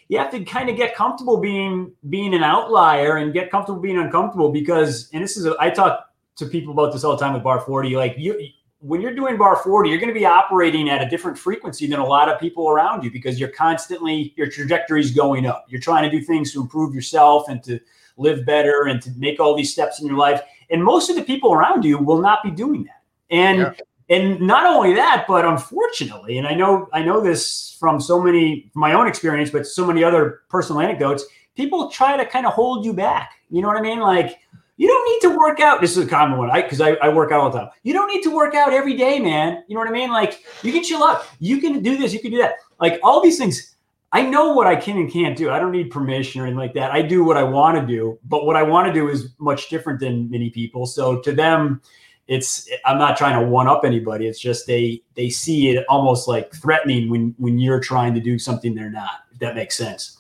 you 0.09 0.19
have 0.19 0.33
to 0.33 0.45
kind 0.45 0.69
of 0.69 0.77
get 0.77 0.97
comfortable 0.97 1.37
being 1.37 1.93
being 2.09 2.35
an 2.35 2.43
outlier 2.43 3.19
and 3.19 3.33
get 3.33 3.53
comfortable 3.53 3.81
being 3.81 3.99
uncomfortable 3.99 4.51
because 4.51 5.09
and 5.13 5.23
this 5.23 5.37
is 5.37 5.47
a, 5.47 5.55
I 5.61 5.71
talk 5.71 6.09
to 6.39 6.47
people 6.47 6.73
about 6.73 6.93
this 6.93 7.05
all 7.05 7.13
the 7.13 7.23
time 7.23 7.35
with 7.35 7.45
bar 7.45 7.61
40 7.61 7.95
like 7.95 8.15
you 8.19 8.49
when 8.83 9.01
you're 9.01 9.15
doing 9.15 9.37
bar 9.37 9.57
40 9.57 9.89
you're 9.89 9.99
going 9.99 10.13
to 10.13 10.19
be 10.19 10.27
operating 10.27 10.91
at 10.91 11.01
a 11.01 11.09
different 11.09 11.39
frequency 11.39 11.87
than 11.87 12.01
a 12.01 12.07
lot 12.07 12.29
of 12.29 12.41
people 12.41 12.69
around 12.69 13.05
you 13.05 13.11
because 13.11 13.39
you're 13.39 13.49
constantly 13.51 14.35
your 14.37 14.49
trajectory 14.49 15.01
is 15.01 15.11
going 15.13 15.47
up 15.47 15.65
you're 15.69 15.81
trying 15.81 16.09
to 16.09 16.11
do 16.11 16.25
things 16.25 16.53
to 16.53 16.61
improve 16.61 16.95
yourself 16.95 17.49
and 17.49 17.63
to 17.63 17.79
live 18.17 18.45
better 18.45 18.85
and 18.85 19.01
to 19.01 19.11
make 19.17 19.41
all 19.41 19.57
these 19.57 19.73
steps 19.73 20.01
in 20.01 20.07
your 20.07 20.17
life 20.17 20.43
and 20.71 20.83
most 20.83 21.09
of 21.09 21.17
the 21.17 21.23
people 21.23 21.53
around 21.53 21.85
you 21.85 21.97
will 21.97 22.21
not 22.21 22.43
be 22.43 22.51
doing 22.51 22.85
that 22.85 23.03
and 23.31 23.59
yeah 23.59 23.73
and 24.13 24.41
not 24.41 24.67
only 24.67 24.95
that, 24.95 25.25
but 25.27 25.47
unfortunately, 25.47 26.37
and 26.37 26.47
I 26.47 26.55
know 26.55 26.87
I 26.93 27.03
know 27.03 27.23
this 27.23 27.77
from 27.81 27.99
so 27.99 28.21
many 28.21 28.71
my 28.75 28.93
own 28.93 29.07
experience, 29.07 29.51
but 29.51 29.67
so 29.67 29.87
many 29.87 30.05
other 30.05 30.43
personal 30.51 30.83
anecdotes, 30.83 31.25
people 31.57 31.89
try 31.89 32.17
to 32.17 32.27
kind 32.27 32.45
of 32.45 32.53
hold 32.53 32.85
you 32.85 32.93
back. 32.93 33.33
You 33.51 33.63
know 33.63 33.69
what 33.69 33.79
I 33.79 33.81
mean? 33.81 34.01
Like 34.01 34.39
you 34.77 34.89
don't 34.89 35.05
need 35.11 35.29
to 35.29 35.39
work 35.39 35.61
out. 35.61 35.81
This 35.81 35.97
is 35.97 36.05
a 36.05 36.09
common 36.09 36.39
one, 36.39 36.51
I 36.51 36.63
because 36.63 36.81
I, 36.81 36.93
I 36.95 37.09
work 37.09 37.33
out 37.33 37.41
all 37.41 37.51
the 37.51 37.59
time. 37.59 37.69
You 37.83 37.93
don't 37.93 38.09
need 38.09 38.23
to 38.23 38.35
work 38.35 38.55
out 38.55 38.73
every 38.73 38.97
day, 38.97 39.19
man. 39.19 39.63
You 39.69 39.75
know 39.75 39.81
what 39.81 39.89
I 39.89 39.93
mean? 39.93 40.11
Like 40.11 40.43
you 40.63 40.73
can 40.73 40.83
chill 40.83 41.03
out. 41.03 41.27
You 41.39 41.61
can 41.61 41.83
do 41.83 41.97
this. 41.97 42.13
You 42.13 42.21
can 42.21 42.31
do 42.31 42.39
that. 42.39 42.55
Like 42.81 42.99
all 43.03 43.23
these 43.23 43.39
things. 43.39 43.77
I 44.15 44.21
know 44.21 44.53
what 44.53 44.67
I 44.67 44.77
can 44.77 44.99
and 44.99 45.11
can't 45.11 45.39
do. 45.39 45.51
I 45.51 45.59
don't 45.59 45.73
need 45.73 45.91
permission 45.91 46.43
or 46.43 46.45
anything 46.45 46.59
like 46.59 46.75
that. 46.75 46.91
I 46.91 47.01
do 47.01 47.25
what 47.25 47.39
I 47.39 47.43
want 47.43 47.79
to 47.79 47.87
do, 47.87 48.19
but 48.25 48.45
what 48.45 48.57
I 48.57 48.63
want 48.63 48.87
to 48.87 48.93
do 48.93 49.09
is 49.09 49.31
much 49.39 49.71
different 49.71 50.01
than 50.01 50.31
many 50.31 50.51
people. 50.51 50.85
So 50.85 51.21
to 51.21 51.33
them, 51.33 51.81
it's 52.29 52.69
i'm 52.85 52.99
not 52.99 53.17
trying 53.17 53.39
to 53.39 53.47
one 53.47 53.67
up 53.67 53.83
anybody 53.85 54.27
it's 54.29 54.39
just 54.39 54.67
they 54.67 55.03
they 55.15 55.29
see 55.29 55.71
it 55.71 55.85
almost 55.89 56.29
like 56.29 56.55
threatening 56.55 57.11
when 57.11 57.35
when 57.39 57.59
you're 57.59 57.81
trying 57.81 58.15
to 58.15 58.21
do 58.21 58.39
something 58.39 58.75
they're 58.75 58.91
not 58.91 59.25
if 59.33 59.39
that 59.39 59.57
makes 59.57 59.77
sense 59.77 60.19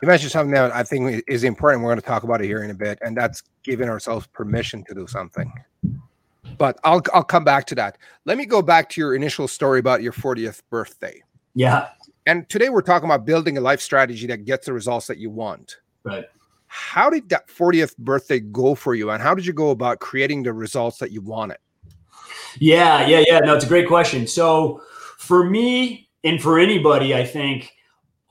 you 0.00 0.08
mentioned 0.08 0.30
something 0.30 0.52
that 0.52 0.72
i 0.74 0.82
think 0.82 1.22
is 1.28 1.44
important 1.44 1.82
we're 1.82 1.90
going 1.90 2.00
to 2.00 2.06
talk 2.06 2.22
about 2.22 2.40
it 2.40 2.46
here 2.46 2.62
in 2.62 2.70
a 2.70 2.74
bit 2.74 2.98
and 3.02 3.16
that's 3.16 3.42
giving 3.62 3.88
ourselves 3.88 4.26
permission 4.28 4.84
to 4.84 4.94
do 4.94 5.06
something 5.06 5.52
but 6.58 6.78
i'll 6.84 7.02
i'll 7.12 7.24
come 7.24 7.44
back 7.44 7.66
to 7.66 7.74
that 7.74 7.98
let 8.24 8.38
me 8.38 8.46
go 8.46 8.62
back 8.62 8.88
to 8.88 9.00
your 9.00 9.14
initial 9.14 9.48
story 9.48 9.78
about 9.78 10.02
your 10.02 10.12
40th 10.12 10.62
birthday 10.70 11.22
yeah 11.54 11.88
and 12.26 12.48
today 12.48 12.68
we're 12.68 12.82
talking 12.82 13.08
about 13.08 13.24
building 13.24 13.58
a 13.58 13.60
life 13.60 13.80
strategy 13.80 14.26
that 14.26 14.44
gets 14.44 14.66
the 14.66 14.72
results 14.72 15.06
that 15.06 15.18
you 15.18 15.30
want 15.30 15.76
right 16.04 16.26
how 16.74 17.10
did 17.10 17.28
that 17.28 17.48
40th 17.48 17.98
birthday 17.98 18.40
go 18.40 18.74
for 18.74 18.94
you? 18.94 19.10
And 19.10 19.22
how 19.22 19.34
did 19.34 19.44
you 19.44 19.52
go 19.52 19.70
about 19.70 20.00
creating 20.00 20.42
the 20.42 20.54
results 20.54 20.96
that 20.98 21.12
you 21.12 21.20
wanted? 21.20 21.58
Yeah, 22.58 23.06
yeah, 23.06 23.22
yeah. 23.28 23.40
No, 23.40 23.54
it's 23.54 23.66
a 23.66 23.68
great 23.68 23.86
question. 23.86 24.26
So 24.26 24.80
for 25.18 25.44
me, 25.44 26.08
and 26.24 26.40
for 26.40 26.58
anybody, 26.58 27.14
I 27.14 27.26
think 27.26 27.72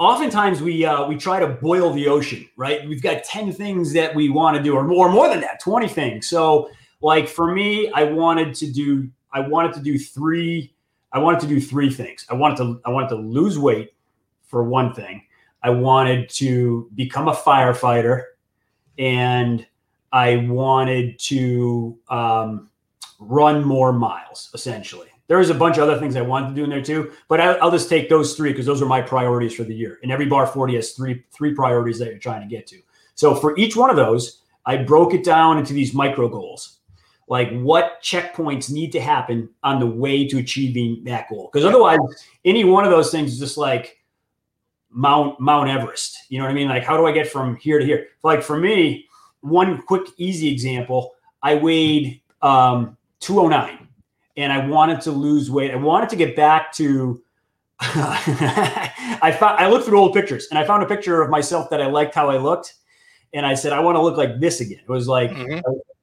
oftentimes 0.02 0.64
we 0.64 0.84
uh, 0.84 1.06
we 1.06 1.16
try 1.16 1.40
to 1.40 1.48
boil 1.48 1.94
the 1.94 2.08
ocean, 2.08 2.50
right? 2.58 2.86
We've 2.88 3.02
got 3.02 3.24
ten 3.24 3.54
things 3.54 3.94
that 3.94 4.16
we 4.16 4.30
want 4.30 4.58
to 4.58 4.64
do, 4.64 4.76
or 4.76 4.84
more, 4.84 5.10
more 5.10 5.30
than 5.30 5.42
that, 5.42 5.60
twenty 5.62 5.88
things. 5.88 6.28
So, 6.28 6.72
like 7.02 7.28
for 7.28 7.54
me, 7.54 7.92
I 7.92 8.04
wanted 8.04 8.56
to 8.56 8.72
do 8.72 9.10
I 9.32 9.42
wanted 9.42 9.74
to 9.74 9.80
do 9.80 10.00
three. 10.00 10.74
I 11.14 11.20
wanted 11.20 11.42
to 11.42 11.48
do 11.48 11.62
three 11.62 11.92
things. 11.92 12.26
I 12.30 12.34
wanted 12.34 12.58
to 12.58 12.82
I 12.84 12.90
wanted 12.90 13.10
to 13.10 13.16
lose 13.16 13.60
weight 13.60 13.94
for 14.48 14.64
one 14.64 14.92
thing. 14.94 15.24
I 15.64 15.70
wanted 15.70 16.28
to 16.30 16.90
become 16.96 17.28
a 17.28 17.34
firefighter, 17.34 18.24
and 18.98 19.66
I 20.12 20.38
wanted 20.38 21.20
to 21.20 22.00
um, 22.10 22.70
run 23.20 23.64
more 23.64 23.94
miles. 23.94 24.50
Essentially, 24.56 25.10
there 25.32 25.38
was 25.38 25.50
a 25.50 25.56
bunch 25.56 25.78
of 25.78 25.84
other 25.84 25.98
things 25.98 26.17
I 26.17 26.22
wanted 26.22 26.50
to 26.50 26.56
do 26.56 26.65
in 26.65 26.70
there 26.70 26.82
too, 26.82 27.13
but 27.30 27.39
I, 27.39 27.63
will 27.63 27.72
just 27.72 27.88
take 27.88 28.10
those 28.10 28.36
three 28.36 28.52
because 28.52 28.65
those 28.65 28.82
are 28.82 28.86
my 28.86 29.00
priorities 29.00 29.54
for 29.54 29.63
the 29.63 29.74
year. 29.74 29.98
And 30.04 30.12
every 30.12 30.26
bar 30.26 30.46
forty 30.46 30.76
has 30.76 30.91
three 30.91 31.24
three 31.32 31.54
priorities 31.54 31.98
that 32.00 32.10
you're 32.10 32.17
trying 32.17 32.41
to 32.41 32.54
get 32.54 32.67
to. 32.67 32.82
So 33.15 33.34
for 33.34 33.58
each 33.58 33.78
one 33.78 33.89
of 33.89 33.96
those, 33.96 34.41
I 34.65 34.76
broke 34.76 35.13
it 35.13 35.24
down 35.24 35.58
into 35.58 35.72
these 35.72 35.94
micro 35.94 36.28
goals. 36.28 36.80
Like 37.30 37.50
what 37.62 38.04
checkpoints 38.04 38.70
need 38.70 38.91
to 38.91 39.00
happen 39.00 39.48
on 39.63 39.80
the 39.80 39.88
way 39.88 40.28
to 40.28 40.38
achieving 40.38 41.02
that 41.06 41.30
goal? 41.30 41.50
Because 41.50 41.65
otherwise 41.65 42.00
any 42.44 42.65
one 42.65 42.84
of 42.84 42.91
those 42.91 43.10
things 43.10 43.32
is 43.32 43.39
just 43.39 43.58
like 43.58 44.04
mount 44.89 45.39
mount 45.39 45.70
everest. 45.70 46.17
You 46.28 46.39
know 46.39 46.44
what 46.44 46.52
i 46.52 46.56
mean? 46.56 46.67
Like 46.67 46.84
how 46.84 46.98
do 46.98 47.06
i 47.06 47.13
get 47.13 47.30
from 47.30 47.56
here 47.56 47.80
to 47.80 47.86
here? 47.86 48.08
Like 48.22 48.44
for 48.44 48.58
me 48.58 49.08
one 49.39 49.82
quick 49.84 50.08
easy 50.17 50.52
example 50.52 51.13
i 51.41 51.56
weighed 51.56 52.22
um 52.41 52.98
209 53.22 53.88
and 54.38 54.52
i 54.52 54.65
wanted 54.65 55.02
to 55.02 55.12
lose 55.12 55.50
weight 55.52 55.72
i 55.72 55.76
wanted 55.76 56.10
to 56.10 56.15
get 56.15 56.36
back 56.36 56.72
to 56.72 57.22
i 57.80 59.36
found 59.38 59.60
i 59.60 59.67
looked 59.67 59.86
through 59.86 60.00
old 60.00 60.13
pictures 60.13 60.48
and 60.50 60.60
i 60.60 60.63
found 60.63 60.84
a 60.84 60.86
picture 60.86 61.22
of 61.22 61.30
myself 61.30 61.70
that 61.70 61.82
i 61.82 61.86
liked 61.86 62.13
how 62.13 62.30
i 62.30 62.38
looked 62.38 62.76
and 63.34 63.46
i 63.46 63.54
said 63.54 63.74
i 63.74 63.80
want 63.80 63.96
to 63.96 64.02
look 64.02 64.17
like 64.17 64.39
this 64.39 64.62
again 64.62 64.80
it 64.80 64.89
was 64.89 65.08
like 65.08 65.32
mm-hmm. 65.32 65.60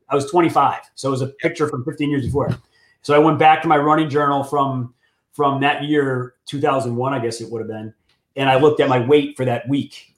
I 0.09 0.15
was 0.15 0.31
25. 0.31 0.81
So 0.95 1.09
it 1.09 1.11
was 1.11 1.23
a 1.23 1.29
picture 1.29 1.69
from 1.69 1.85
15 1.85 2.11
years 2.11 2.25
before. 2.25 2.57
So 3.03 3.15
I 3.15 3.19
went 3.19 3.39
back 3.39 3.63
to 3.63 3.69
my 3.69 3.77
running 3.77 4.09
journal 4.09 4.43
from 4.43 4.95
from 5.33 5.61
that 5.61 5.85
year, 5.85 6.35
2001, 6.47 7.15
I 7.15 7.21
guess 7.21 7.41
it 7.41 7.49
would 7.49 7.61
have 7.61 7.69
been, 7.69 7.95
and 8.35 8.51
I 8.51 8.59
looked 8.59 8.81
at 8.81 8.89
my 8.89 8.99
weight 8.99 9.37
for 9.37 9.45
that 9.45 9.69
week, 9.69 10.17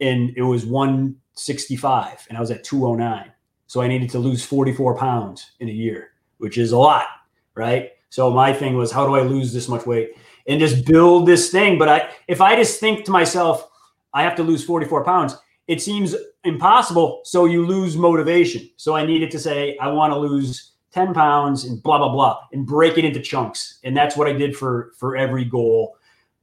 and 0.00 0.32
it 0.36 0.42
was 0.42 0.64
165, 0.64 2.26
and 2.28 2.38
I 2.38 2.40
was 2.40 2.52
at 2.52 2.62
209. 2.62 3.32
So 3.66 3.80
I 3.80 3.88
needed 3.88 4.08
to 4.10 4.20
lose 4.20 4.44
44 4.44 4.96
pounds 4.96 5.50
in 5.58 5.68
a 5.68 5.72
year, 5.72 6.10
which 6.38 6.58
is 6.58 6.70
a 6.70 6.78
lot, 6.78 7.06
right? 7.54 7.90
So 8.10 8.30
my 8.30 8.52
thing 8.52 8.76
was, 8.76 8.92
how 8.92 9.06
do 9.06 9.14
I 9.14 9.22
lose 9.22 9.52
this 9.52 9.68
much 9.68 9.86
weight 9.86 10.12
and 10.46 10.60
just 10.60 10.84
build 10.84 11.26
this 11.26 11.50
thing? 11.50 11.78
But 11.78 11.88
I, 11.88 12.10
if 12.28 12.40
I 12.40 12.56
just 12.56 12.78
think 12.78 13.04
to 13.06 13.10
myself, 13.10 13.70
I 14.12 14.22
have 14.22 14.34
to 14.36 14.42
lose 14.42 14.64
44 14.64 15.04
pounds, 15.04 15.36
it 15.66 15.80
seems 15.80 16.14
impossible. 16.44 17.22
So 17.24 17.46
you 17.46 17.66
lose 17.66 17.96
motivation. 17.96 18.68
So 18.76 18.94
I 18.94 19.06
needed 19.06 19.30
to 19.30 19.38
say, 19.38 19.76
I 19.78 19.88
want 19.88 20.12
to 20.12 20.18
lose 20.18 20.72
10 20.92 21.14
pounds 21.14 21.64
and 21.64 21.82
blah, 21.82 21.98
blah, 21.98 22.10
blah, 22.10 22.40
and 22.52 22.66
break 22.66 22.98
it 22.98 23.04
into 23.04 23.20
chunks. 23.20 23.78
And 23.84 23.96
that's 23.96 24.16
what 24.16 24.28
I 24.28 24.32
did 24.32 24.56
for, 24.56 24.92
for 24.98 25.16
every 25.16 25.44
goal. 25.44 25.96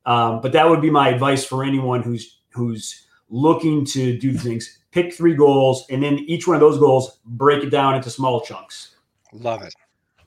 Um, 0.06 0.42
but 0.42 0.52
that 0.54 0.68
would 0.68 0.82
be 0.82 0.90
my 0.90 1.10
advice 1.10 1.46
for 1.46 1.64
anyone 1.64 2.02
who's, 2.02 2.40
who's 2.50 3.06
looking 3.30 3.86
to 3.86 4.18
do 4.18 4.34
things. 4.34 4.80
Pick 4.92 5.14
three 5.14 5.36
goals, 5.36 5.86
and 5.92 6.02
then 6.02 6.18
each 6.20 6.48
one 6.48 6.56
of 6.56 6.62
those 6.62 6.80
goals, 6.80 7.20
break 7.26 7.64
it 7.64 7.70
down 7.70 7.94
into 7.94 8.10
small 8.10 8.42
chunks. 8.42 8.96
Love 9.34 9.62
it. 9.62 9.76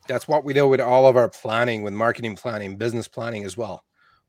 That's 0.09 0.29
what 0.29 0.45
we 0.45 0.53
do 0.53 0.67
with 0.67 0.81
all 0.81 1.07
of 1.07 1.17
our 1.17 1.29
planning, 1.29 1.83
with 1.83 1.95
marketing 1.95 2.37
planning, 2.37 2.77
business 2.77 3.09
planning 3.09 3.45
as 3.45 3.57
well. 3.57 3.85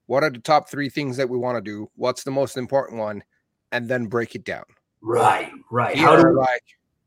What 0.05 0.23
are 0.23 0.29
the 0.29 0.39
top 0.39 0.69
three 0.69 0.89
things 0.89 1.17
that 1.17 1.29
we 1.29 1.37
want 1.37 1.57
to 1.57 1.61
do? 1.61 1.89
What's 1.95 2.23
the 2.23 2.31
most 2.31 2.57
important 2.57 2.99
one? 2.99 3.23
and 3.73 3.89
then 3.89 4.05
break 4.05 4.35
it 4.35 4.45
down. 4.45 4.63
Right, 5.01 5.51
right. 5.69 5.97
Here 5.97 6.07
How 6.07 6.15
do 6.15 6.37
like 6.37 6.63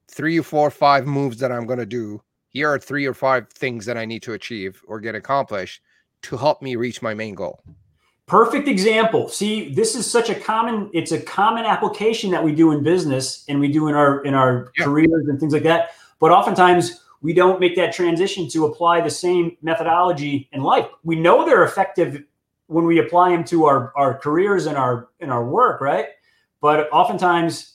three 0.08 0.38
or 0.38 0.42
four, 0.42 0.70
five 0.70 1.06
moves 1.06 1.38
that 1.38 1.50
I'm 1.50 1.64
going 1.64 1.78
to 1.78 1.86
do? 1.86 2.20
Here 2.48 2.68
are 2.68 2.78
three 2.78 3.06
or 3.06 3.14
five 3.14 3.48
things 3.48 3.86
that 3.86 3.96
I 3.96 4.04
need 4.04 4.22
to 4.24 4.34
achieve 4.34 4.82
or 4.86 5.00
get 5.00 5.14
accomplished 5.14 5.80
to 6.22 6.36
help 6.36 6.60
me 6.60 6.76
reach 6.76 7.00
my 7.00 7.14
main 7.14 7.34
goal. 7.34 7.62
Perfect 8.26 8.66
example. 8.66 9.28
See, 9.28 9.72
this 9.72 9.94
is 9.94 10.10
such 10.10 10.28
a 10.28 10.34
common 10.34 10.90
it's 10.92 11.12
a 11.12 11.20
common 11.20 11.64
application 11.64 12.32
that 12.32 12.42
we 12.42 12.52
do 12.52 12.72
in 12.72 12.82
business 12.82 13.44
and 13.48 13.60
we 13.60 13.68
do 13.68 13.86
in 13.86 13.94
our 13.94 14.24
in 14.24 14.34
our 14.34 14.72
yeah. 14.76 14.84
careers 14.84 15.28
and 15.28 15.38
things 15.38 15.52
like 15.52 15.62
that. 15.62 15.90
But 16.18 16.32
oftentimes 16.32 17.04
we 17.26 17.34
don't 17.34 17.58
make 17.60 17.74
that 17.76 17.92
transition 17.92 18.48
to 18.50 18.66
apply 18.66 19.00
the 19.00 19.10
same 19.10 19.56
methodology 19.60 20.48
in 20.52 20.62
life. 20.62 20.86
We 21.02 21.16
know 21.16 21.44
they're 21.44 21.64
effective 21.64 22.22
when 22.68 22.84
we 22.84 22.98
apply 22.98 23.30
them 23.30 23.44
to 23.44 23.66
our 23.66 23.92
our 23.96 24.18
careers 24.18 24.66
and 24.66 24.76
our 24.76 25.08
in 25.20 25.30
our 25.30 25.44
work, 25.44 25.80
right? 25.80 26.06
but 26.60 26.88
oftentimes 26.92 27.74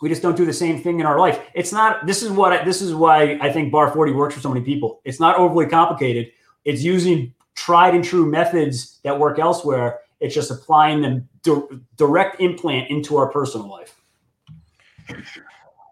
we 0.00 0.08
just 0.08 0.22
don't 0.22 0.36
do 0.36 0.44
the 0.44 0.52
same 0.52 0.80
thing 0.80 1.00
in 1.00 1.06
our 1.06 1.18
life. 1.18 1.40
It's 1.54 1.72
not. 1.72 2.06
This 2.06 2.22
is 2.22 2.30
what. 2.30 2.52
I, 2.52 2.64
this 2.64 2.82
is 2.82 2.94
why 2.94 3.38
I 3.40 3.52
think 3.52 3.72
Bar 3.72 3.90
Forty 3.90 4.12
works 4.12 4.34
for 4.34 4.40
so 4.40 4.48
many 4.48 4.64
people. 4.64 5.00
It's 5.04 5.20
not 5.20 5.36
overly 5.36 5.66
complicated. 5.66 6.30
It's 6.64 6.82
using 6.82 7.34
tried 7.54 7.94
and 7.94 8.04
true 8.04 8.30
methods 8.30 9.00
that 9.04 9.18
work 9.18 9.38
elsewhere. 9.38 10.00
It's 10.20 10.34
just 10.34 10.50
applying 10.50 11.02
them 11.02 11.28
di- 11.42 11.78
direct 11.96 12.40
implant 12.40 12.90
into 12.90 13.16
our 13.16 13.30
personal 13.30 13.68
life. 13.68 14.00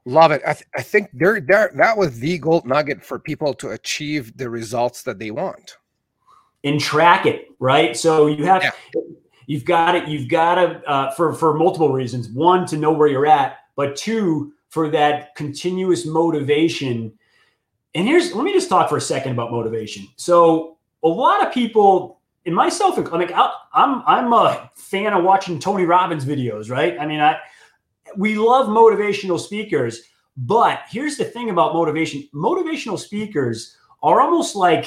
Love 0.05 0.33
it. 0.33 0.43
I, 0.47 0.53
th- 0.53 0.67
I 0.77 0.83
think 0.83 1.11
there, 1.13 1.41
there, 1.41 1.71
that 1.77 1.97
was 1.97 2.19
the 2.19 2.39
gold 2.39 2.67
nugget 2.67 3.05
for 3.05 3.19
people 3.19 3.55
to 3.55 3.71
achieve 3.71 4.37
the 4.37 4.51
results 4.51 5.03
that 5.05 5.19
they 5.19 5.31
want. 5.31 5.77
And 6.65 6.81
track 6.81 7.27
it, 7.27 7.49
right? 7.59 7.97
So 7.97 8.27
you 8.27 8.45
have, 8.45 8.63
yeah. 8.63 8.73
You've 9.47 9.65
got 9.65 9.95
it. 9.95 10.09
You've 10.09 10.29
got 10.29 10.55
to 10.55 10.83
uh, 10.89 11.11
for 11.13 11.35
for 11.35 11.55
multiple 11.55 11.93
reasons. 11.93 12.29
One, 12.29 12.65
to 12.67 12.77
know 12.77 12.93
where 12.93 13.09
you're 13.09 13.27
at, 13.27 13.59
but 13.77 13.97
two, 13.97 14.53
for 14.69 14.89
that 14.91 15.35
continuous 15.35 16.07
motivation. 16.07 17.13
And 17.95 18.07
here's 18.07 18.35
let 18.35 18.45
me 18.45 18.53
just 18.53 18.69
talk 18.69 18.89
for 18.89 18.97
a 18.97 19.01
second 19.01 19.33
about 19.33 19.51
motivation. 19.51 20.07
So 20.17 20.79
a 21.03 21.09
lot 21.09 21.47
of 21.47 21.53
people, 21.53 22.21
and 22.47 22.55
myself, 22.55 22.97
I 23.13 23.19
mean, 23.19 23.31
I'm 23.75 24.03
I'm 24.07 24.33
a 24.33 24.71
fan 24.75 25.13
of 25.13 25.25
watching 25.25 25.59
Tony 25.59 25.85
Robbins 25.85 26.25
videos, 26.25 26.71
right? 26.71 26.97
I 26.99 27.05
mean, 27.05 27.21
I 27.21 27.37
we 28.17 28.37
love 28.37 28.67
motivational 28.67 29.39
speakers, 29.39 30.03
but 30.37 30.81
here's 30.89 31.17
the 31.17 31.25
thing 31.25 31.51
about 31.51 31.75
motivation: 31.75 32.29
motivational 32.35 32.99
speakers 32.99 33.77
are 34.03 34.21
almost 34.21 34.57
like 34.57 34.87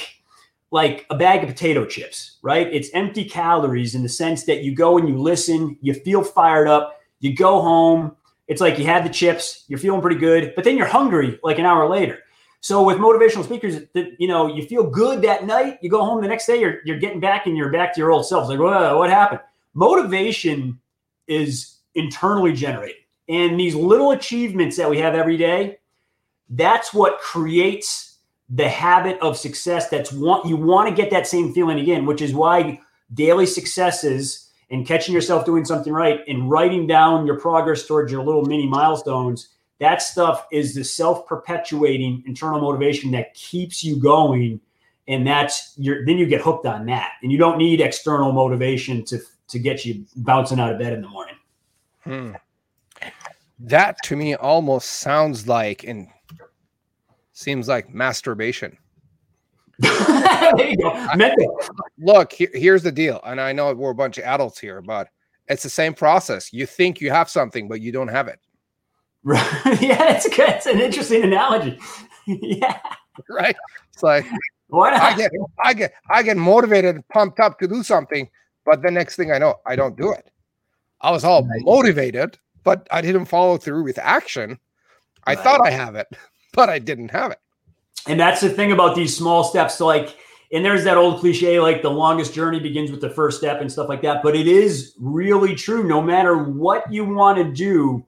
like 0.71 1.05
a 1.09 1.15
bag 1.15 1.43
of 1.43 1.49
potato 1.49 1.85
chips, 1.85 2.38
right? 2.41 2.67
It's 2.67 2.89
empty 2.93 3.23
calories 3.23 3.95
in 3.95 4.03
the 4.03 4.09
sense 4.09 4.43
that 4.45 4.63
you 4.63 4.75
go 4.75 4.97
and 4.97 5.07
you 5.07 5.17
listen, 5.17 5.77
you 5.81 5.93
feel 5.93 6.23
fired 6.23 6.67
up, 6.67 6.99
you 7.19 7.35
go 7.35 7.61
home. 7.61 8.15
It's 8.47 8.61
like 8.61 8.77
you 8.77 8.85
had 8.85 9.05
the 9.05 9.09
chips, 9.09 9.63
you're 9.67 9.79
feeling 9.79 10.01
pretty 10.01 10.19
good, 10.19 10.53
but 10.55 10.63
then 10.63 10.75
you're 10.77 10.85
hungry 10.85 11.39
like 11.43 11.59
an 11.59 11.65
hour 11.65 11.88
later. 11.89 12.19
So 12.59 12.83
with 12.83 12.97
motivational 12.97 13.43
speakers, 13.43 13.81
you 13.93 14.27
know, 14.27 14.47
you 14.47 14.65
feel 14.65 14.89
good 14.89 15.21
that 15.21 15.45
night, 15.45 15.77
you 15.81 15.89
go 15.89 16.03
home 16.03 16.21
the 16.21 16.27
next 16.27 16.47
day, 16.47 16.59
you're 16.59 16.79
you're 16.83 16.99
getting 16.99 17.19
back 17.19 17.45
and 17.45 17.55
you're 17.55 17.71
back 17.71 17.93
to 17.93 17.99
your 17.99 18.11
old 18.11 18.25
self. 18.25 18.43
It's 18.43 18.49
like, 18.49 18.59
what, 18.59 18.97
what 18.97 19.09
happened? 19.09 19.41
Motivation 19.75 20.79
is 21.27 21.77
internally 21.93 22.53
generated. 22.53 23.05
And 23.27 23.59
these 23.59 23.75
little 23.75 24.11
achievements 24.11 24.77
that 24.77 24.89
we 24.89 24.99
have 24.99 25.15
every 25.15 25.38
day, 25.38 25.79
that's 26.49 26.93
what 26.93 27.19
creates 27.19 28.17
the 28.49 28.69
habit 28.69 29.19
of 29.21 29.35
success 29.35 29.89
that's 29.89 30.11
want 30.11 30.45
you 30.45 30.55
want 30.55 30.88
to 30.88 30.93
get 30.93 31.09
that 31.09 31.25
same 31.25 31.51
feeling 31.51 31.79
again 31.79 32.05
which 32.05 32.21
is 32.21 32.31
why 32.31 32.79
daily 33.11 33.47
successes 33.47 34.51
and 34.69 34.85
catching 34.85 35.15
yourself 35.15 35.45
doing 35.45 35.65
something 35.65 35.91
right 35.91 36.19
and 36.27 36.47
writing 36.47 36.85
down 36.85 37.25
your 37.25 37.39
progress 37.39 37.88
towards 37.88 38.11
your 38.11 38.23
little 38.23 38.45
mini 38.45 38.67
milestones 38.67 39.55
that 39.79 40.01
stuff 40.01 40.47
is 40.51 40.73
the 40.73 40.83
self-perpetuating 40.83 42.23
internal 42.25 42.61
motivation 42.61 43.11
that 43.11 43.33
keeps 43.33 43.83
you 43.83 43.97
going. 43.97 44.61
And 45.07 45.27
that's 45.27 45.73
your 45.77 46.05
then 46.05 46.17
you 46.17 46.25
get 46.25 46.41
hooked 46.41 46.65
on 46.65 46.85
that. 46.88 47.13
And 47.21 47.31
you 47.31 47.38
don't 47.38 47.57
need 47.57 47.81
external 47.81 48.31
motivation 48.31 49.03
to 49.05 49.19
to 49.49 49.59
get 49.59 49.85
you 49.85 50.05
bouncing 50.15 50.59
out 50.59 50.71
of 50.71 50.79
bed 50.79 50.93
in 50.93 51.01
the 51.01 51.07
morning. 51.07 51.35
Hmm. 52.03 52.31
That 53.60 53.98
to 54.04 54.15
me 54.15 54.36
almost 54.36 54.89
sounds 54.91 55.48
like 55.48 55.84
and 55.84 56.08
seems 57.32 57.68
like 57.68 57.94
masturbation. 57.94 58.78
Look, 61.98 62.34
here's 62.34 62.84
the 62.84 62.91
deal, 62.94 63.20
and 63.26 63.41
I 63.41 63.52
know 63.52 63.74
we're 63.74 63.91
a 63.91 63.96
bunch 63.96 64.18
of 64.18 64.24
adults 64.24 64.60
here, 64.60 64.82
but 64.82 65.10
it's 65.48 65.63
the 65.63 65.70
same 65.70 65.94
process. 65.94 66.52
You 66.54 66.65
think 66.65 67.02
you 67.02 67.12
have 67.12 67.30
something, 67.30 67.68
but 67.68 67.82
you 67.82 67.91
don't 67.91 68.08
have 68.08 68.28
it. 68.28 68.39
Right. 69.24 69.48
yeah, 69.82 70.15
it's 70.15 70.30
good. 70.30 70.50
It's 70.50 70.65
an 70.65 70.80
interesting 70.80 71.24
analogy. 71.24 71.80
yeah. 72.28 72.80
Right. 73.30 73.56
It's 73.91 74.04
like 74.04 74.26
Why 74.68 74.91
not? 74.91 75.02
I 75.02 75.15
get 75.15 75.32
I 75.63 75.74
get 75.74 75.94
I 76.10 76.24
get 76.24 76.38
motivated 76.38 76.96
and 76.96 77.08
pumped 77.10 77.39
up 77.39 77.60
to 77.60 77.68
do 77.68 77.84
something, 77.84 78.30
but 78.65 78.82
the 78.82 78.91
next 78.91 79.15
thing 79.15 79.32
I 79.32 79.39
know, 79.39 79.56
I 79.65 79.76
don't 79.76 79.98
do 79.98 80.12
it. 80.12 80.30
I 81.02 81.12
was 81.12 81.24
all 81.24 81.48
motivated, 81.62 82.38
but 82.65 82.86
I 82.91 83.01
didn't 83.01 83.25
follow 83.25 83.56
through 83.58 83.84
with 83.84 83.97
action. 83.99 84.60
I 85.25 85.36
right. 85.36 85.43
thought 85.43 85.65
I 85.65 85.71
have 85.71 85.95
it 85.95 86.08
but 86.56 86.69
I 86.69 86.80
didn't 86.80 87.12
have 87.12 87.32
it. 87.32 87.39
And 88.08 88.19
that's 88.19 88.41
the 88.41 88.49
thing 88.49 88.71
about 88.71 88.95
these 88.95 89.15
small 89.15 89.43
steps. 89.43 89.75
So 89.75 89.86
like 89.86 90.15
and 90.51 90.63
there's 90.63 90.84
that 90.84 90.97
old 90.97 91.19
cliche 91.19 91.60
like 91.60 91.82
the 91.82 91.89
longest 91.89 92.34
journey 92.34 92.60
begins 92.60 92.91
with 92.91 93.01
the 93.01 93.10
first 93.10 93.38
step 93.38 93.62
and 93.62 93.71
stuff 93.71 93.89
like 93.89 94.01
that. 94.04 94.23
But 94.23 94.36
it 94.36 94.47
is 94.47 94.93
really 94.99 95.56
true. 95.56 95.84
No 95.84 96.01
matter 96.01 96.38
what 96.38 96.91
you 96.91 97.04
want 97.04 97.38
to 97.38 97.43
do, 97.43 98.06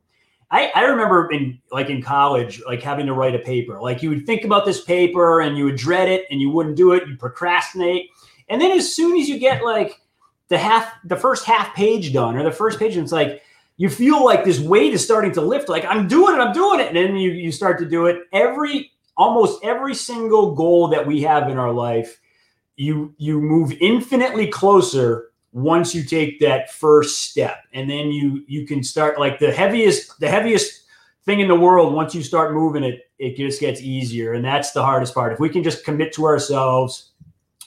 I, 0.50 0.72
I 0.74 0.84
remember 0.84 1.30
in 1.32 1.60
like 1.72 1.90
in 1.90 2.02
college, 2.02 2.62
like 2.66 2.82
having 2.82 3.06
to 3.08 3.14
write 3.14 3.36
a 3.36 3.40
paper. 3.40 3.82
Like 3.82 4.02
you 4.02 4.10
would 4.10 4.26
think 4.26 4.46
about 4.46 4.66
this 4.66 4.84
paper 4.84 5.42
and 5.42 5.58
you 5.58 5.66
would 5.66 5.76
dread 5.76 6.08
it 6.08 6.26
and 6.32 6.40
you 6.40 6.50
wouldn't 6.50 6.78
do 6.78 6.94
it. 6.94 7.08
You 7.08 7.18
procrastinate, 7.18 8.10
and 8.50 8.62
then 8.62 8.72
as 8.72 8.96
soon 8.96 9.20
as 9.20 9.28
you 9.28 9.40
get 9.40 9.64
like 9.64 10.00
the 10.48 10.58
half, 10.58 10.94
the 11.04 11.18
first 11.18 11.44
half 11.44 11.76
page 11.76 12.14
done 12.14 12.38
or 12.38 12.44
the 12.44 12.52
first 12.52 12.80
page, 12.80 12.96
it's 12.96 13.12
like 13.12 13.42
you 13.78 13.90
feel 13.90 14.26
like 14.26 14.44
this 14.44 14.60
weight 14.60 14.94
is 14.94 15.04
starting 15.04 15.32
to 15.34 15.42
lift. 15.42 15.70
Like 15.70 15.86
I'm 15.86 16.08
doing 16.08 16.36
it, 16.36 16.40
I'm 16.40 16.54
doing 16.54 16.80
it, 16.80 16.88
and 16.88 16.96
then 16.96 17.16
you 17.16 17.32
you 17.32 17.52
start 17.52 17.80
to 17.80 17.86
do 17.86 18.08
it. 18.08 18.24
Every 18.34 18.92
almost 19.16 19.64
every 19.64 19.96
single 19.96 20.54
goal 20.56 20.88
that 20.90 21.06
we 21.06 21.22
have 21.22 21.50
in 21.50 21.58
our 21.58 21.72
life, 21.72 22.20
you 22.76 23.14
you 23.18 23.40
move 23.40 23.72
infinitely 23.80 24.48
closer 24.48 25.32
once 25.52 25.96
you 25.96 26.04
take 26.04 26.40
that 26.40 26.72
first 26.72 27.22
step 27.22 27.64
and 27.74 27.90
then 27.90 28.12
you 28.12 28.44
you 28.48 28.66
can 28.66 28.84
start 28.84 29.20
like 29.20 29.40
the 29.40 29.52
heaviest 29.52 30.20
the 30.20 30.30
heaviest 30.30 30.84
thing 31.26 31.40
in 31.40 31.48
the 31.48 31.56
world 31.56 31.94
once 31.94 32.14
you 32.14 32.22
start 32.22 32.54
moving 32.54 32.84
it 32.84 33.10
it 33.18 33.36
just 33.36 33.60
gets 33.60 33.82
easier 33.82 34.34
and 34.34 34.46
that's 34.46 34.72
the 34.72 34.84
hardest 34.84 35.16
part 35.16 35.34
if 35.34 35.40
we 35.40 35.50
can 35.50 35.64
just 35.64 35.84
commit 35.84 36.14
to 36.14 36.26
ourselves 36.26 37.12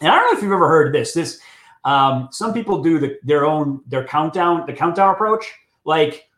and 0.01 0.11
i 0.11 0.14
don't 0.14 0.31
know 0.31 0.38
if 0.38 0.42
you've 0.42 0.53
ever 0.53 0.68
heard 0.68 0.94
this 0.94 1.12
this 1.14 1.40
um, 1.83 2.29
some 2.31 2.53
people 2.53 2.83
do 2.83 2.99
the, 2.99 3.18
their 3.23 3.46
own 3.46 3.81
their 3.87 4.05
countdown 4.05 4.64
the 4.66 4.73
countdown 4.73 5.14
approach 5.14 5.53
like 5.85 6.29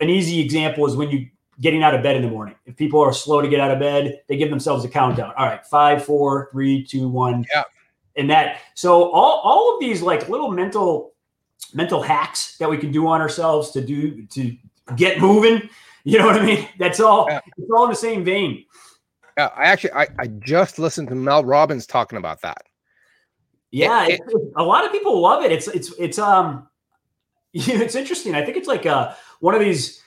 an 0.00 0.10
easy 0.10 0.40
example 0.40 0.86
is 0.86 0.96
when 0.96 1.10
you 1.10 1.28
getting 1.60 1.82
out 1.82 1.94
of 1.94 2.02
bed 2.02 2.16
in 2.16 2.22
the 2.22 2.28
morning. 2.28 2.56
If 2.66 2.76
people 2.76 3.00
are 3.00 3.12
slow 3.12 3.40
to 3.40 3.48
get 3.48 3.60
out 3.60 3.70
of 3.70 3.78
bed 3.78 4.20
they 4.28 4.36
give 4.36 4.50
themselves 4.50 4.84
a 4.84 4.88
countdown. 4.88 5.32
All 5.36 5.46
right 5.46 5.64
five 5.66 6.04
four 6.04 6.48
three 6.52 6.84
two 6.84 7.08
one. 7.08 7.46
Yeah. 7.54 7.64
And 8.16 8.28
that 8.30 8.58
so 8.74 9.10
all, 9.10 9.40
all 9.42 9.74
of 9.74 9.80
these 9.80 10.02
like 10.02 10.28
little 10.28 10.50
mental 10.50 11.12
mental 11.72 12.02
hacks 12.02 12.58
that 12.58 12.68
we 12.68 12.76
can 12.76 12.90
do 12.90 13.06
on 13.06 13.20
ourselves 13.20 13.70
to 13.70 13.80
do 13.80 14.26
to 14.26 14.54
get 14.96 15.20
moving 15.20 15.68
you 16.04 16.18
know 16.18 16.26
what 16.26 16.40
i 16.40 16.44
mean? 16.44 16.68
That's 16.78 17.00
all 17.00 17.26
yeah. 17.30 17.40
it's 17.56 17.70
all 17.70 17.84
in 17.84 17.90
the 17.90 17.96
same 17.96 18.24
vein. 18.24 18.64
Yeah 19.38 19.50
i 19.56 19.64
actually 19.64 19.92
i, 19.92 20.08
I 20.18 20.26
just 20.26 20.78
listened 20.78 21.08
to 21.08 21.14
mel 21.14 21.44
robbins 21.44 21.86
talking 21.86 22.18
about 22.18 22.42
that. 22.42 22.64
Yeah 23.70 24.06
it, 24.06 24.20
it, 24.26 24.52
a 24.56 24.62
lot 24.62 24.84
of 24.84 24.92
people 24.92 25.20
love 25.20 25.44
it. 25.44 25.52
It's 25.52 25.68
it's 25.68 25.92
it's 25.98 26.18
um 26.18 26.68
it's 27.52 27.94
interesting 27.94 28.34
i 28.34 28.44
think 28.44 28.56
it's 28.56 28.68
like 28.68 28.86
uh 28.86 29.14
one 29.40 29.54
of 29.54 29.60
these 29.60 30.02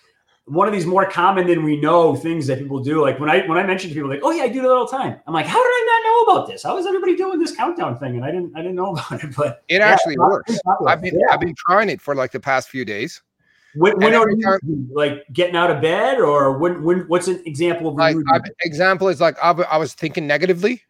one 0.45 0.67
of 0.67 0.73
these 0.73 0.85
more 0.85 1.09
common 1.09 1.47
than 1.47 1.63
we 1.63 1.75
know 1.77 2.15
things 2.15 2.45
that 2.47 2.59
people 2.59 2.79
do. 2.79 3.01
Like 3.01 3.19
when 3.19 3.29
I 3.29 3.45
when 3.47 3.57
I 3.57 3.63
mention 3.63 3.89
to 3.89 3.95
people, 3.95 4.09
like, 4.09 4.21
oh 4.23 4.31
yeah, 4.31 4.43
I 4.43 4.47
do 4.47 4.61
that 4.61 4.69
all 4.69 4.85
the 4.85 4.95
time. 4.95 5.19
I'm 5.25 5.33
like, 5.33 5.47
how 5.47 5.61
did 5.61 5.67
I 5.67 5.85
not 5.87 6.09
know 6.09 6.33
about 6.33 6.47
this? 6.47 6.63
How 6.63 6.77
is 6.77 6.85
everybody 6.85 7.15
doing 7.15 7.39
this 7.39 7.55
countdown 7.55 7.97
thing? 7.97 8.15
And 8.15 8.23
I 8.23 8.31
didn't 8.31 8.55
I 8.55 8.61
didn't 8.61 8.75
know 8.75 8.91
about 8.95 9.23
it. 9.23 9.35
But 9.35 9.63
it 9.67 9.79
yeah, 9.79 9.87
actually 9.87 10.17
works. 10.17 10.57
I've 10.87 11.01
been 11.01 11.19
yeah. 11.19 11.33
I've 11.33 11.39
been 11.39 11.55
trying 11.57 11.89
it 11.89 12.01
for 12.01 12.15
like 12.15 12.31
the 12.31 12.39
past 12.39 12.69
few 12.69 12.85
days. 12.85 13.21
When, 13.77 13.97
when 13.97 14.15
are 14.15 14.29
you 14.29 14.41
time, 14.41 14.89
like 14.93 15.25
getting 15.33 15.55
out 15.55 15.69
of 15.69 15.81
bed, 15.81 16.19
or 16.19 16.57
when 16.57 16.83
when 16.83 16.99
what's 17.07 17.27
an 17.27 17.41
example 17.45 17.89
of 17.89 17.95
like 17.95 18.15
example 18.61 19.09
is 19.09 19.19
like 19.19 19.35
I, 19.43 19.51
I 19.51 19.77
was 19.77 19.93
thinking 19.93 20.27
negatively. 20.27 20.81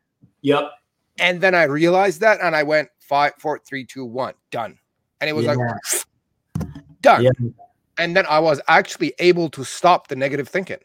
Yep. 0.42 0.70
And 1.18 1.40
then 1.40 1.56
I 1.56 1.64
realized 1.64 2.20
that, 2.22 2.42
and 2.42 2.56
I 2.56 2.62
went 2.62 2.90
five, 3.00 3.34
four, 3.40 3.58
three, 3.58 3.86
two, 3.86 4.06
one, 4.06 4.34
done. 4.52 4.78
And 5.22 5.30
it 5.30 5.34
was 5.34 5.46
yeah. 5.46 5.54
like 5.56 5.76
done. 7.06 7.24
Yeah 7.24 7.32
and 7.98 8.16
then 8.16 8.26
I 8.30 8.40
was 8.40 8.62
actually 8.68 9.14
able 9.20 9.50
to 9.50 9.64
stop 9.64 10.08
the 10.08 10.16
negative 10.16 10.48
thinking. 10.48 10.80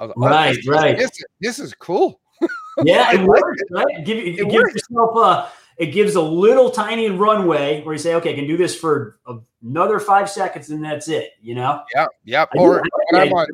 I 0.00 0.06
was, 0.06 0.14
right, 0.16 0.58
oh, 0.68 0.72
right. 0.72 0.98
This, 0.98 1.10
this, 1.40 1.58
is 1.58 1.74
cool. 1.74 2.20
Yeah, 2.84 3.12
it 3.12 3.20
works. 3.20 3.62
Right? 3.70 4.04
Give, 4.04 4.16
it, 4.16 4.40
it 4.40 4.50
gives 4.50 4.74
yourself 4.74 5.16
a. 5.16 5.52
It 5.76 5.86
gives 5.86 6.14
a 6.14 6.22
little 6.22 6.70
tiny 6.70 7.10
runway 7.10 7.82
where 7.82 7.94
you 7.94 7.98
say, 7.98 8.14
"Okay, 8.14 8.32
I 8.32 8.34
can 8.34 8.46
do 8.46 8.56
this 8.56 8.74
for 8.74 9.18
another 9.62 10.00
five 10.00 10.30
seconds, 10.30 10.70
and 10.70 10.82
that's 10.82 11.06
it." 11.06 11.32
You 11.42 11.54
know? 11.54 11.82
Yeah, 11.94 12.06
yeah. 12.24 12.46
I 12.54 12.58
or 12.58 12.82
when, 13.10 13.22
I'm 13.22 13.32
on, 13.34 13.46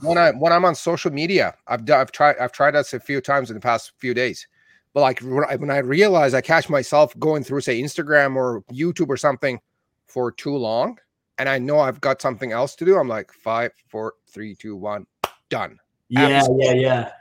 when 0.00 0.16
I 0.16 0.30
when 0.30 0.52
I'm 0.52 0.64
on 0.64 0.74
social 0.74 1.12
media, 1.12 1.54
I've 1.66 1.84
done, 1.84 2.00
I've 2.00 2.10
tried 2.10 2.38
I've 2.38 2.52
tried 2.52 2.70
this 2.70 2.94
a 2.94 3.00
few 3.00 3.20
times 3.20 3.50
in 3.50 3.54
the 3.54 3.60
past 3.60 3.92
few 3.98 4.14
days. 4.14 4.48
But 4.94 5.02
like 5.02 5.20
when 5.20 5.70
I 5.70 5.78
realize 5.78 6.32
I 6.32 6.40
catch 6.40 6.70
myself 6.70 7.16
going 7.18 7.44
through, 7.44 7.60
say, 7.60 7.80
Instagram 7.80 8.34
or 8.34 8.62
YouTube 8.72 9.08
or 9.08 9.18
something 9.18 9.60
for 10.06 10.32
too 10.32 10.56
long, 10.56 10.98
and 11.38 11.48
I 11.48 11.58
know 11.58 11.78
I've 11.78 12.00
got 12.00 12.20
something 12.20 12.52
else 12.52 12.74
to 12.76 12.84
do, 12.84 12.96
I'm 12.96 13.08
like 13.08 13.32
five, 13.32 13.72
four, 13.88 14.14
three, 14.28 14.54
two, 14.54 14.76
one, 14.76 15.06
done. 15.48 15.78
Yeah, 16.08 16.26
Absolutely. 16.26 16.66
yeah, 16.66 16.72
yeah. 16.74 17.12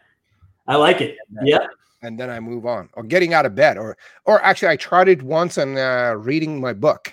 I 0.67 0.75
like 0.75 1.01
it. 1.01 1.17
Yeah. 1.43 1.67
And 2.01 2.19
then 2.19 2.29
I 2.29 2.39
move 2.39 2.65
on, 2.65 2.89
or 2.93 3.03
getting 3.03 3.33
out 3.33 3.45
of 3.45 3.55
bed, 3.55 3.77
or 3.77 3.97
or 4.25 4.43
actually, 4.43 4.69
I 4.69 4.75
tried 4.75 5.07
it 5.07 5.23
once 5.23 5.57
and 5.57 5.77
uh, 5.77 6.15
reading 6.17 6.61
my 6.61 6.73
book. 6.73 7.11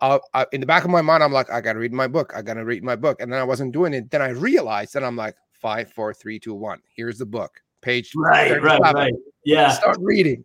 Uh, 0.00 0.18
uh, 0.32 0.46
in 0.52 0.60
the 0.60 0.66
back 0.66 0.84
of 0.84 0.90
my 0.90 1.02
mind, 1.02 1.22
I'm 1.22 1.32
like, 1.32 1.50
I 1.50 1.60
gotta 1.60 1.78
read 1.78 1.92
my 1.92 2.06
book. 2.06 2.32
I 2.34 2.40
gotta 2.40 2.64
read 2.64 2.82
my 2.82 2.96
book, 2.96 3.20
and 3.20 3.30
then 3.30 3.38
I 3.38 3.44
wasn't 3.44 3.72
doing 3.72 3.92
it. 3.92 4.10
Then 4.10 4.22
I 4.22 4.30
realized 4.30 4.94
that 4.94 5.04
I'm 5.04 5.16
like, 5.16 5.36
five, 5.52 5.92
four, 5.92 6.14
three, 6.14 6.38
two, 6.38 6.54
one. 6.54 6.80
Here's 6.96 7.18
the 7.18 7.26
book, 7.26 7.60
page. 7.82 8.12
Right, 8.16 8.60
right, 8.62 8.80
right. 8.80 9.12
Yeah. 9.44 9.70
Start 9.70 9.98
reading. 10.00 10.44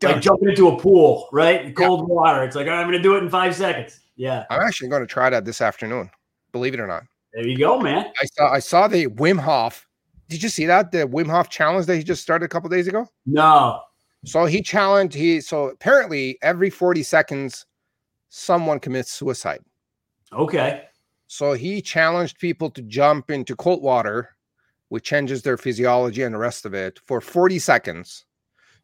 Done. 0.00 0.14
Like 0.14 0.22
jumping 0.22 0.48
into 0.48 0.68
a 0.68 0.76
pool, 0.76 1.28
right? 1.32 1.74
Cold 1.74 2.00
yeah. 2.00 2.14
water. 2.14 2.42
It's 2.42 2.56
like, 2.56 2.66
I'm 2.66 2.86
gonna 2.86 2.98
do 2.98 3.16
it 3.16 3.22
in 3.22 3.30
five 3.30 3.54
seconds. 3.54 4.00
Yeah. 4.16 4.44
I'm 4.50 4.62
actually 4.62 4.88
going 4.88 5.02
to 5.02 5.06
try 5.06 5.30
that 5.30 5.44
this 5.44 5.60
afternoon. 5.60 6.10
Believe 6.52 6.74
it 6.74 6.80
or 6.80 6.86
not. 6.86 7.04
There 7.32 7.46
you 7.46 7.58
go, 7.58 7.78
man. 7.78 8.06
I 8.20 8.24
saw 8.24 8.52
I 8.52 8.58
saw 8.60 8.88
the 8.88 9.08
Wim 9.08 9.38
Hof. 9.38 9.86
Did 10.28 10.42
you 10.42 10.48
see 10.48 10.64
that 10.66 10.90
the 10.90 11.06
Wim 11.06 11.30
Hof 11.30 11.50
challenge 11.50 11.86
that 11.86 11.96
he 11.96 12.02
just 12.02 12.22
started 12.22 12.46
a 12.46 12.48
couple 12.48 12.70
days 12.70 12.88
ago? 12.88 13.06
No. 13.26 13.82
So 14.24 14.46
he 14.46 14.62
challenged 14.62 15.14
he 15.14 15.40
so 15.40 15.68
apparently 15.68 16.38
every 16.42 16.70
40 16.70 17.02
seconds 17.02 17.66
someone 18.30 18.80
commits 18.80 19.12
suicide. 19.12 19.60
Okay. 20.32 20.84
So 21.26 21.52
he 21.52 21.82
challenged 21.82 22.38
people 22.38 22.70
to 22.70 22.82
jump 22.82 23.30
into 23.30 23.54
cold 23.54 23.82
water, 23.82 24.30
which 24.88 25.04
changes 25.04 25.42
their 25.42 25.56
physiology 25.56 26.22
and 26.22 26.34
the 26.34 26.38
rest 26.38 26.64
of 26.64 26.72
it 26.72 27.00
for 27.06 27.20
40 27.20 27.58
seconds 27.58 28.24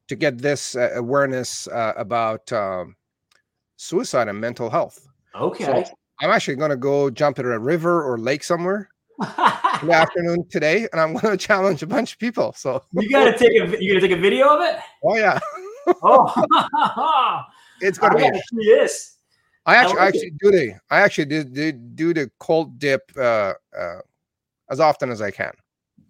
to 0.08 0.16
get 0.16 0.38
this 0.38 0.76
uh, 0.76 0.90
awareness 0.94 1.68
uh, 1.68 1.92
about 1.96 2.52
um, 2.52 2.96
suicide 3.76 4.28
and 4.28 4.40
mental 4.40 4.68
health. 4.68 5.08
Okay. 5.34 5.64
So 5.64 5.84
I'm 6.20 6.30
actually 6.30 6.56
going 6.56 6.70
to 6.70 6.76
go 6.76 7.10
jump 7.10 7.38
in 7.38 7.46
a 7.46 7.58
river 7.58 8.02
or 8.02 8.18
lake 8.18 8.44
somewhere 8.44 8.88
in 9.20 9.26
the 9.88 9.92
afternoon 9.92 10.46
today, 10.50 10.88
and 10.92 11.00
I'm 11.00 11.14
going 11.14 11.36
to 11.38 11.44
challenge 11.46 11.82
a 11.82 11.86
bunch 11.86 12.12
of 12.12 12.18
people. 12.18 12.52
So 12.52 12.82
you 12.92 13.10
got 13.10 13.24
to 13.24 13.36
take 13.36 13.50
a 13.50 13.82
you 13.82 13.94
got 13.94 14.00
to 14.00 14.08
take 14.08 14.16
a 14.16 14.20
video 14.20 14.48
of 14.48 14.60
it. 14.62 14.80
Oh 15.04 15.16
yeah. 15.16 15.38
oh, 16.02 17.42
it's 17.80 17.98
going 17.98 18.12
to 18.12 18.18
be. 18.18 18.40
Yes. 18.52 19.16
I 19.64 19.76
actually, 19.76 19.98
I, 19.98 20.04
like 20.04 20.04
I 20.04 20.08
actually 20.08 20.26
it. 20.26 20.38
do 20.40 20.50
the, 20.50 20.74
I 20.90 21.00
actually 21.00 21.24
did, 21.26 21.54
did 21.54 21.96
do 21.96 22.12
the 22.12 22.30
cold 22.40 22.80
dip 22.80 23.12
uh, 23.16 23.54
uh, 23.78 23.98
as 24.70 24.80
often 24.80 25.10
as 25.10 25.22
I 25.22 25.30
can. 25.30 25.52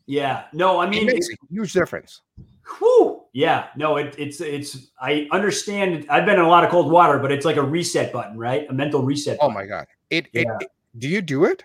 Yeah. 0.06 0.44
No, 0.54 0.80
I 0.80 0.88
mean, 0.88 1.08
it 1.08 1.12
makes 1.12 1.28
a 1.28 1.37
huge 1.50 1.74
difference. 1.74 2.22
Whew. 2.78 3.21
Yeah, 3.33 3.68
no, 3.77 3.97
it, 3.97 4.14
it's 4.18 4.40
it's. 4.40 4.88
I 5.01 5.27
understand. 5.33 6.07
I've 6.11 6.27
been 6.27 6.35
in 6.35 6.45
a 6.45 6.49
lot 6.49 6.64
of 6.64 6.71
cold 6.71 6.90
water, 6.90 7.18
but 7.18 7.33
it's 7.33 7.47
like 7.47 7.57
a 7.57 7.62
reset 7.62 8.12
button, 8.12 8.37
right? 8.37 8.66
A 8.68 8.75
mental 8.75 9.03
reset. 9.03 9.38
Oh 9.40 9.49
my 9.49 9.64
god! 9.64 9.87
It, 10.11 10.29
yeah. 10.33 10.42
it, 10.42 10.49
it. 10.61 10.71
Do 10.99 11.09
you 11.09 11.23
do 11.23 11.45
it? 11.45 11.64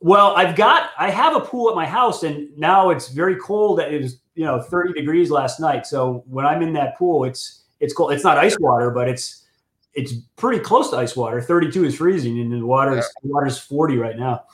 Well, 0.00 0.36
I've 0.36 0.54
got. 0.54 0.90
I 0.98 1.08
have 1.10 1.34
a 1.34 1.40
pool 1.40 1.70
at 1.70 1.76
my 1.76 1.86
house, 1.86 2.24
and 2.24 2.46
now 2.58 2.90
it's 2.90 3.08
very 3.08 3.36
cold. 3.36 3.80
It 3.80 4.02
was 4.02 4.18
you 4.34 4.44
know 4.44 4.60
30 4.60 4.92
degrees 4.92 5.30
last 5.30 5.60
night. 5.60 5.86
So 5.86 6.24
when 6.28 6.44
I'm 6.44 6.60
in 6.60 6.74
that 6.74 6.98
pool, 6.98 7.24
it's 7.24 7.64
it's 7.80 7.94
cold. 7.94 8.12
It's 8.12 8.24
not 8.24 8.36
ice 8.36 8.56
water, 8.60 8.90
but 8.90 9.08
it's 9.08 9.46
it's 9.94 10.12
pretty 10.36 10.58
close 10.58 10.90
to 10.90 10.96
ice 10.96 11.16
water. 11.16 11.40
32 11.40 11.86
is 11.86 11.96
freezing, 11.96 12.38
and 12.38 12.52
the 12.52 12.66
water 12.66 12.98
is 12.98 13.10
yeah. 13.22 13.30
water's 13.32 13.58
40 13.58 13.96
right 13.96 14.18
now. 14.18 14.44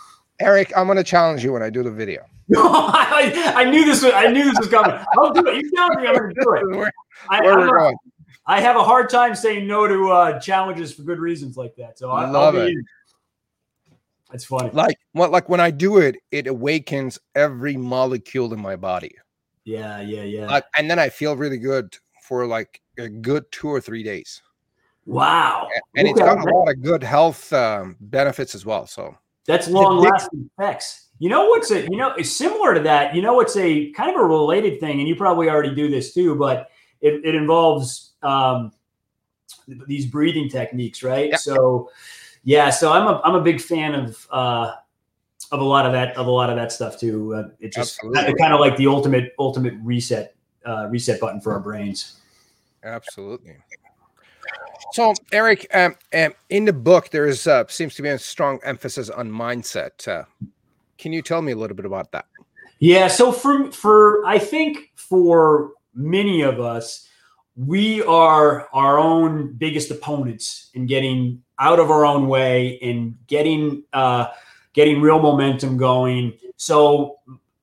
Eric, 0.41 0.73
I'm 0.77 0.87
going 0.87 0.99
to 0.99 1.05
challenge 1.05 1.43
you 1.43 1.53
when 1.53 1.63
I 1.63 1.71
do 1.71 1.83
the 1.83 1.91
video. 1.91 2.25
I, 2.57 3.53
I, 3.57 3.65
knew 3.65 3.85
this 3.85 4.03
was. 4.03 4.13
I 4.15 4.27
knew 4.29 4.45
this 4.45 4.59
was 4.59 4.69
coming. 4.69 4.99
I'll 5.19 5.33
do 5.33 5.47
it. 5.47 5.57
You 5.57 5.71
tell 5.75 5.89
me 5.91 6.07
I'm 6.07 6.15
going 6.15 6.35
to 6.35 6.41
do 6.41 6.55
it. 6.55 6.77
Where, 6.77 6.93
I, 7.29 7.43
where 7.43 7.59
we're 7.59 7.79
going. 7.79 7.97
I 8.47 8.61
have 8.61 8.77
a 8.77 8.83
hard 8.83 9.11
time 9.11 9.35
saying 9.35 9.67
no 9.67 9.87
to 9.87 10.11
uh, 10.11 10.41
challenges 10.41 10.95
for 10.95 11.03
good 11.03 11.19
reasons 11.19 11.59
like 11.59 11.77
that. 11.77 11.99
So 11.99 12.11
I 12.11 12.29
love 12.29 12.55
it. 12.55 12.75
That's 14.31 14.45
funny. 14.45 14.71
Like 14.73 14.99
what? 15.13 15.31
Like 15.31 15.49
when 15.49 15.61
I 15.61 15.71
do 15.71 15.99
it, 15.99 16.17
it 16.31 16.47
awakens 16.47 17.19
every 17.35 17.77
molecule 17.77 18.53
in 18.55 18.61
my 18.61 18.77
body. 18.77 19.15
Yeah, 19.65 20.01
yeah, 20.01 20.23
yeah. 20.23 20.47
Like, 20.47 20.65
and 20.79 20.91
then 20.91 20.99
I 20.99 21.11
feel 21.11 21.37
really 21.37 21.59
good 21.59 21.95
for 22.23 22.47
like 22.47 22.81
a 22.99 23.09
good 23.09 23.45
two 23.53 23.69
or 23.69 23.81
three 23.81 24.03
days. 24.03 24.41
Wow. 25.05 25.69
And, 25.75 25.83
and 25.97 26.09
okay. 26.09 26.11
it's 26.11 26.21
got 26.21 26.47
a 26.47 26.55
lot 26.55 26.71
of 26.71 26.83
good 26.83 27.03
health 27.03 27.53
um, 27.53 27.97
benefits 28.01 28.55
as 28.55 28.65
well. 28.65 28.87
So 28.87 29.17
that's 29.47 29.69
long 29.69 29.99
lasting 29.99 30.51
effects. 30.59 31.08
You 31.19 31.29
know 31.29 31.47
what's 31.47 31.71
a 31.71 31.83
you 31.83 31.97
know 31.97 32.13
it's 32.15 32.31
similar 32.31 32.75
to 32.75 32.81
that. 32.81 33.15
You 33.15 33.23
know 33.23 33.41
it's 33.41 33.57
a 33.57 33.91
kind 33.93 34.15
of 34.15 34.21
a 34.21 34.25
related 34.25 34.81
thing, 34.81 35.01
and 35.01 35.09
you 35.09 35.17
probably 35.17 35.49
already 35.51 35.75
do 35.75 35.91
this 35.91 36.15
too, 36.15 36.37
but 36.37 36.71
it, 37.01 37.25
it 37.25 37.35
involves 37.35 38.13
um, 38.23 38.73
these 39.87 40.07
breathing 40.07 40.49
techniques, 40.49 41.03
right? 41.03 41.31
Yeah. 41.31 41.37
So 41.37 41.91
yeah, 42.45 42.71
so 42.71 42.93
I'm 42.93 43.07
a 43.07 43.21
I'm 43.25 43.35
a 43.35 43.43
big 43.43 43.61
fan 43.61 43.95
of 43.95 44.27
uh, 44.31 44.73
of 45.51 45.61
a 45.61 45.65
lot 45.65 45.87
of 45.87 45.93
that 45.93 46.17
of 46.17 46.27
a 46.27 46.31
lot 46.31 46.51
of 46.51 46.57
that 46.57 46.73
stuff 46.73 46.99
too. 46.99 47.35
Uh, 47.35 47.49
it's 47.61 47.77
just 47.77 48.01
kind 48.01 48.53
of 48.53 48.61
like 48.61 48.77
the 48.77 48.87
ultimate 48.87 49.35
ultimate 49.39 49.75
reset 49.83 50.35
uh, 50.67 50.87
reset 50.89 51.21
button 51.21 51.41
for 51.41 51.53
our 51.53 51.61
brains. 51.61 52.21
Absolutely. 52.85 53.57
So, 54.93 55.13
Eric, 55.33 55.67
um, 55.75 55.97
um, 56.15 56.33
in 56.49 56.65
the 56.65 56.73
book, 56.73 57.11
there 57.11 57.27
is 57.27 57.47
uh, 57.47 57.65
seems 57.69 57.95
to 57.97 58.03
be 58.03 58.09
a 58.09 58.19
strong 58.19 58.59
emphasis 58.65 59.11
on 59.11 59.31
mindset. 59.31 60.09
Uh, 60.09 60.25
can 60.99 61.13
you 61.13 61.23
tell 61.23 61.43
me 61.43 61.53
a 61.53 61.57
little 61.57 61.77
bit 61.77 61.87
about 61.87 62.13
that? 62.13 62.27
Yeah. 62.81 63.09
So, 63.09 63.33
for 63.33 63.73
for 63.73 64.25
I 64.27 64.39
think 64.39 64.93
for 64.95 65.73
many 65.95 66.43
of 66.43 66.61
us, 66.61 67.09
we 67.57 68.03
are 68.03 68.69
our 68.73 68.99
own 68.99 69.55
biggest 69.55 69.91
opponents 69.91 70.71
in 70.75 70.87
getting 70.87 71.43
out 71.59 71.81
of 71.81 71.91
our 71.91 72.05
own 72.07 72.29
way 72.29 72.79
and 72.81 73.17
getting 73.27 73.83
uh, 73.93 74.27
getting 74.75 75.01
real 75.01 75.21
momentum 75.21 75.77
going. 75.77 76.35
So, 76.57 77.19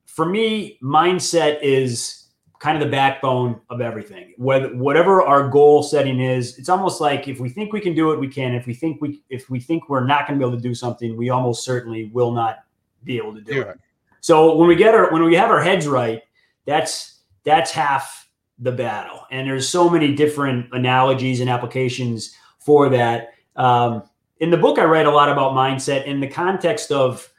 for 0.06 0.26
me, 0.26 0.78
mindset 0.82 1.62
is 1.62 2.26
kind 2.58 2.76
of 2.76 2.84
the 2.84 2.90
backbone 2.90 3.60
of 3.70 3.80
everything. 3.80 4.34
Whether 4.36 4.74
whatever 4.76 5.22
our 5.22 5.48
goal 5.48 5.82
setting 5.82 6.20
is, 6.20 6.58
it's 6.58 6.68
almost 6.68 7.00
like 7.00 7.28
if 7.28 7.40
we 7.40 7.48
think 7.48 7.72
we 7.72 7.80
can 7.80 7.94
do 7.94 8.12
it, 8.12 8.20
we 8.20 8.28
can. 8.28 8.54
If 8.54 8.66
we 8.66 8.74
think 8.74 9.00
we 9.00 9.22
if 9.30 9.48
we 9.48 9.60
think 9.60 9.88
we're 9.88 10.04
not 10.04 10.26
going 10.26 10.38
to 10.38 10.44
be 10.44 10.48
able 10.48 10.58
to 10.58 10.62
do 10.62 10.74
something, 10.74 11.16
we 11.16 11.30
almost 11.30 11.64
certainly 11.64 12.10
will 12.12 12.32
not 12.32 12.65
be 13.06 13.16
able 13.16 13.34
to 13.34 13.40
do 13.40 13.54
yeah. 13.54 13.70
it. 13.70 13.80
So 14.20 14.56
when 14.56 14.68
we 14.68 14.76
get 14.76 14.94
our 14.94 15.10
when 15.12 15.24
we 15.24 15.34
have 15.36 15.50
our 15.50 15.62
heads 15.62 15.86
right, 15.86 16.22
that's 16.66 17.20
that's 17.44 17.70
half 17.70 18.28
the 18.58 18.72
battle. 18.72 19.20
And 19.30 19.48
there's 19.48 19.68
so 19.68 19.88
many 19.88 20.14
different 20.14 20.66
analogies 20.72 21.40
and 21.40 21.48
applications 21.48 22.34
for 22.58 22.88
that. 22.90 23.34
Um, 23.54 24.02
in 24.40 24.50
the 24.50 24.56
book, 24.56 24.78
I 24.78 24.84
write 24.84 25.06
a 25.06 25.10
lot 25.10 25.30
about 25.30 25.52
mindset 25.52 26.04
in 26.04 26.20
the 26.20 26.26
context 26.26 26.90
of 26.90 27.32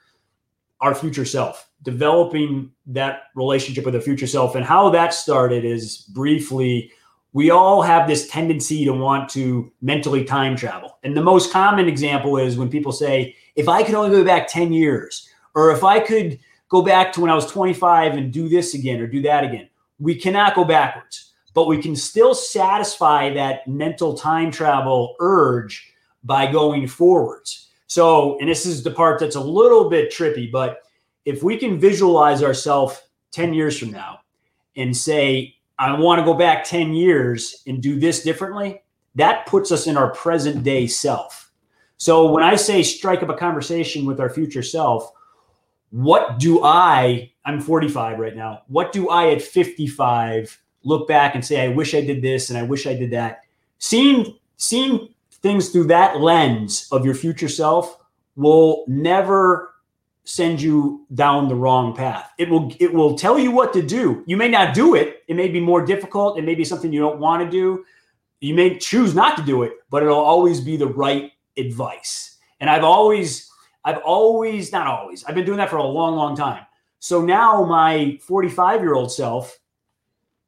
our 0.79 0.95
future 0.95 1.25
self, 1.25 1.69
developing 1.83 2.71
that 2.87 3.23
relationship 3.35 3.85
with 3.85 3.93
the 3.93 4.01
future 4.01 4.27
self. 4.27 4.55
And 4.55 4.63
how 4.63 4.89
that 4.91 5.13
started 5.13 5.65
is 5.65 5.97
briefly, 5.97 6.91
we 7.33 7.49
all 7.51 7.81
have 7.81 8.07
this 8.07 8.27
tendency 8.27 8.85
to 8.85 8.93
want 8.93 9.29
to 9.31 9.71
mentally 9.81 10.23
time 10.23 10.55
travel. 10.55 10.97
And 11.03 11.17
the 11.17 11.21
most 11.21 11.51
common 11.51 11.87
example 11.87 12.37
is 12.37 12.57
when 12.57 12.69
people 12.69 12.91
say, 12.91 13.35
if 13.55 13.67
I 13.67 13.83
could 13.83 13.95
only 13.95 14.11
go 14.11 14.23
back 14.23 14.47
10 14.47 14.71
years, 14.71 15.29
or 15.55 15.71
if 15.71 15.83
I 15.83 15.99
could 15.99 16.39
go 16.69 16.81
back 16.81 17.13
to 17.13 17.21
when 17.21 17.29
I 17.29 17.35
was 17.35 17.49
25 17.51 18.13
and 18.13 18.31
do 18.31 18.49
this 18.49 18.73
again 18.73 18.99
or 18.99 19.07
do 19.07 19.21
that 19.23 19.43
again. 19.43 19.69
We 19.99 20.15
cannot 20.15 20.55
go 20.55 20.63
backwards, 20.63 21.33
but 21.53 21.67
we 21.67 21.81
can 21.81 21.95
still 21.95 22.35
satisfy 22.35 23.33
that 23.33 23.67
mental 23.67 24.15
time 24.15 24.51
travel 24.51 25.15
urge 25.19 25.93
by 26.23 26.51
going 26.51 26.87
forwards. 26.87 27.69
So, 27.87 28.37
and 28.39 28.49
this 28.49 28.65
is 28.65 28.83
the 28.83 28.91
part 28.91 29.19
that's 29.19 29.37
a 29.37 29.41
little 29.41 29.89
bit 29.89 30.11
trippy, 30.11 30.51
but 30.51 30.81
if 31.25 31.41
we 31.41 31.57
can 31.57 31.79
visualize 31.79 32.43
ourselves 32.43 33.01
10 33.31 33.53
years 33.53 33.77
from 33.77 33.91
now 33.91 34.19
and 34.75 34.95
say, 34.95 35.55
I 35.79 35.97
want 35.97 36.19
to 36.19 36.25
go 36.25 36.33
back 36.33 36.63
10 36.63 36.93
years 36.93 37.63
and 37.65 37.81
do 37.81 37.99
this 37.99 38.23
differently, 38.23 38.81
that 39.15 39.45
puts 39.45 39.71
us 39.71 39.87
in 39.87 39.95
our 39.95 40.11
present 40.11 40.63
day 40.63 40.85
self. 40.87 41.51
So 41.97 42.31
when 42.31 42.43
I 42.43 42.55
say 42.55 42.83
strike 42.83 43.23
up 43.23 43.29
a 43.29 43.33
conversation 43.33 44.05
with 44.05 44.19
our 44.19 44.29
future 44.29 44.63
self, 44.63 45.11
what 45.91 46.39
do 46.39 46.63
I, 46.63 47.31
I'm 47.45 47.61
45 47.61 48.19
right 48.19 48.35
now, 48.35 48.63
what 48.67 48.91
do 48.91 49.09
I 49.09 49.31
at 49.31 49.41
55 49.41 50.61
look 50.83 51.07
back 51.07 51.35
and 51.35 51.43
say, 51.43 51.63
I 51.63 51.69
wish 51.69 51.93
I 51.93 52.01
did 52.01 52.21
this 52.21 52.49
and 52.49 52.57
I 52.57 52.63
wish 52.63 52.87
I 52.87 52.93
did 52.93 53.11
that? 53.11 53.41
Seeing, 53.79 54.37
seeing 54.57 55.13
things 55.31 55.69
through 55.69 55.85
that 55.85 56.19
lens 56.19 56.87
of 56.91 57.05
your 57.05 57.15
future 57.15 57.47
self 57.47 57.97
will 58.35 58.83
never 58.87 59.73
send 60.23 60.61
you 60.61 61.05
down 61.13 61.47
the 61.47 61.55
wrong 61.55 61.95
path. 61.95 62.31
It 62.37 62.49
will 62.49 62.73
it 62.79 62.93
will 62.93 63.17
tell 63.17 63.39
you 63.39 63.49
what 63.49 63.71
to 63.73 63.81
do. 63.81 64.23
You 64.27 64.35
may 64.35 64.49
not 64.49 64.73
do 64.73 64.93
it. 64.93 65.23
It 65.27 65.35
may 65.35 65.47
be 65.47 65.61
more 65.61 65.85
difficult. 65.85 66.37
It 66.37 66.43
may 66.43 66.53
be 66.53 66.65
something 66.65 66.91
you 66.91 66.99
don't 66.99 67.19
want 67.19 67.43
to 67.43 67.49
do. 67.49 67.85
You 68.41 68.53
may 68.53 68.77
choose 68.77 69.15
not 69.15 69.37
to 69.37 69.43
do 69.43 69.63
it, 69.63 69.73
but 69.89 70.03
it'll 70.03 70.19
always 70.19 70.59
be 70.59 70.75
the 70.75 70.87
right 70.87 71.31
advice. 71.57 72.37
And 72.59 72.69
I've 72.69 72.83
always 72.83 73.49
I've 73.87 73.99
always 73.99 74.73
not 74.73 74.85
always. 74.85 75.23
I've 75.23 75.33
been 75.33 75.45
doing 75.45 75.59
that 75.59 75.69
for 75.69 75.77
a 75.77 75.83
long 75.83 76.17
long 76.17 76.35
time. 76.35 76.65
So 76.99 77.21
now 77.21 77.63
my 77.63 78.19
45 78.21 78.81
year 78.81 78.93
old 78.93 79.13
self 79.13 79.57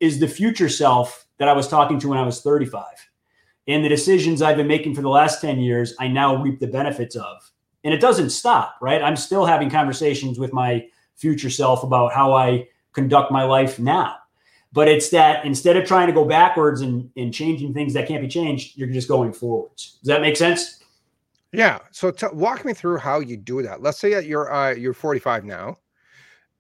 is 0.02 0.20
the 0.20 0.28
future 0.28 0.68
self 0.68 1.26
that 1.38 1.48
I 1.48 1.54
was 1.54 1.70
talking 1.70 2.00
to 2.02 2.10
when 2.10 2.18
I 2.18 2.26
was 2.26 2.42
35. 2.42 2.84
And 3.70 3.86
the 3.86 3.88
decisions 3.88 4.42
I've 4.42 4.58
been 4.58 4.68
making 4.68 4.94
for 4.94 5.02
the 5.02 5.10
last 5.10 5.40
10 5.40 5.60
years, 5.60 5.96
I 6.02 6.10
now 6.10 6.36
reap 6.36 6.60
the 6.60 6.68
benefits 6.68 7.16
of. 7.16 7.50
And 7.86 7.94
it 7.94 8.02
doesn't 8.02 8.32
stop, 8.32 8.76
right? 8.82 9.02
I'm 9.02 9.16
still 9.16 9.46
having 9.46 9.70
conversations 9.70 10.38
with 10.38 10.52
my 10.52 10.86
future 11.16 11.50
self 11.50 11.84
about 11.84 12.12
how 12.12 12.34
I 12.34 12.68
conduct 12.92 13.32
my 13.32 13.44
life 13.44 13.80
now. 13.80 14.18
But 14.74 14.90
it's 14.90 15.12
that 15.12 15.46
instead 15.46 15.78
of 15.78 15.86
trying 15.86 16.08
to 16.08 16.14
go 16.14 16.26
backwards 16.26 16.82
and, 16.82 17.10
and 17.16 17.34
changing 17.34 17.74
things 17.74 17.94
that 17.94 18.06
can't 18.06 18.22
be 18.22 18.28
changed, 18.28 18.78
you're 18.78 18.90
just 18.90 19.08
going 19.08 19.32
forwards. 19.32 19.98
Does 20.02 20.08
that 20.10 20.20
make 20.20 20.36
sense? 20.36 20.79
Yeah. 21.52 21.80
So 21.92 22.12
t- 22.12 22.28
walk 22.34 22.66
me 22.66 22.74
through 22.74 22.98
how 22.98 23.20
you 23.20 23.38
do 23.38 23.62
that. 23.64 23.82
Let's 23.82 24.00
say 24.00 24.14
that 24.14 24.26
you're 24.26 24.52
uh, 24.54 24.74
you're 24.76 24.94
45 24.94 25.46
now. 25.46 25.78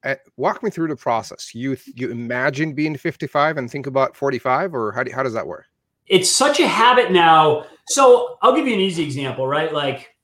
Uh, 0.03 0.15
walk 0.37 0.63
me 0.63 0.69
through 0.69 0.87
the 0.87 0.95
process. 0.95 1.53
You 1.53 1.77
you 1.85 2.09
imagine 2.09 2.73
being 2.73 2.95
55 2.95 3.57
and 3.57 3.69
think 3.69 3.85
about 3.85 4.15
45, 4.15 4.73
or 4.73 4.91
how 4.91 5.03
do, 5.03 5.11
how 5.11 5.23
does 5.23 5.33
that 5.33 5.45
work? 5.45 5.65
it's 6.09 6.29
such 6.29 6.59
a 6.59 6.67
habit 6.67 7.11
now. 7.11 7.65
So 7.87 8.37
I'll 8.41 8.55
give 8.55 8.67
you 8.67 8.73
an 8.73 8.79
easy 8.79 9.03
example, 9.03 9.47
right? 9.47 9.71
Like 9.71 10.15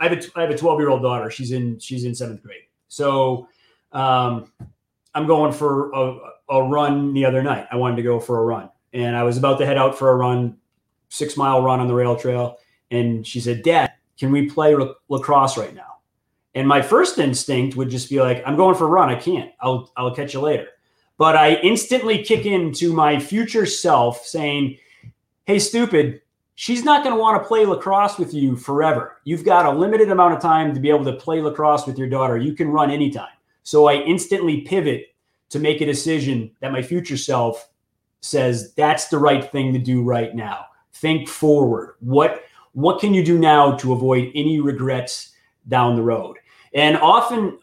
I 0.00 0.08
have 0.08 0.18
a 0.18 0.22
I 0.34 0.40
have 0.40 0.50
a 0.50 0.56
12 0.56 0.80
year 0.80 0.88
old 0.88 1.02
daughter. 1.02 1.30
She's 1.30 1.52
in 1.52 1.78
she's 1.78 2.04
in 2.04 2.14
seventh 2.14 2.42
grade. 2.42 2.62
So 2.88 3.48
um, 3.92 4.50
I'm 5.14 5.26
going 5.26 5.52
for 5.52 5.92
a, 5.92 6.18
a 6.48 6.62
run 6.62 7.14
the 7.14 7.24
other 7.24 7.42
night. 7.42 7.68
I 7.70 7.76
wanted 7.76 7.96
to 7.96 8.02
go 8.02 8.18
for 8.18 8.40
a 8.40 8.44
run, 8.44 8.70
and 8.92 9.14
I 9.14 9.22
was 9.22 9.36
about 9.36 9.58
to 9.58 9.66
head 9.66 9.76
out 9.76 9.96
for 9.96 10.10
a 10.10 10.16
run, 10.16 10.56
six 11.10 11.36
mile 11.36 11.62
run 11.62 11.78
on 11.78 11.86
the 11.86 11.94
rail 11.94 12.16
trail. 12.16 12.58
And 12.90 13.26
she 13.26 13.40
said, 13.40 13.62
"Dad, 13.62 13.92
can 14.18 14.32
we 14.32 14.48
play 14.48 14.76
lacrosse 15.08 15.56
right 15.56 15.74
now?" 15.74 15.96
And 16.54 16.68
my 16.68 16.82
first 16.82 17.18
instinct 17.18 17.76
would 17.76 17.90
just 17.90 18.08
be 18.08 18.20
like, 18.20 18.42
"I'm 18.46 18.56
going 18.56 18.74
for 18.74 18.84
a 18.84 18.88
run. 18.88 19.10
I 19.10 19.16
can't. 19.16 19.50
I'll 19.60 19.90
I'll 19.96 20.14
catch 20.14 20.34
you 20.34 20.40
later." 20.40 20.68
But 21.16 21.36
I 21.36 21.54
instantly 21.56 22.22
kick 22.24 22.44
into 22.44 22.92
my 22.92 23.20
future 23.20 23.66
self 23.66 24.26
saying, 24.26 24.78
hey, 25.46 25.58
stupid, 25.58 26.22
she's 26.54 26.84
not 26.84 27.04
going 27.04 27.14
to 27.14 27.20
want 27.20 27.40
to 27.40 27.46
play 27.46 27.64
lacrosse 27.64 28.18
with 28.18 28.32
you 28.32 28.56
forever. 28.56 29.18
You've 29.24 29.44
got 29.44 29.66
a 29.66 29.70
limited 29.70 30.10
amount 30.10 30.34
of 30.34 30.40
time 30.40 30.74
to 30.74 30.80
be 30.80 30.90
able 30.90 31.04
to 31.04 31.12
play 31.12 31.40
lacrosse 31.40 31.86
with 31.86 31.98
your 31.98 32.08
daughter. 32.08 32.36
You 32.36 32.54
can 32.54 32.68
run 32.68 32.90
anytime. 32.90 33.28
So 33.62 33.86
I 33.86 33.96
instantly 33.96 34.62
pivot 34.62 35.14
to 35.50 35.58
make 35.58 35.80
a 35.80 35.86
decision 35.86 36.50
that 36.60 36.72
my 36.72 36.82
future 36.82 37.16
self 37.16 37.70
says 38.20 38.74
that's 38.74 39.08
the 39.08 39.18
right 39.18 39.50
thing 39.52 39.72
to 39.72 39.78
do 39.78 40.02
right 40.02 40.34
now. 40.34 40.66
Think 40.94 41.28
forward. 41.28 41.96
What 42.00 42.42
what 42.74 43.00
can 43.00 43.14
you 43.14 43.24
do 43.24 43.38
now 43.38 43.76
to 43.78 43.92
avoid 43.92 44.30
any 44.34 44.60
regrets 44.60 45.32
down 45.68 45.96
the 45.96 46.02
road? 46.02 46.36
And 46.74 46.96
often 46.98 47.58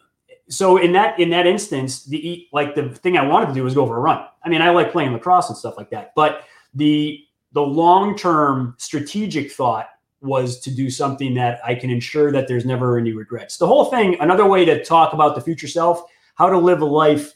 so 0.48 0.76
in 0.76 0.92
that 0.92 1.18
in 1.18 1.30
that 1.30 1.46
instance, 1.46 2.04
the 2.04 2.48
like 2.52 2.74
the 2.74 2.90
thing 2.90 3.16
I 3.16 3.26
wanted 3.26 3.46
to 3.46 3.54
do 3.54 3.64
was 3.64 3.74
go 3.74 3.86
for 3.86 3.96
a 3.96 4.00
run. 4.00 4.26
I 4.44 4.48
mean, 4.48 4.60
I 4.60 4.70
like 4.70 4.92
playing 4.92 5.12
lacrosse 5.12 5.48
and 5.48 5.56
stuff 5.56 5.74
like 5.76 5.90
that, 5.90 6.12
but 6.14 6.44
the 6.74 7.24
the 7.52 7.62
long 7.62 8.16
term 8.16 8.74
strategic 8.78 9.52
thought 9.52 9.88
was 10.20 10.60
to 10.60 10.70
do 10.70 10.88
something 10.88 11.34
that 11.34 11.60
I 11.64 11.74
can 11.74 11.90
ensure 11.90 12.30
that 12.32 12.48
there's 12.48 12.64
never 12.64 12.98
any 12.98 13.12
regrets. 13.12 13.56
The 13.56 13.66
whole 13.66 13.86
thing, 13.86 14.16
another 14.20 14.46
way 14.46 14.64
to 14.64 14.84
talk 14.84 15.12
about 15.12 15.34
the 15.34 15.40
future 15.40 15.66
self, 15.66 16.04
how 16.34 16.48
to 16.48 16.58
live 16.58 16.80
a 16.80 16.86
life 16.86 17.34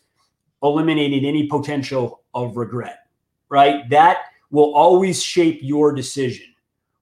eliminating 0.62 1.24
any 1.24 1.46
potential 1.48 2.22
of 2.34 2.56
regret, 2.56 3.00
right? 3.48 3.88
That 3.90 4.18
will 4.50 4.74
always 4.74 5.22
shape 5.22 5.58
your 5.62 5.92
decision. 5.92 6.46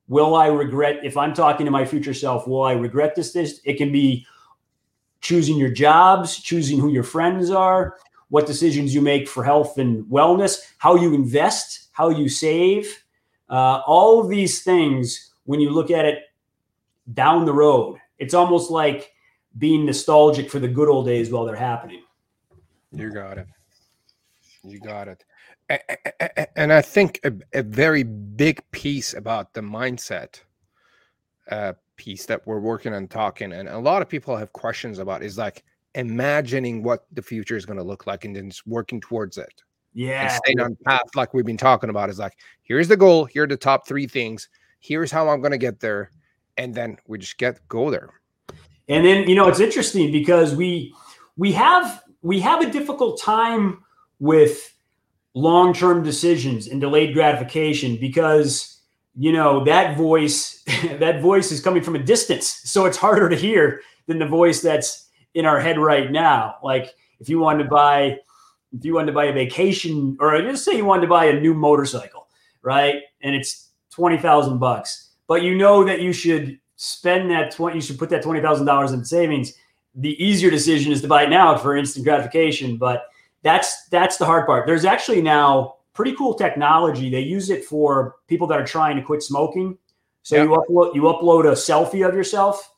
Will 0.09 0.35
I 0.35 0.49
regret, 0.49 1.05
if 1.05 1.17
I'm 1.17 1.33
talking 1.33 1.65
to 1.65 1.73
my 1.73 1.85
future 1.85 2.15
self, 2.15 2.47
will 2.47 2.63
I 2.63 2.73
regret 2.73 3.15
this? 3.15 3.33
This 3.33 3.61
it 3.65 3.75
can 3.75 3.91
be 3.91 4.27
choosing 5.21 5.57
your 5.57 5.71
jobs, 5.71 6.39
choosing 6.39 6.79
who 6.79 6.91
your 6.91 7.03
friends 7.03 7.51
are, 7.51 7.97
what 8.29 8.47
decisions 8.47 8.95
you 8.95 9.01
make 9.01 9.29
for 9.29 9.43
health 9.43 9.79
and 9.79 10.05
wellness, 10.05 10.61
how 10.79 10.97
you 10.97 11.15
invest, 11.15 11.89
how 11.93 12.11
you 12.11 12.29
save, 12.29 13.05
uh, 13.49 13.81
all 13.87 14.21
of 14.21 14.29
these 14.29 14.63
things, 14.63 15.33
when 15.45 15.61
you 15.61 15.71
look 15.71 15.91
at 15.91 16.05
it 16.05 16.19
down 17.13 17.45
the 17.45 17.53
road, 17.53 17.99
it's 18.19 18.35
almost 18.35 18.71
like 18.71 19.13
being 19.59 19.87
nostalgic 19.87 20.51
for 20.51 20.59
the 20.59 20.69
good 20.69 20.89
old 20.89 21.07
days 21.07 21.31
while 21.31 21.45
they're 21.45 21.55
happening. 21.55 22.03
You 22.93 23.11
got 23.11 23.39
it. 23.39 23.47
You 24.63 24.81
got 24.81 25.09
it. 25.09 25.25
And 26.57 26.73
I 26.73 26.83
think 26.83 27.21
a, 27.25 27.33
a 27.53 27.63
very 27.63 28.03
big 28.03 28.63
piece 28.71 29.15
about 29.15 29.55
the 29.55 29.61
mindset 29.61 30.41
uh, 31.51 31.75
piece 31.97 32.27
that 32.27 32.47
we're 32.47 32.61
working 32.61 32.95
on 32.95 33.09
talking, 33.09 33.53
and 33.53 33.69
a 33.69 33.79
lot 33.79 34.03
of 34.03 34.09
people 34.09 34.37
have 34.37 34.53
questions 34.53 34.99
about 34.99 35.23
is 35.23 35.39
like 35.39 35.65
imagining 35.95 36.83
what 36.83 37.07
the 37.13 37.23
future 37.23 37.57
is 37.57 37.67
going 37.67 37.79
to 37.79 37.85
look 37.85 38.07
like 38.07 38.25
and 38.25 38.35
then 38.35 38.51
working 38.67 39.01
towards 39.01 39.39
it. 39.39 39.63
Yeah. 39.97 40.23
and 40.23 40.33
staying 40.33 40.61
on 40.61 40.77
path 40.85 41.15
like 41.15 41.33
we've 41.33 41.47
been 41.47 41.57
talking 41.57 41.89
about 41.89 42.11
is 42.11 42.19
like 42.19 42.37
here's 42.63 42.89
the 42.89 42.97
goal 42.97 43.27
here 43.27 43.45
are 43.45 43.47
the 43.47 43.57
top 43.57 43.87
three 43.87 44.09
things 44.09 44.49
here's 44.81 45.13
how 45.13 45.29
i'm 45.29 45.41
going 45.41 45.53
to 45.53 45.57
get 45.57 45.79
there 45.79 46.11
and 46.57 46.75
then 46.75 46.99
we 47.07 47.19
just 47.19 47.39
get 47.39 47.67
go 47.69 47.91
there. 47.91 48.11
And 48.89 49.05
then 49.05 49.29
you 49.29 49.35
know 49.35 49.49
it's 49.49 49.61
interesting 49.61 50.13
because 50.13 50.55
we 50.55 50.95
we 51.37 51.53
have 51.53 52.03
we 52.23 52.41
have 52.41 52.61
a 52.63 52.71
difficult 52.71 53.21
time 53.21 53.83
with 54.19 54.74
long-term 55.35 56.03
decisions 56.03 56.69
and 56.69 56.81
delayed 56.81 57.13
gratification 57.13 57.97
because 58.01 58.81
you 59.17 59.33
know 59.33 59.65
that 59.65 59.97
voice 59.97 60.63
that 60.99 61.21
voice 61.21 61.53
is 61.53 61.61
coming 61.61 61.83
from 61.83 61.97
a 61.97 62.03
distance. 62.03 62.61
So 62.65 62.87
it's 62.87 62.97
harder 62.97 63.29
to 63.29 63.37
hear 63.37 63.81
than 64.07 64.19
the 64.19 64.27
voice 64.27 64.63
that's 64.63 65.09
in 65.35 65.45
our 65.47 65.61
head 65.61 65.79
right 65.79 66.11
now. 66.11 66.57
Like 66.63 66.95
if 67.21 67.29
you 67.29 67.39
wanted 67.39 67.65
to 67.65 67.71
buy 67.71 68.19
if 68.77 68.85
you 68.85 68.95
wanted 68.95 69.07
to 69.07 69.13
buy 69.13 69.27
a 69.27 69.33
vacation 69.33 70.17
or 70.21 70.41
just 70.43 70.65
say 70.65 70.77
you 70.77 70.85
wanted 70.85 71.03
to 71.03 71.09
buy 71.09 71.27
a 71.27 71.41
new 71.41 71.55
motorcycle 71.55 72.25
right? 72.65 73.03
And 73.21 73.37
it's 73.37 73.71
20,000 73.91 74.59
bucks. 74.59 75.11
But 75.29 75.43
you 75.43 75.57
know 75.57 75.85
that 75.85 76.01
you 76.01 76.13
should 76.13 76.59
spend 76.77 77.31
that 77.31 77.53
20 77.53 77.77
you 77.77 77.81
should 77.81 77.99
put 77.99 78.11
that 78.11 78.25
$20,000 78.25 78.93
in 78.93 79.05
savings. 79.05 79.53
The 79.95 80.23
easier 80.23 80.51
decision 80.51 80.91
is 80.91 81.01
to 81.03 81.09
buy 81.09 81.25
it 81.25 81.31
now 81.31 81.57
for 81.57 81.77
instant 81.77 82.05
gratification. 82.05 82.77
But 82.77 83.05
that's 83.45 83.87
that's 83.91 84.17
the 84.17 84.25
hard 84.25 84.47
part. 84.47 84.67
There's 84.67 84.85
actually 84.85 85.23
now 85.23 85.77
pretty 85.93 86.17
cool 86.17 86.35
technology. 86.35 87.09
They 87.11 87.21
use 87.21 87.51
it 87.51 87.65
for 87.65 88.17
people 88.27 88.49
that 88.49 88.59
are 88.59 88.67
trying 88.67 88.97
to 88.97 89.03
quit 89.03 89.23
smoking. 89.23 89.79
So 90.23 90.43
you 90.43 90.49
upload 90.49 90.95
you 90.95 91.03
upload 91.03 91.45
a 91.45 91.53
selfie 91.53 92.09
of 92.09 92.15
yourself, 92.15 92.75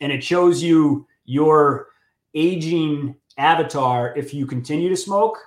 and 0.00 0.12
it 0.12 0.22
shows 0.22 0.62
you 0.62 1.06
your 1.24 1.88
aging 2.34 3.16
avatar 3.38 4.14
if 4.16 4.34
you 4.34 4.46
continue 4.46 4.90
to 4.90 4.96
smoke, 4.96 5.38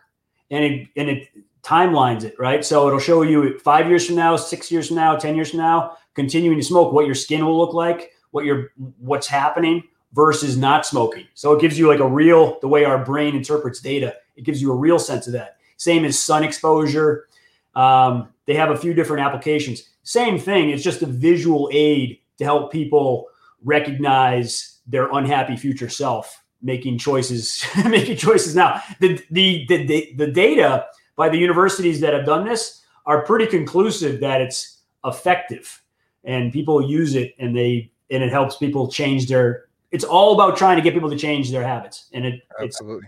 and 0.49 0.65
it 0.65 0.88
and 0.97 1.09
it 1.09 1.29
timelines 1.61 2.23
it 2.23 2.36
right. 2.39 2.65
So 2.65 2.88
it'll 2.88 2.99
show 2.99 3.21
you 3.21 3.59
five 3.59 3.88
years 3.88 4.07
from 4.07 4.15
now, 4.15 4.36
six 4.36 4.71
years 4.71 4.88
from 4.88 4.97
now, 4.97 5.15
ten 5.15 5.36
years 5.36 5.51
from 5.51 5.59
now, 5.59 5.97
continuing 6.15 6.57
to 6.57 6.63
smoke, 6.63 6.91
what 6.91 7.05
your 7.05 7.15
skin 7.15 7.45
will 7.45 7.57
look 7.57 7.75
like, 7.75 8.11
what 8.31 8.45
your 8.45 8.71
what's 8.97 9.27
happening 9.27 9.84
versus 10.13 10.57
not 10.57 10.88
smoking. 10.88 11.27
So 11.36 11.53
it 11.53 11.61
gives 11.61 11.77
you 11.77 11.88
like 11.88 11.99
a 11.99 12.07
real 12.07 12.59
the 12.61 12.67
way 12.67 12.86
our 12.86 13.03
brain 13.03 13.36
interprets 13.36 13.79
data 13.79 14.15
it 14.36 14.43
gives 14.43 14.61
you 14.61 14.71
a 14.71 14.75
real 14.75 14.99
sense 14.99 15.27
of 15.27 15.34
that. 15.34 15.57
Same 15.77 16.05
as 16.05 16.19
sun 16.19 16.43
exposure. 16.43 17.27
Um, 17.75 18.29
they 18.45 18.53
have 18.53 18.71
a 18.71 18.77
few 18.77 18.93
different 18.93 19.25
applications. 19.25 19.89
Same 20.03 20.38
thing. 20.38 20.69
It's 20.69 20.84
just 20.84 21.01
a 21.01 21.05
visual 21.05 21.69
aid 21.71 22.19
to 22.38 22.43
help 22.43 22.71
people 22.71 23.27
recognize 23.63 24.79
their 24.88 25.09
unhappy 25.11 25.55
future 25.55 25.89
self, 25.89 26.43
making 26.61 26.97
choices, 26.97 27.63
making 27.86 28.17
choices 28.17 28.55
now. 28.55 28.81
The, 28.99 29.21
the 29.31 29.65
the 29.67 30.13
the 30.17 30.27
data 30.27 30.86
by 31.15 31.29
the 31.29 31.38
universities 31.38 31.99
that 32.01 32.13
have 32.13 32.25
done 32.25 32.45
this 32.45 32.81
are 33.05 33.23
pretty 33.23 33.47
conclusive 33.47 34.19
that 34.21 34.41
it's 34.41 34.81
effective, 35.05 35.81
and 36.23 36.51
people 36.51 36.81
use 36.81 37.15
it, 37.15 37.36
and 37.39 37.55
they 37.55 37.91
and 38.11 38.23
it 38.23 38.29
helps 38.29 38.57
people 38.57 38.89
change 38.89 39.27
their. 39.27 39.65
It's 39.91 40.03
all 40.03 40.34
about 40.34 40.57
trying 40.57 40.75
to 40.77 40.81
get 40.81 40.93
people 40.93 41.09
to 41.09 41.17
change 41.17 41.51
their 41.51 41.63
habits, 41.63 42.09
and 42.13 42.25
it 42.25 42.41
absolutely. 42.61 43.07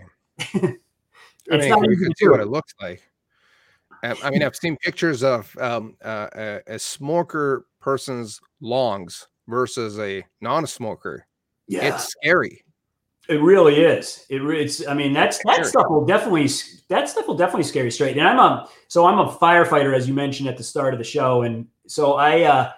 I 1.50 1.58
mean, 1.58 1.90
you 1.90 1.96
can 1.96 2.14
see 2.16 2.28
what 2.28 2.40
it 2.40 2.48
looks 2.48 2.74
like. 2.80 3.02
I 4.02 4.30
mean, 4.30 4.42
I've 4.42 4.56
seen 4.56 4.76
pictures 4.76 5.22
of 5.22 5.56
um, 5.58 5.96
uh, 6.04 6.28
a, 6.34 6.60
a, 6.66 6.78
smoker 6.78 7.66
person's 7.80 8.40
lungs 8.60 9.26
versus 9.48 9.98
a 9.98 10.24
non-smoker. 10.40 11.26
Yeah, 11.66 11.94
it's 11.94 12.08
scary. 12.08 12.62
It 13.28 13.40
really 13.40 13.80
is. 13.80 14.24
It 14.28 14.38
re- 14.38 14.62
it's. 14.62 14.86
I 14.86 14.94
mean, 14.94 15.12
that's 15.12 15.40
that 15.44 15.66
stuff 15.66 15.86
will 15.88 16.04
definitely 16.04 16.48
that 16.88 17.08
stuff 17.08 17.26
will 17.26 17.36
definitely 17.36 17.64
scare 17.64 17.84
you 17.84 17.90
straight. 17.90 18.16
And 18.16 18.26
I'm 18.26 18.38
a 18.38 18.68
so 18.86 19.06
I'm 19.06 19.18
a 19.18 19.32
firefighter, 19.32 19.96
as 19.96 20.06
you 20.06 20.14
mentioned 20.14 20.48
at 20.48 20.56
the 20.56 20.62
start 20.62 20.94
of 20.94 20.98
the 20.98 21.04
show, 21.04 21.42
and 21.42 21.66
so 21.88 22.14
I 22.14 22.42
uh, 22.42 22.72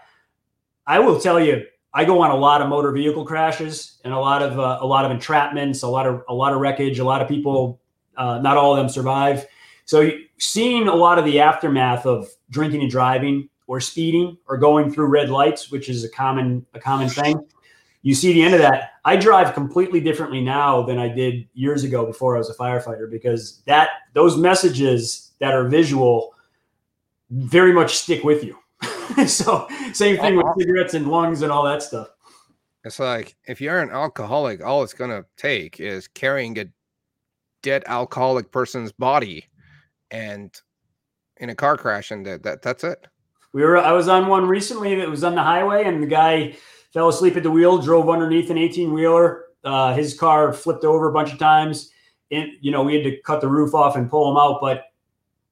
I 0.86 1.00
will 1.00 1.20
tell 1.20 1.38
you, 1.38 1.66
I 1.92 2.06
go 2.06 2.22
on 2.22 2.30
a 2.30 2.36
lot 2.36 2.62
of 2.62 2.68
motor 2.68 2.92
vehicle 2.92 3.26
crashes 3.26 4.00
and 4.04 4.14
a 4.14 4.18
lot 4.18 4.40
of 4.40 4.58
uh, 4.58 4.78
a 4.80 4.86
lot 4.86 5.04
of 5.04 5.16
entrapments, 5.16 5.82
a 5.82 5.86
lot 5.86 6.06
of 6.06 6.22
a 6.28 6.34
lot 6.34 6.54
of 6.54 6.60
wreckage, 6.60 6.98
a 6.98 7.04
lot 7.04 7.20
of 7.20 7.28
people 7.28 7.78
uh, 8.18 8.38
not 8.40 8.56
all 8.56 8.72
of 8.72 8.78
them 8.78 8.88
survive. 8.88 9.46
So 9.86 10.10
seeing 10.36 10.88
a 10.88 10.94
lot 10.94 11.18
of 11.18 11.24
the 11.24 11.40
aftermath 11.40 12.04
of 12.04 12.28
drinking 12.50 12.82
and 12.82 12.90
driving 12.90 13.48
or 13.66 13.80
speeding 13.80 14.36
or 14.46 14.58
going 14.58 14.92
through 14.92 15.06
red 15.06 15.30
lights, 15.30 15.70
which 15.70 15.88
is 15.88 16.04
a 16.04 16.10
common 16.10 16.66
a 16.74 16.80
common 16.80 17.08
thing, 17.08 17.40
you 18.02 18.14
see 18.14 18.32
the 18.32 18.42
end 18.42 18.54
of 18.54 18.60
that. 18.60 18.92
I 19.04 19.16
drive 19.16 19.54
completely 19.54 20.00
differently 20.00 20.42
now 20.42 20.82
than 20.82 20.98
I 20.98 21.08
did 21.08 21.48
years 21.54 21.84
ago 21.84 22.04
before 22.04 22.36
I 22.36 22.38
was 22.38 22.50
a 22.50 22.54
firefighter 22.54 23.10
because 23.10 23.62
that 23.66 23.90
those 24.12 24.36
messages 24.36 25.32
that 25.38 25.54
are 25.54 25.66
visual 25.68 26.34
very 27.30 27.72
much 27.72 27.96
stick 27.96 28.24
with 28.24 28.44
you. 28.44 28.58
so 29.26 29.68
same 29.92 30.18
thing 30.18 30.36
with 30.36 30.46
cigarettes 30.58 30.94
and 30.94 31.08
lungs 31.08 31.42
and 31.42 31.50
all 31.50 31.64
that 31.64 31.82
stuff. 31.82 32.08
It's 32.84 32.98
like 32.98 33.36
if 33.46 33.60
you're 33.60 33.80
an 33.80 33.90
alcoholic, 33.90 34.62
all 34.62 34.82
it's 34.82 34.94
gonna 34.94 35.24
take 35.36 35.80
is 35.80 36.08
carrying 36.08 36.58
a 36.58 36.66
dead 37.68 37.82
alcoholic 37.86 38.50
person's 38.50 38.92
body 38.92 39.44
and 40.10 40.62
in 41.36 41.50
a 41.50 41.54
car 41.54 41.76
crash 41.76 42.10
and 42.10 42.24
that, 42.24 42.42
that 42.42 42.62
that's 42.62 42.82
it? 42.82 43.06
We 43.52 43.62
were 43.62 43.76
i 43.76 43.92
was 43.92 44.08
on 44.08 44.26
one 44.26 44.46
recently 44.46 44.94
that 44.94 45.08
was 45.08 45.22
on 45.22 45.34
the 45.34 45.42
highway 45.42 45.84
and 45.84 46.02
the 46.02 46.06
guy 46.06 46.56
fell 46.94 47.08
asleep 47.10 47.36
at 47.36 47.42
the 47.42 47.50
wheel 47.50 47.76
drove 47.76 48.08
underneath 48.08 48.48
an 48.48 48.56
18 48.56 48.94
wheeler 48.94 49.44
uh, 49.64 49.92
his 49.92 50.18
car 50.18 50.52
flipped 50.52 50.84
over 50.84 51.08
a 51.08 51.12
bunch 51.12 51.30
of 51.32 51.38
times. 51.38 51.90
And 52.30 52.52
you 52.60 52.70
know 52.70 52.82
we 52.82 52.94
had 52.94 53.04
to 53.04 53.20
cut 53.20 53.42
the 53.42 53.48
roof 53.48 53.74
off 53.74 53.96
and 53.96 54.08
pull 54.08 54.30
him 54.30 54.38
out 54.38 54.60
but 54.62 54.84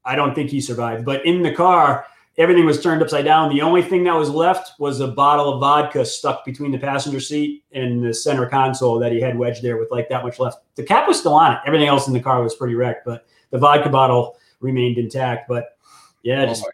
i 0.04 0.16
don't 0.16 0.34
think 0.34 0.48
he 0.48 0.60
survived. 0.62 1.04
But 1.04 1.26
in 1.26 1.42
the 1.42 1.52
car 1.54 2.06
everything 2.38 2.66
was 2.66 2.82
turned 2.82 3.02
upside 3.02 3.24
down. 3.24 3.48
The 3.50 3.62
only 3.62 3.82
thing 3.82 4.04
that 4.04 4.14
was 4.14 4.30
left 4.30 4.78
was 4.78 5.00
a 5.00 5.08
bottle 5.08 5.52
of 5.52 5.60
vodka 5.60 6.04
stuck 6.04 6.44
between 6.44 6.70
the 6.70 6.78
passenger 6.78 7.20
seat 7.20 7.64
and 7.72 8.04
the 8.04 8.12
center 8.12 8.46
console 8.46 8.98
that 8.98 9.12
he 9.12 9.20
had 9.20 9.38
wedged 9.38 9.62
there 9.62 9.78
with 9.78 9.90
like 9.90 10.08
that 10.08 10.22
much 10.22 10.38
left. 10.38 10.58
The 10.74 10.82
cap 10.82 11.08
was 11.08 11.18
still 11.18 11.34
on 11.34 11.52
it. 11.52 11.58
Everything 11.66 11.88
else 11.88 12.06
in 12.06 12.12
the 12.12 12.20
car 12.20 12.42
was 12.42 12.54
pretty 12.54 12.74
wrecked, 12.74 13.04
but 13.04 13.26
the 13.50 13.58
vodka 13.58 13.88
bottle 13.88 14.36
remained 14.60 14.98
intact. 14.98 15.48
But 15.48 15.76
yeah, 16.22 16.42
oh 16.42 16.46
just, 16.46 16.64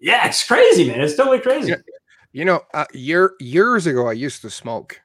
yeah, 0.00 0.26
it's 0.26 0.46
crazy, 0.46 0.88
man. 0.88 1.00
It's 1.00 1.16
totally 1.16 1.40
crazy. 1.40 1.68
You 1.68 1.76
know, 1.76 1.82
you 2.32 2.44
know 2.44 2.60
uh, 2.74 2.86
year 2.92 3.34
years 3.40 3.86
ago, 3.86 4.08
I 4.08 4.12
used 4.12 4.42
to 4.42 4.50
smoke. 4.50 5.00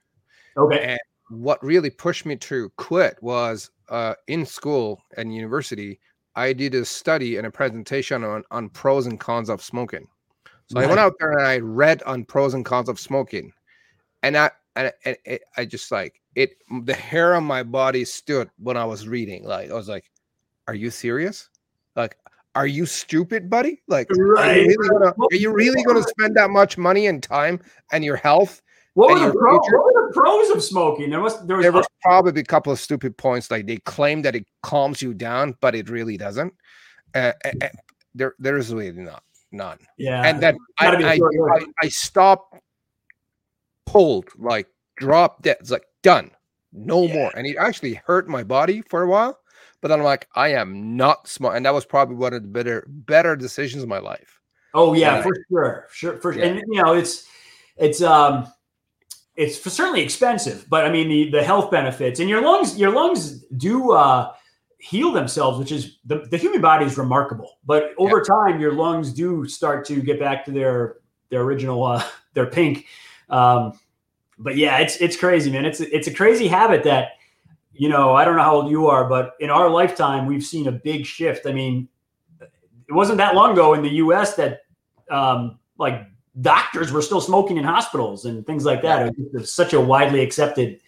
Okay. 0.58 0.84
And 0.84 1.00
what 1.30 1.64
really 1.64 1.90
pushed 1.90 2.26
me 2.26 2.36
to 2.36 2.72
quit 2.78 3.18
was 3.22 3.70
uh, 3.90 4.16
in 4.28 4.46
school 4.46 5.04
and 5.18 5.34
university. 5.34 6.00
I 6.36 6.54
did 6.54 6.76
a 6.76 6.86
study 6.86 7.38
and 7.38 7.48
a 7.48 7.52
presentation 7.52 8.24
on, 8.24 8.44
on 8.52 8.70
pros 8.70 9.06
and 9.06 9.20
cons 9.20 9.50
of 9.50 9.62
smoking. 9.62 10.08
So 10.68 10.80
right. 10.80 10.86
I 10.86 10.88
went 10.88 11.00
out 11.00 11.16
there 11.20 11.32
and 11.32 11.46
I 11.46 11.58
read 11.60 12.02
on 12.04 12.24
pros 12.24 12.54
and 12.54 12.64
cons 12.64 12.88
of 12.88 13.00
smoking, 13.00 13.52
and 14.24 14.38
I 14.38 14.52
and, 14.76 14.92
and 15.04 15.18
it, 15.26 15.44
I 15.58 15.66
just 15.66 15.92
like 15.92 16.22
it. 16.36 16.52
The 16.84 16.94
hair 16.94 17.36
on 17.36 17.44
my 17.44 17.64
body 17.64 18.06
stood 18.06 18.50
when 18.58 18.78
I 18.78 18.86
was 18.86 19.08
reading. 19.08 19.44
Like 19.44 19.70
I 19.70 19.74
was 19.74 19.90
like, 19.90 20.10
"Are 20.68 20.76
you 20.76 20.90
serious? 20.90 21.50
Like, 21.98 22.18
are 22.56 22.68
you 22.68 22.86
stupid, 22.86 23.50
buddy? 23.50 23.82
Like, 23.88 24.08
right. 24.12 24.58
are 24.58 24.62
you 24.62 24.68
really 24.68 24.90
gonna, 24.90 25.14
are 25.20 25.36
you 25.36 25.52
really 25.54 25.84
gonna 25.84 26.04
spend 26.04 26.36
that 26.36 26.50
much 26.50 26.78
money 26.78 27.08
and 27.08 27.22
time 27.22 27.60
and 27.92 28.06
your 28.06 28.16
health 28.16 28.62
what 28.94 29.14
were, 29.14 29.20
the 29.20 29.32
pro- 29.32 29.58
what 29.58 29.94
were, 29.94 30.08
the 30.08 30.14
pros 30.14 30.50
of 30.50 30.64
smoking? 30.64 31.10
There 31.10 31.22
was 31.22 31.46
there 31.46 31.58
was, 31.58 31.64
there 31.64 31.72
was 31.72 31.88
probably 32.02 32.42
a 32.42 32.46
couple 32.46 32.74
of 32.74 32.80
stupid 32.80 33.16
points. 33.18 33.50
Like 33.50 33.66
they 33.66 33.78
claim 33.78 34.22
that 34.24 34.36
it 34.36 34.46
calms 34.64 35.02
you 35.02 35.14
down, 35.14 35.56
but 35.62 35.76
it 35.76 35.90
really 35.90 36.18
doesn't. 36.18 36.54
Uh, 37.16 37.32
uh, 37.46 37.68
there 38.14 38.36
there 38.40 38.58
is 38.58 38.74
really 38.74 38.92
not 38.92 39.24
none. 39.52 39.80
Yeah, 39.98 40.24
and 40.24 40.42
then 40.42 40.58
I 40.80 40.88
I, 40.88 41.14
I, 41.14 41.66
I 41.84 41.88
stopped, 41.88 42.56
pulled, 43.86 44.28
like 44.38 44.68
dropped 44.98 45.44
dead. 45.44 45.58
It's 45.62 45.72
like 45.72 45.86
done, 46.04 46.32
no 46.74 47.04
yeah. 47.04 47.14
more. 47.14 47.32
And 47.36 47.48
it 47.48 47.56
actually 47.58 47.94
hurt 47.94 48.28
my 48.28 48.44
body 48.44 48.82
for 48.82 49.04
a 49.04 49.08
while. 49.08 49.38
But 49.80 49.88
then 49.88 50.00
I'm 50.00 50.06
like, 50.06 50.28
I 50.36 50.50
am 50.50 50.96
not 50.96 51.28
smart, 51.28 51.56
and 51.56 51.66
that 51.66 51.74
was 51.74 51.86
probably 51.86 52.16
one 52.16 52.34
of 52.34 52.44
the 52.44 52.48
better 52.50 52.86
better 52.88 53.36
decisions 53.36 53.84
of 53.84 53.90
my 53.90 54.00
life. 54.00 54.40
Oh 54.74 54.94
yeah, 54.94 55.22
for 55.22 55.34
sure, 55.50 55.88
sure, 55.92 56.18
for 56.18 56.34
sure. 56.34 56.44
Yeah. 56.44 56.50
And 56.50 56.64
you 56.68 56.84
know, 56.84 56.94
it's 56.94 57.26
it's 57.78 58.02
um 58.02 58.48
it's 59.36 59.62
certainly 59.62 60.02
expensive, 60.02 60.66
but 60.70 60.86
I 60.86 60.92
mean 60.92 61.10
the 61.10 61.32
the 61.32 61.44
health 61.44 61.72
benefits 61.72 62.20
and 62.20 62.30
your 62.30 62.42
lungs 62.42 62.78
your 62.78 62.92
lungs 62.92 63.42
do 63.58 63.92
uh, 63.92 64.34
heal 64.82 65.12
themselves, 65.12 65.60
which 65.60 65.72
is 65.72 66.00
the, 66.06 66.26
the 66.32 66.38
human 66.38 66.60
body 66.60 66.86
is 66.86 66.98
remarkable. 66.98 67.60
But 67.66 67.92
over 67.98 68.18
yeah. 68.18 68.36
time, 68.36 68.60
your 68.60 68.74
lungs 68.74 69.14
do 69.14 69.46
start 69.46 69.86
to 69.86 70.02
get 70.02 70.20
back 70.20 70.44
to 70.46 70.52
their 70.52 70.98
their 71.30 71.42
original 71.42 71.84
uh, 71.84 72.04
their 72.34 72.48
pink. 72.48 72.88
Um, 73.30 73.80
but 74.38 74.58
yeah, 74.58 74.80
it's 74.80 74.98
it's 74.98 75.16
crazy, 75.16 75.52
man. 75.52 75.66
It's 75.66 75.80
it's 75.80 76.08
a 76.08 76.14
crazy 76.14 76.48
habit 76.48 76.84
that 76.84 77.12
you 77.72 77.90
know 77.90 78.14
I 78.14 78.26
don't 78.26 78.36
know 78.36 78.44
how 78.44 78.56
old 78.56 78.72
you 78.72 78.88
are, 78.88 79.08
but 79.08 79.34
in 79.40 79.50
our 79.50 79.70
lifetime, 79.70 80.26
we've 80.26 80.44
seen 80.44 80.68
a 80.68 80.72
big 80.72 81.06
shift. 81.06 81.46
I 81.46 81.54
mean, 81.54 81.88
it 82.42 82.94
wasn't 82.94 83.20
that 83.20 83.36
long 83.36 83.54
ago 83.54 83.74
in 83.76 83.84
the 83.84 83.90
U.S. 83.90 84.36
that 84.36 84.62
um, 85.10 85.60
like 85.78 86.08
doctors 86.40 86.92
were 86.92 87.02
still 87.02 87.22
smoking 87.22 87.58
in 87.58 87.64
hospitals 87.64 88.26
and 88.26 88.46
things 88.46 88.64
like 88.66 88.82
that. 88.84 89.08
It 89.08 89.34
was 89.34 89.52
such 89.52 89.74
a 89.74 89.82
widely 89.82 90.22
accepted 90.22 90.80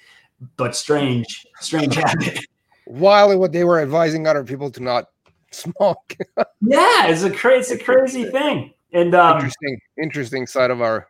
but 0.58 0.76
strange, 0.76 1.46
strange 1.60 1.96
habit. 1.96 2.46
While 2.86 3.38
what 3.40 3.54
they 3.54 3.64
were 3.64 3.80
advising 3.82 4.28
other 4.28 4.44
people 4.44 4.70
to 4.72 4.84
not 4.84 5.10
smoke. 5.52 6.18
yeah, 6.62 7.08
it's 7.08 7.24
a 7.24 7.32
crazy, 7.32 7.74
it's 7.74 7.82
a 7.82 7.84
crazy 7.84 8.26
thing. 8.26 8.74
And 8.92 9.16
um, 9.16 9.38
interesting, 9.38 9.82
interesting 9.98 10.48
side 10.48 10.70
of 10.70 10.82
our 10.82 11.08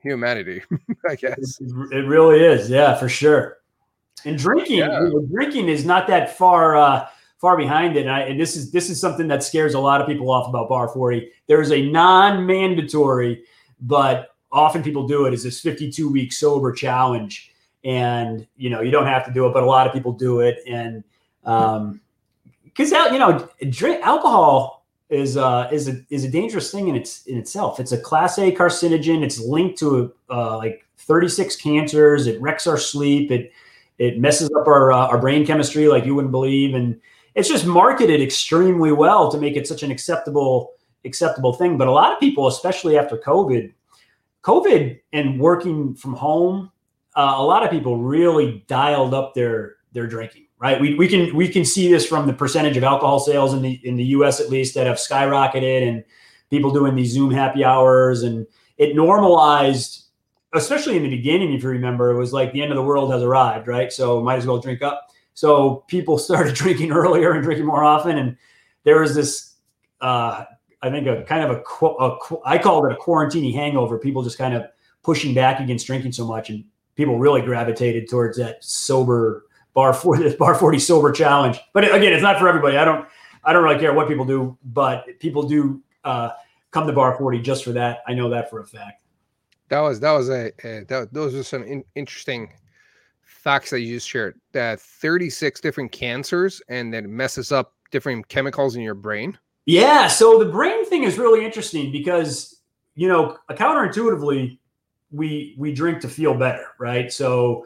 humanity, 0.00 0.62
I 1.08 1.14
guess. 1.14 1.58
It, 1.90 2.06
really 2.06 2.40
is, 2.40 2.68
yeah, 2.68 2.94
for 2.94 3.08
sure. 3.08 3.58
And 4.24 4.38
drinking, 4.38 4.78
yeah. 4.78 5.08
drinking 5.32 5.68
is 5.68 5.84
not 5.84 6.06
that 6.08 6.36
far 6.36 6.76
uh, 6.76 7.08
far 7.38 7.56
behind 7.56 7.96
it. 7.96 8.02
And, 8.02 8.10
I, 8.10 8.20
and 8.20 8.40
this 8.40 8.56
is 8.56 8.70
this 8.70 8.88
is 8.88 9.00
something 9.00 9.28
that 9.28 9.42
scares 9.42 9.74
a 9.74 9.80
lot 9.80 10.00
of 10.00 10.06
people 10.06 10.30
off 10.30 10.48
about 10.48 10.68
Bar 10.68 10.88
40. 10.88 11.30
There 11.46 11.60
is 11.60 11.72
a 11.72 11.90
non-mandatory, 11.90 13.44
but 13.84 14.30
often 14.50 14.82
people 14.82 15.06
do 15.06 15.26
it. 15.26 15.34
Is 15.34 15.42
this 15.42 15.60
52 15.60 16.10
week 16.10 16.32
sober 16.32 16.72
challenge, 16.72 17.52
and 17.84 18.46
you 18.56 18.70
know 18.70 18.80
you 18.80 18.90
don't 18.90 19.06
have 19.06 19.24
to 19.26 19.32
do 19.32 19.46
it, 19.46 19.52
but 19.52 19.62
a 19.62 19.66
lot 19.66 19.86
of 19.86 19.92
people 19.92 20.12
do 20.12 20.40
it, 20.40 20.58
and 20.66 21.04
um, 21.44 22.00
because 22.64 22.90
you 22.90 23.18
know 23.18 23.48
drink 23.70 24.04
alcohol 24.04 24.84
is 25.10 25.36
uh, 25.36 25.68
is 25.70 25.88
a 25.88 26.00
is 26.10 26.24
a 26.24 26.30
dangerous 26.30 26.70
thing 26.70 26.88
in 26.88 26.96
its 26.96 27.26
in 27.26 27.36
itself. 27.36 27.78
It's 27.78 27.92
a 27.92 27.98
class 27.98 28.38
A 28.38 28.52
carcinogen. 28.52 29.22
It's 29.22 29.38
linked 29.38 29.78
to 29.80 30.12
uh, 30.30 30.56
like 30.56 30.86
36 30.98 31.56
cancers. 31.56 32.26
It 32.26 32.40
wrecks 32.40 32.66
our 32.66 32.78
sleep. 32.78 33.30
It 33.30 33.52
it 33.98 34.18
messes 34.18 34.50
up 34.58 34.66
our 34.66 34.92
uh, 34.92 35.06
our 35.08 35.18
brain 35.18 35.46
chemistry 35.46 35.88
like 35.88 36.04
you 36.04 36.14
wouldn't 36.14 36.32
believe, 36.32 36.74
and 36.74 37.00
it's 37.34 37.48
just 37.48 37.66
marketed 37.66 38.22
extremely 38.22 38.92
well 38.92 39.30
to 39.30 39.38
make 39.38 39.56
it 39.56 39.66
such 39.66 39.82
an 39.82 39.90
acceptable 39.90 40.72
acceptable 41.04 41.52
thing. 41.52 41.76
But 41.76 41.88
a 41.88 41.92
lot 41.92 42.12
of 42.12 42.20
people, 42.20 42.46
especially 42.46 42.98
after 42.98 43.16
COVID, 43.16 43.72
COVID 44.42 45.00
and 45.12 45.40
working 45.40 45.94
from 45.94 46.14
home, 46.14 46.70
uh, 47.16 47.34
a 47.36 47.42
lot 47.42 47.64
of 47.64 47.70
people 47.70 47.98
really 47.98 48.64
dialed 48.66 49.14
up 49.14 49.34
their 49.34 49.76
their 49.92 50.06
drinking. 50.06 50.42
Right, 50.58 50.80
we, 50.80 50.94
we 50.94 51.08
can 51.08 51.34
we 51.36 51.48
can 51.48 51.64
see 51.64 51.88
this 51.88 52.06
from 52.06 52.26
the 52.26 52.32
percentage 52.32 52.76
of 52.76 52.84
alcohol 52.84 53.18
sales 53.20 53.52
in 53.52 53.60
the 53.60 53.80
in 53.84 53.96
the 53.96 54.04
U.S. 54.04 54.40
at 54.40 54.48
least 54.48 54.74
that 54.74 54.86
have 54.86 54.96
skyrocketed, 54.96 55.86
and 55.86 56.04
people 56.48 56.70
doing 56.70 56.94
these 56.94 57.12
Zoom 57.12 57.30
happy 57.30 57.64
hours, 57.64 58.22
and 58.22 58.46
it 58.78 58.96
normalized, 58.96 60.04
especially 60.54 60.96
in 60.96 61.02
the 61.02 61.10
beginning. 61.10 61.52
If 61.52 61.62
you 61.62 61.68
remember, 61.68 62.12
it 62.12 62.18
was 62.18 62.32
like 62.32 62.52
the 62.52 62.62
end 62.62 62.72
of 62.72 62.76
the 62.76 62.82
world 62.82 63.12
has 63.12 63.22
arrived, 63.22 63.66
right? 63.66 63.92
So 63.92 64.22
might 64.22 64.36
as 64.36 64.46
well 64.46 64.58
drink 64.58 64.80
up. 64.80 65.08
So 65.34 65.84
people 65.88 66.16
started 66.28 66.54
drinking 66.54 66.92
earlier 66.92 67.32
and 67.32 67.42
drinking 67.42 67.66
more 67.66 67.84
often, 67.84 68.16
and 68.16 68.36
there 68.84 69.00
was 69.00 69.14
this, 69.14 69.56
uh, 70.00 70.44
I 70.84 70.90
think, 70.90 71.06
a 71.06 71.22
kind 71.22 71.50
of 71.50 71.50
a, 71.56 71.86
a 71.86 72.18
I 72.44 72.58
called 72.58 72.84
it 72.86 72.92
a 72.92 72.96
quarantini 72.96 73.54
hangover. 73.54 73.98
People 73.98 74.22
just 74.22 74.36
kind 74.36 74.54
of 74.54 74.66
pushing 75.02 75.34
back 75.34 75.60
against 75.60 75.86
drinking 75.86 76.12
so 76.12 76.26
much, 76.26 76.50
and 76.50 76.64
people 76.94 77.18
really 77.18 77.40
gravitated 77.40 78.08
towards 78.08 78.36
that 78.36 78.62
sober 78.62 79.46
bar 79.72 79.94
for 79.94 80.18
this 80.18 80.34
bar 80.34 80.54
40 80.54 80.78
sober 80.78 81.10
challenge. 81.10 81.58
But 81.72 81.84
again, 81.84 82.12
it's 82.12 82.22
not 82.22 82.38
for 82.38 82.48
everybody. 82.48 82.76
I 82.76 82.84
don't 82.84 83.06
I 83.44 83.52
don't 83.52 83.64
really 83.64 83.78
care 83.78 83.92
what 83.92 84.08
people 84.08 84.24
do, 84.24 84.56
but 84.64 85.18
people 85.20 85.42
do 85.42 85.82
uh, 86.04 86.30
come 86.70 86.86
to 86.86 86.92
bar 86.92 87.16
40 87.16 87.40
just 87.40 87.64
for 87.64 87.72
that. 87.72 88.02
I 88.06 88.14
know 88.14 88.28
that 88.30 88.50
for 88.50 88.60
a 88.60 88.66
fact. 88.66 89.02
That 89.68 89.80
was 89.80 90.00
that 90.00 90.12
was 90.12 90.28
a, 90.28 90.52
a 90.64 90.84
that, 90.84 91.08
those 91.12 91.34
are 91.34 91.42
some 91.42 91.62
in, 91.62 91.82
interesting 91.94 92.52
facts 93.22 93.70
that 93.70 93.80
you 93.80 93.94
just 93.94 94.08
shared 94.08 94.38
that 94.52 94.80
36 94.80 95.60
different 95.60 95.92
cancers 95.92 96.62
and 96.68 96.92
that 96.94 97.04
messes 97.04 97.52
up 97.52 97.74
different 97.90 98.26
chemicals 98.28 98.76
in 98.76 98.82
your 98.82 98.94
brain 98.94 99.38
yeah 99.66 100.06
so 100.06 100.38
the 100.38 100.50
brain 100.50 100.84
thing 100.86 101.04
is 101.04 101.18
really 101.18 101.44
interesting 101.44 101.90
because 101.90 102.60
you 102.94 103.08
know 103.08 103.36
counterintuitively 103.50 104.58
we 105.10 105.54
we 105.58 105.72
drink 105.72 106.00
to 106.00 106.08
feel 106.08 106.34
better 106.34 106.66
right 106.78 107.12
so 107.12 107.64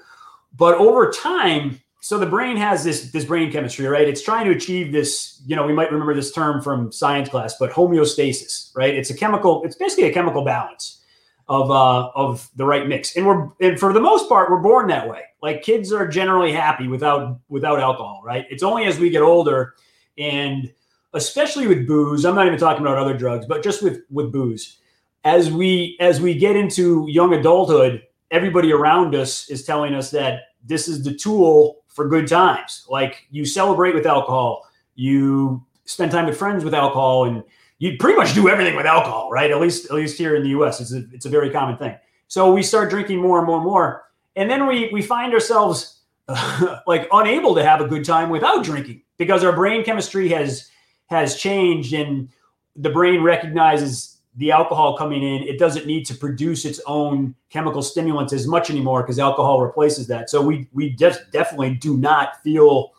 but 0.56 0.74
over 0.76 1.10
time 1.10 1.80
so 2.00 2.18
the 2.18 2.26
brain 2.26 2.56
has 2.56 2.84
this 2.84 3.10
this 3.10 3.24
brain 3.24 3.50
chemistry 3.50 3.86
right 3.86 4.08
it's 4.08 4.22
trying 4.22 4.44
to 4.44 4.52
achieve 4.52 4.92
this 4.92 5.42
you 5.46 5.56
know 5.56 5.66
we 5.66 5.72
might 5.72 5.90
remember 5.90 6.14
this 6.14 6.32
term 6.32 6.62
from 6.62 6.92
science 6.92 7.28
class 7.28 7.54
but 7.58 7.70
homeostasis 7.70 8.70
right 8.74 8.94
it's 8.94 9.10
a 9.10 9.14
chemical 9.14 9.62
it's 9.64 9.76
basically 9.76 10.04
a 10.04 10.12
chemical 10.12 10.44
balance 10.44 10.98
of 11.48 11.70
uh, 11.70 12.10
of 12.14 12.48
the 12.56 12.64
right 12.64 12.86
mix. 12.86 13.16
And 13.16 13.26
we're 13.26 13.48
and 13.60 13.78
for 13.78 13.92
the 13.92 14.00
most 14.00 14.28
part, 14.28 14.50
we're 14.50 14.58
born 14.60 14.88
that 14.88 15.08
way. 15.08 15.22
Like 15.42 15.62
kids 15.62 15.92
are 15.92 16.06
generally 16.06 16.52
happy 16.52 16.88
without 16.88 17.40
without 17.48 17.80
alcohol, 17.80 18.20
right? 18.24 18.46
It's 18.50 18.62
only 18.62 18.84
as 18.84 18.98
we 18.98 19.10
get 19.10 19.22
older, 19.22 19.74
and 20.18 20.72
especially 21.14 21.66
with 21.66 21.86
booze. 21.86 22.24
I'm 22.24 22.34
not 22.34 22.46
even 22.46 22.58
talking 22.58 22.82
about 22.82 22.98
other 22.98 23.16
drugs, 23.16 23.46
but 23.46 23.62
just 23.62 23.82
with 23.82 24.02
with 24.10 24.32
booze. 24.32 24.78
As 25.24 25.50
we 25.50 25.96
as 26.00 26.20
we 26.20 26.34
get 26.34 26.56
into 26.56 27.06
young 27.08 27.34
adulthood, 27.34 28.02
everybody 28.30 28.72
around 28.72 29.14
us 29.14 29.48
is 29.50 29.64
telling 29.64 29.94
us 29.94 30.10
that 30.10 30.40
this 30.64 30.88
is 30.88 31.02
the 31.02 31.14
tool 31.14 31.78
for 31.88 32.08
good 32.08 32.28
times. 32.28 32.86
Like 32.88 33.26
you 33.30 33.44
celebrate 33.44 33.94
with 33.94 34.06
alcohol, 34.06 34.66
you 34.94 35.64
spend 35.84 36.12
time 36.12 36.26
with 36.26 36.36
friends 36.36 36.64
with 36.64 36.74
alcohol, 36.74 37.24
and 37.24 37.42
you 37.78 37.96
pretty 37.98 38.16
much 38.16 38.34
do 38.34 38.48
everything 38.48 38.76
with 38.76 38.86
alcohol, 38.86 39.30
right? 39.30 39.50
At 39.50 39.60
least 39.60 39.86
at 39.86 39.92
least 39.92 40.18
here 40.18 40.36
in 40.36 40.42
the 40.42 40.50
U.S., 40.50 40.80
it's 40.80 40.92
a, 40.92 41.04
it's 41.12 41.26
a 41.26 41.30
very 41.30 41.50
common 41.50 41.76
thing. 41.76 41.96
So 42.28 42.52
we 42.52 42.62
start 42.62 42.90
drinking 42.90 43.20
more 43.20 43.38
and 43.38 43.46
more 43.46 43.56
and 43.56 43.66
more, 43.66 44.04
and 44.36 44.50
then 44.50 44.66
we 44.66 44.90
we 44.92 45.02
find 45.02 45.32
ourselves 45.32 46.02
uh, 46.28 46.80
like 46.86 47.08
unable 47.12 47.54
to 47.54 47.64
have 47.64 47.80
a 47.80 47.88
good 47.88 48.04
time 48.04 48.30
without 48.30 48.62
drinking 48.64 49.02
because 49.16 49.42
our 49.42 49.52
brain 49.52 49.82
chemistry 49.84 50.28
has 50.28 50.70
has 51.08 51.36
changed, 51.36 51.92
and 51.92 52.28
the 52.76 52.90
brain 52.90 53.22
recognizes 53.22 54.18
the 54.36 54.52
alcohol 54.52 54.96
coming 54.96 55.22
in. 55.22 55.42
It 55.42 55.58
doesn't 55.58 55.86
need 55.86 56.04
to 56.06 56.14
produce 56.14 56.64
its 56.64 56.80
own 56.86 57.34
chemical 57.50 57.82
stimulants 57.82 58.32
as 58.32 58.46
much 58.46 58.70
anymore 58.70 59.02
because 59.02 59.18
alcohol 59.18 59.60
replaces 59.60 60.06
that. 60.06 60.30
So 60.30 60.40
we 60.40 60.68
we 60.72 60.90
just 60.90 61.30
definitely 61.32 61.74
do 61.74 61.96
not 61.96 62.42
feel 62.42 62.92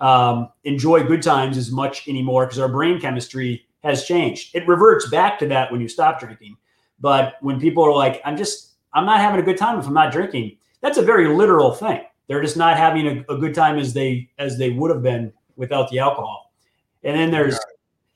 um, 0.00 0.50
enjoy 0.64 1.04
good 1.04 1.22
times 1.22 1.56
as 1.56 1.70
much 1.70 2.06
anymore 2.08 2.46
because 2.46 2.58
our 2.58 2.68
brain 2.68 3.00
chemistry 3.00 3.66
has 3.82 4.04
changed. 4.04 4.54
It 4.54 4.66
reverts 4.66 5.08
back 5.08 5.38
to 5.40 5.46
that 5.48 5.70
when 5.70 5.80
you 5.80 5.88
stop 5.88 6.20
drinking. 6.20 6.56
But 7.00 7.34
when 7.40 7.60
people 7.60 7.84
are 7.84 7.92
like, 7.92 8.20
I'm 8.24 8.36
just, 8.36 8.72
I'm 8.94 9.04
not 9.04 9.20
having 9.20 9.40
a 9.40 9.42
good 9.42 9.58
time 9.58 9.78
if 9.78 9.86
I'm 9.86 9.94
not 9.94 10.12
drinking, 10.12 10.56
that's 10.80 10.98
a 10.98 11.02
very 11.02 11.28
literal 11.28 11.72
thing. 11.72 12.00
They're 12.28 12.42
just 12.42 12.56
not 12.56 12.76
having 12.76 13.06
a, 13.06 13.32
a 13.32 13.36
good 13.36 13.54
time 13.54 13.78
as 13.78 13.92
they 13.92 14.30
as 14.38 14.56
they 14.56 14.70
would 14.70 14.90
have 14.90 15.02
been 15.02 15.32
without 15.56 15.90
the 15.90 15.98
alcohol. 15.98 16.43
And 17.04 17.16
then 17.16 17.30
there's, 17.30 17.58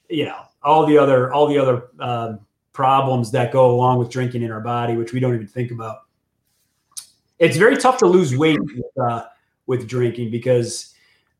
you 0.09 0.25
know, 0.25 0.41
all 0.63 0.87
the 0.87 0.99
other 0.99 1.33
all 1.33 1.47
the 1.47 1.59
other 1.59 1.89
um, 2.01 2.41
problems 2.73 3.31
that 3.33 3.53
go 3.53 3.71
along 3.71 3.99
with 3.99 4.11
drinking 4.11 4.43
in 4.43 4.51
our 4.51 4.61
body, 4.61 4.97
which 4.97 5.13
we 5.13 5.21
don't 5.21 5.35
even 5.35 5.47
think 5.47 5.71
about. 5.71 5.99
It's 7.39 7.57
very 7.57 7.77
tough 7.77 7.99
to 7.99 8.07
lose 8.07 8.37
weight 8.37 8.59
with, 8.61 8.85
uh, 9.01 9.27
with 9.67 9.87
drinking 9.87 10.33
because 10.33 10.95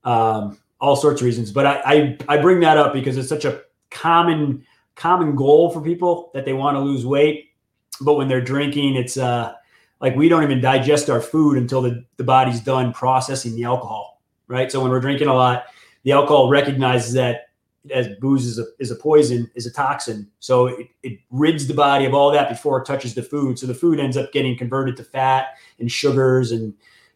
um, 0.05 0.59
all 0.81 0.95
sorts 0.95 1.21
of 1.21 1.25
reasons. 1.25 1.51
But 1.51 1.67
I, 1.67 1.83
I 1.85 2.19
I 2.29 2.39
bring 2.39 2.61
that 2.61 2.77
up 2.77 2.93
because 2.93 3.17
it's 3.17 3.29
such 3.29 3.45
a 3.45 3.63
common 3.91 4.65
common 4.99 5.35
goal 5.37 5.71
for 5.71 5.81
people 5.81 6.31
that 6.35 6.45
they 6.45 6.53
want 6.53 6.75
to 6.75 6.81
lose 6.81 7.07
weight 7.07 7.53
but 8.01 8.15
when 8.15 8.27
they're 8.27 8.41
drinking 8.41 8.97
it's 8.97 9.17
uh 9.17 9.53
like 10.01 10.15
we 10.17 10.29
don't 10.29 10.43
even 10.43 10.61
digest 10.61 11.09
our 11.09 11.21
food 11.21 11.57
until 11.57 11.81
the, 11.81 12.05
the 12.17 12.25
body's 12.25 12.61
done 12.61 12.93
processing 12.93 13.55
the 13.55 13.63
alcohol 13.63 14.21
right 14.49 14.73
so 14.73 14.81
when 14.81 14.91
we're 14.91 15.01
drinking 15.01 15.29
a 15.29 15.35
lot 15.35 15.67
the 16.05 16.13
alcohol 16.13 16.49
recognizes 16.49 17.13
that 17.13 17.47
as 17.93 18.09
booze 18.21 18.45
is 18.45 18.59
a, 18.59 18.65
is 18.79 18.91
a 18.91 18.97
poison 18.97 19.51
is 19.55 19.65
a 19.65 19.73
toxin 19.73 20.29
so 20.41 20.67
it, 20.67 20.89
it 21.03 21.19
rids 21.31 21.67
the 21.67 21.75
body 21.75 22.05
of 22.05 22.13
all 22.13 22.31
that 22.31 22.49
before 22.49 22.81
it 22.81 22.85
touches 22.85 23.15
the 23.15 23.23
food 23.23 23.59
so 23.59 23.67
the 23.67 23.75
food 23.75 23.99
ends 23.99 24.17
up 24.17 24.31
getting 24.33 24.57
converted 24.57 24.97
to 24.97 25.05
fat 25.05 25.57
and 25.79 25.91
sugars 25.91 26.53
and 26.53 26.75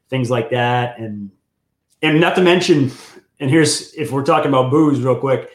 things 0.08 0.30
like 0.30 0.50
that 0.50 0.98
and 0.98 1.30
and 2.00 2.20
not 2.20 2.34
to 2.34 2.40
mention 2.40 2.90
and 3.40 3.50
here's 3.50 3.92
if 3.94 4.12
we're 4.12 4.24
talking 4.24 4.48
about 4.48 4.70
booze 4.70 5.00
real 5.00 5.18
quick 5.18 5.50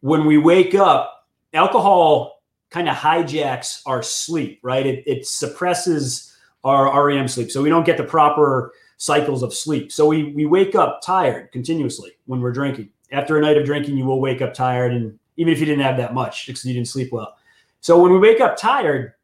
when 0.00 0.26
we 0.26 0.38
wake 0.38 0.74
up, 0.74 1.26
alcohol 1.52 2.42
kind 2.70 2.88
of 2.88 2.96
hijacks 2.96 3.80
our 3.86 4.02
sleep, 4.02 4.60
right? 4.62 4.86
It, 4.86 5.02
it 5.06 5.26
suppresses 5.26 6.34
our 6.64 7.06
REM 7.06 7.28
sleep. 7.28 7.50
So 7.50 7.62
we 7.62 7.70
don't 7.70 7.86
get 7.86 7.96
the 7.96 8.04
proper 8.04 8.72
cycles 8.98 9.42
of 9.42 9.54
sleep. 9.54 9.90
So 9.90 10.06
we, 10.06 10.32
we 10.32 10.46
wake 10.46 10.74
up 10.74 11.00
tired 11.02 11.50
continuously 11.50 12.12
when 12.26 12.40
we're 12.40 12.52
drinking. 12.52 12.90
After 13.10 13.38
a 13.38 13.40
night 13.40 13.56
of 13.56 13.64
drinking, 13.64 13.96
you 13.96 14.04
will 14.04 14.20
wake 14.20 14.42
up 14.42 14.52
tired. 14.52 14.92
And 14.92 15.18
even 15.36 15.52
if 15.52 15.60
you 15.60 15.66
didn't 15.66 15.84
have 15.84 15.96
that 15.96 16.14
much, 16.14 16.46
because 16.46 16.64
you 16.64 16.74
didn't 16.74 16.88
sleep 16.88 17.10
well. 17.10 17.36
So 17.80 18.00
when 18.00 18.12
we 18.12 18.18
wake 18.18 18.40
up 18.40 18.56
tired, 18.56 19.14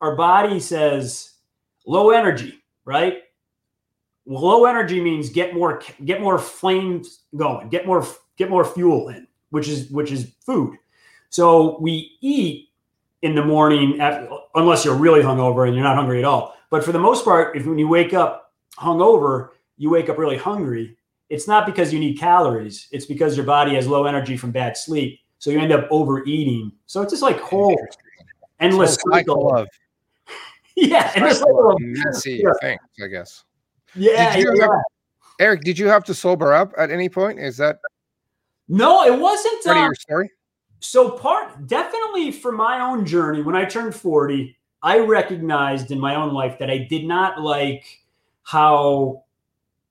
our 0.00 0.16
body 0.16 0.60
says 0.60 1.34
low 1.86 2.10
energy, 2.10 2.62
right? 2.84 3.18
low 4.28 4.66
energy 4.66 5.00
means 5.00 5.30
get 5.30 5.54
more 5.54 5.82
get 6.04 6.20
more 6.20 6.38
flames 6.38 7.20
going, 7.34 7.68
get 7.70 7.86
more 7.86 8.06
get 8.36 8.50
more 8.50 8.64
fuel 8.64 9.08
in 9.08 9.26
which 9.50 9.68
is 9.68 9.90
which 9.90 10.12
is 10.12 10.32
food. 10.44 10.76
So 11.30 11.78
we 11.80 12.12
eat 12.20 12.68
in 13.22 13.34
the 13.34 13.44
morning, 13.44 13.98
unless 14.54 14.84
you're 14.84 14.94
really 14.94 15.22
hungover 15.22 15.66
and 15.66 15.74
you're 15.74 15.82
not 15.82 15.96
hungry 15.96 16.20
at 16.20 16.24
all. 16.24 16.54
But 16.70 16.84
for 16.84 16.92
the 16.92 17.00
most 17.00 17.24
part, 17.24 17.56
if 17.56 17.66
when 17.66 17.78
you 17.78 17.88
wake 17.88 18.14
up 18.14 18.47
hungover, 18.78 19.50
you 19.76 19.90
wake 19.90 20.08
up 20.08 20.18
really 20.18 20.36
hungry. 20.36 20.96
It's 21.28 21.46
not 21.46 21.66
because 21.66 21.92
you 21.92 21.98
need 21.98 22.18
calories. 22.18 22.88
It's 22.90 23.06
because 23.06 23.36
your 23.36 23.44
body 23.44 23.74
has 23.74 23.86
low 23.86 24.06
energy 24.06 24.36
from 24.36 24.50
bad 24.50 24.76
sleep. 24.76 25.20
So 25.38 25.50
you 25.50 25.58
end 25.58 25.72
up 25.72 25.86
overeating. 25.90 26.72
So 26.86 27.02
it's 27.02 27.12
just 27.12 27.22
like 27.22 27.38
whole 27.38 27.76
endless 28.60 28.98
cycle 29.10 29.54
of 29.54 29.68
yeah, 30.76 31.12
endless 31.14 31.38
cycle 31.38 31.72
of 31.72 31.76
messy 31.80 32.42
yeah. 32.44 32.52
things, 32.60 32.80
I 33.02 33.06
guess. 33.08 33.44
Yeah, 33.94 34.36
did 34.36 34.46
yeah. 34.56 34.62
Have, 34.62 34.70
Eric, 35.38 35.62
did 35.62 35.78
you 35.78 35.86
have 35.86 36.04
to 36.04 36.14
sober 36.14 36.52
up 36.52 36.72
at 36.76 36.90
any 36.90 37.08
point? 37.08 37.38
Is 37.38 37.56
that 37.58 37.78
no, 38.68 39.04
it 39.04 39.18
wasn't. 39.18 39.64
Part 39.64 39.76
uh, 39.76 39.80
your 39.80 39.94
story. 39.94 40.30
So 40.80 41.10
part 41.10 41.66
definitely 41.66 42.30
for 42.30 42.52
my 42.52 42.80
own 42.80 43.04
journey 43.04 43.42
when 43.42 43.56
I 43.56 43.64
turned 43.64 43.94
40, 43.94 44.56
I 44.82 44.98
recognized 44.98 45.90
in 45.90 45.98
my 45.98 46.14
own 46.14 46.32
life 46.32 46.58
that 46.58 46.70
I 46.70 46.78
did 46.78 47.04
not 47.04 47.40
like 47.40 47.84
how 48.48 49.24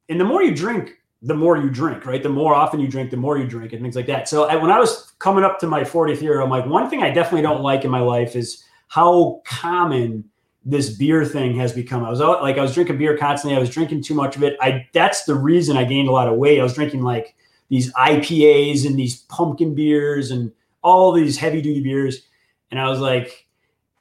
and 0.09 0.19
the 0.19 0.25
more 0.25 0.41
you 0.41 0.55
drink, 0.55 0.93
the 1.21 1.35
more 1.35 1.57
you 1.57 1.69
drink, 1.69 2.07
right? 2.07 2.23
The 2.23 2.29
more 2.29 2.55
often 2.55 2.79
you 2.79 2.87
drink, 2.87 3.11
the 3.11 3.17
more 3.17 3.37
you 3.37 3.45
drink, 3.45 3.71
and 3.71 3.83
things 3.83 3.95
like 3.95 4.07
that. 4.07 4.27
So 4.27 4.45
I, 4.45 4.55
when 4.55 4.71
I 4.71 4.79
was 4.79 5.13
coming 5.19 5.43
up 5.43 5.59
to 5.59 5.67
my 5.67 5.81
40th 5.81 6.21
year, 6.21 6.41
I'm 6.41 6.49
like, 6.49 6.65
one 6.65 6.89
thing 6.89 7.03
I 7.03 7.11
definitely 7.11 7.43
don't 7.43 7.61
like 7.61 7.85
in 7.85 7.91
my 7.91 7.99
life 7.99 8.35
is 8.35 8.63
how 8.87 9.43
common 9.45 10.23
this 10.65 10.97
beer 10.97 11.23
thing 11.23 11.55
has 11.57 11.71
become. 11.71 12.03
I 12.03 12.09
was 12.09 12.19
like, 12.19 12.57
I 12.57 12.61
was 12.63 12.73
drinking 12.73 12.97
beer 12.97 13.15
constantly. 13.15 13.55
I 13.55 13.59
was 13.59 13.69
drinking 13.69 14.01
too 14.01 14.15
much 14.15 14.35
of 14.35 14.41
it. 14.41 14.57
I 14.59 14.87
that's 14.91 15.25
the 15.25 15.35
reason 15.35 15.77
I 15.77 15.83
gained 15.83 16.07
a 16.07 16.11
lot 16.11 16.27
of 16.27 16.37
weight. 16.37 16.59
I 16.59 16.63
was 16.63 16.73
drinking 16.73 17.03
like 17.03 17.35
these 17.69 17.93
IPAs 17.93 18.87
and 18.87 18.97
these 18.97 19.17
pumpkin 19.23 19.75
beers 19.75 20.31
and 20.31 20.51
all 20.81 21.11
these 21.11 21.37
heavy 21.37 21.61
duty 21.61 21.83
beers, 21.83 22.23
and 22.71 22.79
I 22.79 22.89
was 22.89 22.99
like, 22.99 23.46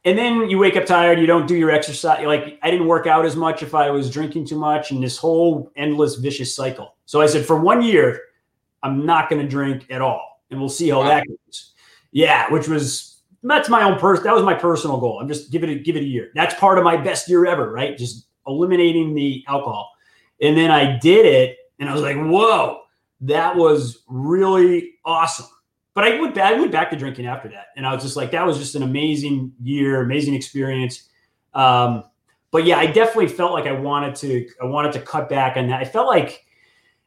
and 0.06 0.16
then 0.16 0.48
you 0.48 0.56
wake 0.56 0.76
up 0.76 0.86
tired 0.86 1.20
you 1.20 1.26
don't 1.26 1.46
do 1.46 1.56
your 1.56 1.70
exercise 1.70 2.24
like 2.24 2.58
i 2.62 2.70
didn't 2.70 2.86
work 2.86 3.06
out 3.06 3.26
as 3.26 3.36
much 3.36 3.62
if 3.62 3.74
i 3.74 3.90
was 3.90 4.08
drinking 4.08 4.46
too 4.46 4.58
much 4.58 4.90
and 4.90 5.02
this 5.02 5.18
whole 5.18 5.70
endless 5.76 6.14
vicious 6.14 6.54
cycle. 6.56 6.94
So 7.04 7.20
i 7.20 7.26
said 7.26 7.44
for 7.44 7.60
one 7.60 7.82
year 7.82 8.20
i'm 8.82 9.04
not 9.04 9.28
going 9.28 9.42
to 9.42 9.48
drink 9.48 9.86
at 9.90 10.00
all. 10.00 10.40
And 10.50 10.60
we'll 10.60 10.68
see 10.68 10.88
how 10.88 11.00
wow. 11.00 11.08
that 11.08 11.26
goes. 11.26 11.72
Yeah 12.12 12.50
which 12.50 12.68
was 12.68 13.20
that's 13.42 13.68
my 13.68 13.82
own 13.82 13.98
person 13.98 14.24
that 14.24 14.34
was 14.34 14.44
my 14.44 14.54
personal 14.54 14.98
goal. 14.98 15.20
I'm 15.20 15.28
just 15.28 15.50
give 15.50 15.62
it 15.64 15.70
a 15.70 15.74
give 15.74 15.96
it 15.96 16.02
a 16.02 16.06
year. 16.06 16.30
That's 16.34 16.54
part 16.54 16.78
of 16.78 16.84
my 16.84 16.96
best 16.96 17.28
year 17.28 17.44
ever 17.44 17.70
right? 17.70 17.98
Just 17.98 18.28
eliminating 18.46 19.14
the 19.14 19.44
alcohol. 19.48 19.90
And 20.40 20.56
then 20.56 20.70
i 20.70 20.98
did 20.98 21.26
it 21.26 21.56
and 21.78 21.88
i 21.88 21.92
was 21.92 22.02
like 22.02 22.16
whoa 22.16 22.82
that 23.22 23.56
was 23.56 24.04
really 24.08 24.94
awesome 25.04 25.46
but 25.96 26.04
I 26.04 26.20
went 26.20 26.34
back, 26.34 26.52
I 26.52 26.60
went 26.60 26.70
back 26.70 26.90
to 26.90 26.96
drinking 26.96 27.24
after 27.24 27.48
that, 27.48 27.68
and 27.74 27.86
I 27.86 27.94
was 27.94 28.02
just 28.02 28.16
like, 28.16 28.30
that 28.32 28.46
was 28.46 28.58
just 28.58 28.74
an 28.74 28.82
amazing 28.82 29.54
year, 29.62 30.02
amazing 30.02 30.34
experience. 30.34 31.08
Um, 31.54 32.04
but 32.50 32.66
yeah, 32.66 32.76
I 32.76 32.84
definitely 32.84 33.28
felt 33.28 33.52
like 33.52 33.64
I 33.64 33.72
wanted 33.72 34.14
to, 34.16 34.46
I 34.62 34.66
wanted 34.66 34.92
to 34.92 35.00
cut 35.00 35.30
back 35.30 35.56
on 35.56 35.68
that. 35.68 35.80
I 35.80 35.86
felt 35.86 36.06
like, 36.06 36.44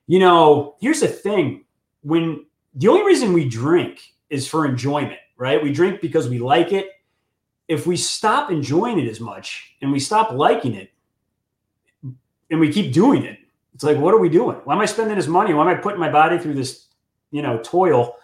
you 0.08 0.18
know, 0.18 0.76
here's 0.82 1.02
the 1.02 1.08
thing: 1.08 1.66
when 2.02 2.48
the 2.74 2.88
only 2.88 3.06
reason 3.06 3.32
we 3.32 3.48
drink 3.48 4.02
is 4.32 4.48
for 4.48 4.66
enjoyment, 4.66 5.20
right? 5.38 5.62
We 5.62 5.72
drink 5.72 6.02
because 6.02 6.28
we 6.28 6.40
like 6.40 6.72
it. 6.74 6.88
If 7.68 7.86
we 7.86 7.96
stop 7.96 8.50
enjoying 8.50 8.98
it 8.98 9.08
as 9.08 9.20
much 9.20 9.76
and 9.84 9.92
we 9.92 10.00
stop 10.00 10.32
liking 10.32 10.74
it, 10.74 10.92
and 12.50 12.60
we 12.60 12.74
keep 12.74 12.92
doing 12.92 13.24
it, 13.24 13.38
it's 13.76 13.84
like, 13.84 13.98
what 13.98 14.16
are 14.16 14.20
we 14.20 14.30
doing? 14.30 14.58
Why 14.64 14.74
am 14.74 14.82
I 14.82 14.88
spending 14.88 15.16
this 15.16 15.28
money? 15.28 15.54
Why 15.54 15.62
am 15.62 15.68
I 15.68 15.76
putting 15.76 16.00
my 16.00 16.10
body 16.10 16.40
through 16.40 16.56
this, 16.56 16.88
you 17.30 17.44
know, 17.44 17.60
toil? 17.64 18.16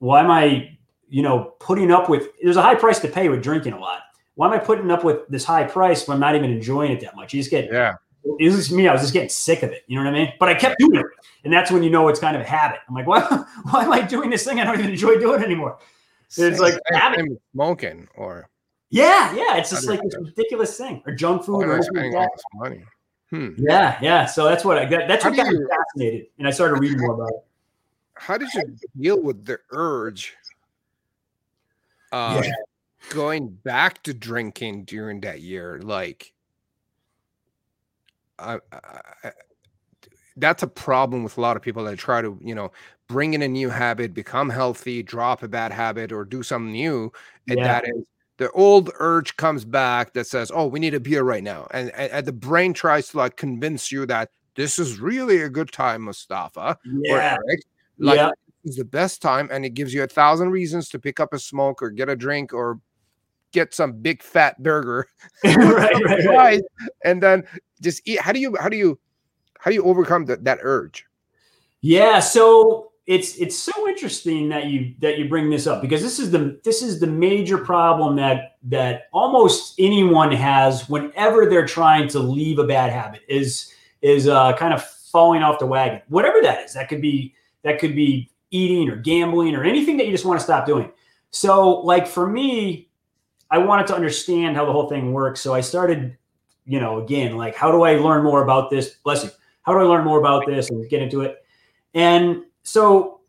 Why 0.00 0.20
am 0.20 0.30
I, 0.30 0.76
you 1.08 1.22
know, 1.22 1.54
putting 1.60 1.92
up 1.92 2.08
with? 2.08 2.28
There's 2.42 2.56
a 2.56 2.62
high 2.62 2.74
price 2.74 2.98
to 3.00 3.08
pay 3.08 3.28
with 3.28 3.42
drinking 3.42 3.74
a 3.74 3.78
lot. 3.78 4.00
Why 4.34 4.46
am 4.48 4.52
I 4.52 4.58
putting 4.58 4.90
up 4.90 5.04
with 5.04 5.28
this 5.28 5.44
high 5.44 5.64
price 5.64 6.08
when 6.08 6.16
I'm 6.16 6.20
not 6.20 6.34
even 6.34 6.50
enjoying 6.50 6.90
it 6.90 7.00
that 7.02 7.14
much? 7.14 7.32
You 7.32 7.40
just 7.40 7.50
get 7.50 7.70
yeah. 7.70 7.94
It 8.38 8.52
was 8.52 8.70
me. 8.70 8.86
I 8.86 8.92
was 8.92 9.00
just 9.00 9.14
getting 9.14 9.30
sick 9.30 9.62
of 9.62 9.70
it. 9.70 9.84
You 9.86 9.96
know 9.96 10.04
what 10.04 10.14
I 10.14 10.18
mean? 10.18 10.32
But 10.38 10.50
I 10.50 10.54
kept 10.54 10.78
doing 10.78 10.96
it, 10.96 11.06
and 11.44 11.52
that's 11.52 11.70
when 11.70 11.82
you 11.82 11.90
know 11.90 12.08
it's 12.08 12.20
kind 12.20 12.36
of 12.36 12.42
a 12.42 12.44
habit. 12.44 12.80
I'm 12.88 12.94
like, 12.94 13.06
why? 13.06 13.20
Why 13.70 13.84
am 13.84 13.92
I 13.92 14.02
doing 14.02 14.30
this 14.30 14.44
thing? 14.44 14.60
I 14.60 14.64
don't 14.64 14.78
even 14.78 14.90
enjoy 14.90 15.18
doing 15.18 15.40
it 15.40 15.44
anymore. 15.44 15.78
It's 16.36 16.60
like 16.60 16.74
habit. 16.86 17.26
smoking 17.52 18.08
or 18.14 18.48
yeah, 18.90 19.34
yeah. 19.34 19.56
It's 19.56 19.70
just 19.70 19.86
like 19.86 20.00
this 20.02 20.16
ridiculous 20.18 20.76
thing 20.76 21.02
or 21.06 21.14
junk 21.14 21.44
food. 21.44 21.64
or 21.64 21.82
spending 21.82 22.14
all 22.14 22.28
this 22.34 22.42
money. 22.54 22.84
Hmm. 23.30 23.50
Yeah, 23.58 23.98
yeah. 24.00 24.26
So 24.26 24.44
that's 24.44 24.64
what 24.64 24.78
I 24.78 24.84
got. 24.84 25.08
That's 25.08 25.24
what 25.24 25.36
got 25.36 25.48
me 25.48 25.58
fascinated, 25.68 26.26
and 26.38 26.48
I 26.48 26.50
started 26.50 26.80
reading 26.80 27.00
more 27.00 27.14
about 27.14 27.28
it 27.28 27.44
how 28.20 28.36
did 28.36 28.52
you 28.52 28.76
deal 29.00 29.22
with 29.22 29.46
the 29.46 29.58
urge 29.70 30.36
of 32.12 32.44
yeah. 32.44 32.52
going 33.08 33.48
back 33.48 34.02
to 34.02 34.12
drinking 34.12 34.84
during 34.84 35.22
that 35.22 35.40
year? 35.40 35.80
Like, 35.82 36.34
I, 38.38 38.58
I, 38.70 39.32
that's 40.36 40.62
a 40.62 40.66
problem 40.66 41.24
with 41.24 41.38
a 41.38 41.40
lot 41.40 41.56
of 41.56 41.62
people 41.62 41.82
that 41.84 41.98
try 41.98 42.20
to, 42.20 42.38
you 42.42 42.54
know, 42.54 42.72
bring 43.08 43.32
in 43.32 43.40
a 43.40 43.48
new 43.48 43.70
habit, 43.70 44.12
become 44.12 44.50
healthy, 44.50 45.02
drop 45.02 45.42
a 45.42 45.48
bad 45.48 45.72
habit, 45.72 46.12
or 46.12 46.26
do 46.26 46.42
something 46.42 46.72
new. 46.72 47.10
And 47.48 47.58
yeah. 47.58 47.64
that 47.64 47.84
is 47.88 48.04
the 48.36 48.50
old 48.50 48.90
urge 48.98 49.38
comes 49.38 49.64
back 49.64 50.12
that 50.12 50.26
says, 50.26 50.52
"Oh, 50.54 50.66
we 50.66 50.78
need 50.78 50.92
a 50.92 51.00
beer 51.00 51.22
right 51.22 51.42
now," 51.42 51.68
and, 51.70 51.90
and, 51.92 52.12
and 52.12 52.26
the 52.26 52.32
brain 52.32 52.74
tries 52.74 53.08
to 53.08 53.16
like 53.16 53.38
convince 53.38 53.90
you 53.90 54.04
that 54.06 54.30
this 54.56 54.78
is 54.78 55.00
really 55.00 55.40
a 55.40 55.48
good 55.48 55.72
time, 55.72 56.02
Mustafa 56.02 56.60
uh, 56.60 56.74
yeah. 56.84 57.14
or 57.14 57.20
Eric, 57.48 57.60
like 58.00 58.16
yeah. 58.16 58.30
is 58.64 58.76
the 58.76 58.84
best 58.84 59.22
time, 59.22 59.48
and 59.52 59.64
it 59.64 59.74
gives 59.74 59.94
you 59.94 60.02
a 60.02 60.06
thousand 60.06 60.50
reasons 60.50 60.88
to 60.90 60.98
pick 60.98 61.20
up 61.20 61.32
a 61.32 61.38
smoke 61.38 61.82
or 61.82 61.90
get 61.90 62.08
a 62.08 62.16
drink 62.16 62.52
or 62.52 62.80
get 63.52 63.74
some 63.74 63.92
big 63.92 64.22
fat 64.22 64.60
burger, 64.62 65.06
right, 65.44 66.04
right, 66.04 66.24
right. 66.26 66.62
and 67.04 67.22
then 67.22 67.44
just 67.80 68.02
eat. 68.06 68.20
How 68.20 68.32
do 68.32 68.40
you 68.40 68.56
how 68.58 68.68
do 68.68 68.76
you 68.76 68.98
how 69.58 69.70
do 69.70 69.74
you 69.74 69.84
overcome 69.84 70.24
that 70.26 70.44
that 70.44 70.58
urge? 70.62 71.06
Yeah, 71.82 72.20
so 72.20 72.92
it's 73.06 73.36
it's 73.36 73.58
so 73.58 73.88
interesting 73.88 74.48
that 74.50 74.66
you 74.66 74.94
that 75.00 75.18
you 75.18 75.28
bring 75.28 75.50
this 75.50 75.66
up 75.66 75.82
because 75.82 76.02
this 76.02 76.18
is 76.18 76.30
the 76.30 76.60
this 76.64 76.82
is 76.82 77.00
the 77.00 77.06
major 77.06 77.58
problem 77.58 78.16
that 78.16 78.56
that 78.62 79.08
almost 79.12 79.74
anyone 79.78 80.30
has 80.30 80.88
whenever 80.88 81.46
they're 81.46 81.66
trying 81.66 82.08
to 82.08 82.18
leave 82.18 82.58
a 82.58 82.66
bad 82.66 82.92
habit 82.92 83.22
is 83.28 83.72
is 84.02 84.28
uh, 84.28 84.52
kind 84.56 84.72
of 84.72 84.84
falling 84.84 85.42
off 85.42 85.58
the 85.58 85.66
wagon, 85.66 86.00
whatever 86.08 86.40
that 86.40 86.64
is. 86.64 86.74
That 86.74 86.88
could 86.88 87.00
be 87.00 87.34
that 87.62 87.78
could 87.78 87.94
be 87.94 88.30
eating 88.50 88.88
or 88.88 88.96
gambling 88.96 89.54
or 89.54 89.64
anything 89.64 89.96
that 89.98 90.06
you 90.06 90.12
just 90.12 90.24
want 90.24 90.40
to 90.40 90.44
stop 90.44 90.66
doing. 90.66 90.90
So, 91.30 91.80
like 91.80 92.06
for 92.06 92.26
me, 92.26 92.90
I 93.50 93.58
wanted 93.58 93.86
to 93.88 93.94
understand 93.94 94.56
how 94.56 94.64
the 94.64 94.72
whole 94.72 94.88
thing 94.88 95.12
works. 95.12 95.40
So 95.40 95.54
I 95.54 95.60
started, 95.60 96.16
you 96.64 96.80
know, 96.80 97.02
again, 97.02 97.36
like 97.36 97.54
how 97.54 97.72
do 97.72 97.82
I 97.82 97.96
learn 97.96 98.22
more 98.22 98.42
about 98.42 98.70
this? 98.70 98.90
Bless 99.04 99.24
you. 99.24 99.30
How 99.62 99.72
do 99.72 99.80
I 99.80 99.82
learn 99.82 100.04
more 100.04 100.18
about 100.18 100.46
this 100.46 100.70
and 100.70 100.88
get 100.88 101.02
into 101.02 101.22
it? 101.22 101.44
And 101.94 102.44
so 102.62 103.20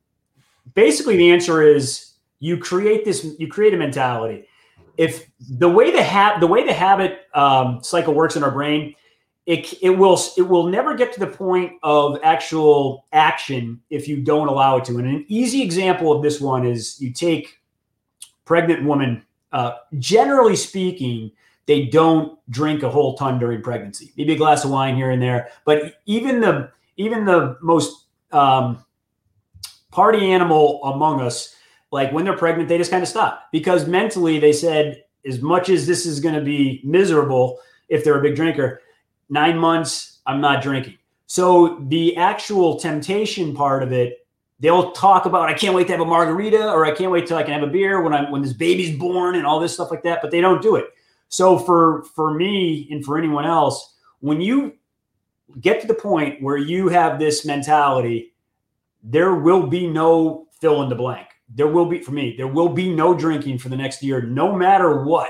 basically 0.75 1.17
the 1.17 1.31
answer 1.31 1.61
is 1.61 2.13
you 2.39 2.57
create 2.57 3.03
this, 3.03 3.25
you 3.39 3.47
create 3.47 3.73
a 3.73 3.77
mentality. 3.77 4.45
If 4.97 5.25
the 5.39 5.69
way 5.69 5.91
the 5.91 6.03
ha- 6.03 6.37
the 6.39 6.47
way 6.47 6.65
the 6.65 6.73
habit 6.73 7.21
um, 7.33 7.83
cycle 7.83 8.13
works 8.13 8.35
in 8.35 8.43
our 8.43 8.51
brain 8.51 8.93
it, 9.51 9.73
it 9.81 9.89
will 9.89 10.17
it 10.37 10.43
will 10.43 10.67
never 10.67 10.95
get 10.95 11.11
to 11.11 11.19
the 11.19 11.27
point 11.27 11.73
of 11.83 12.17
actual 12.23 13.05
action 13.11 13.81
if 13.89 14.07
you 14.07 14.21
don't 14.21 14.47
allow 14.47 14.77
it 14.77 14.85
to. 14.85 14.97
And 14.97 15.05
an 15.05 15.25
easy 15.27 15.61
example 15.61 16.13
of 16.13 16.23
this 16.23 16.39
one 16.39 16.65
is 16.65 17.01
you 17.01 17.11
take 17.11 17.59
pregnant 18.45 18.85
woman. 18.85 19.25
Uh, 19.51 19.73
generally 19.99 20.55
speaking, 20.55 21.31
they 21.65 21.83
don't 21.83 22.39
drink 22.49 22.83
a 22.83 22.89
whole 22.89 23.17
ton 23.17 23.39
during 23.39 23.61
pregnancy. 23.61 24.13
Maybe 24.15 24.35
a 24.35 24.37
glass 24.37 24.63
of 24.63 24.71
wine 24.71 24.95
here 24.95 25.11
and 25.11 25.21
there, 25.21 25.49
but 25.65 25.95
even 26.05 26.39
the 26.39 26.71
even 26.95 27.25
the 27.25 27.57
most 27.61 28.05
um, 28.31 28.81
party 29.91 30.31
animal 30.31 30.81
among 30.85 31.19
us, 31.19 31.57
like 31.91 32.13
when 32.13 32.23
they're 32.23 32.37
pregnant, 32.37 32.69
they 32.69 32.77
just 32.77 32.89
kind 32.89 33.03
of 33.03 33.09
stop 33.09 33.49
because 33.51 33.85
mentally 33.85 34.39
they 34.39 34.53
said, 34.53 35.03
as 35.25 35.41
much 35.41 35.67
as 35.67 35.85
this 35.87 36.05
is 36.05 36.21
going 36.21 36.35
to 36.35 36.41
be 36.41 36.79
miserable 36.85 37.59
if 37.89 38.05
they're 38.05 38.17
a 38.17 38.23
big 38.23 38.37
drinker 38.37 38.81
nine 39.31 39.57
months, 39.57 40.19
I'm 40.27 40.39
not 40.39 40.61
drinking. 40.61 40.97
So 41.25 41.79
the 41.87 42.15
actual 42.17 42.77
temptation 42.77 43.55
part 43.55 43.81
of 43.81 43.93
it, 43.93 44.27
they'll 44.59 44.91
talk 44.91 45.25
about, 45.25 45.49
I 45.49 45.53
can't 45.53 45.73
wait 45.73 45.87
to 45.87 45.93
have 45.93 46.01
a 46.01 46.05
margarita 46.05 46.69
or 46.69 46.85
I 46.85 46.91
can't 46.91 47.11
wait 47.11 47.25
till 47.25 47.37
I 47.37 47.43
can 47.43 47.53
have 47.53 47.63
a 47.63 47.71
beer 47.71 48.01
when 48.01 48.13
I'm 48.13 48.29
when 48.29 48.43
this 48.43 48.53
baby's 48.53 48.95
born 48.99 49.35
and 49.35 49.47
all 49.47 49.59
this 49.59 49.73
stuff 49.73 49.89
like 49.89 50.03
that, 50.03 50.19
but 50.21 50.29
they 50.29 50.41
don't 50.41 50.61
do 50.61 50.75
it. 50.75 50.87
So 51.29 51.57
for 51.57 52.03
for 52.13 52.33
me 52.33 52.87
and 52.91 53.03
for 53.03 53.17
anyone 53.17 53.45
else, 53.45 53.95
when 54.19 54.41
you 54.41 54.73
get 55.61 55.81
to 55.81 55.87
the 55.87 55.93
point 55.93 56.41
where 56.41 56.57
you 56.57 56.89
have 56.89 57.17
this 57.17 57.45
mentality, 57.45 58.33
there 59.01 59.33
will 59.35 59.65
be 59.65 59.87
no 59.87 60.47
fill 60.59 60.83
in 60.83 60.89
the 60.89 60.95
blank. 60.95 61.27
There 61.55 61.67
will 61.67 61.85
be 61.85 62.01
for 62.01 62.11
me, 62.11 62.35
there 62.35 62.47
will 62.47 62.69
be 62.69 62.93
no 62.93 63.13
drinking 63.13 63.59
for 63.59 63.69
the 63.69 63.77
next 63.77 64.03
year, 64.03 64.21
no 64.21 64.53
matter 64.53 65.03
what. 65.05 65.29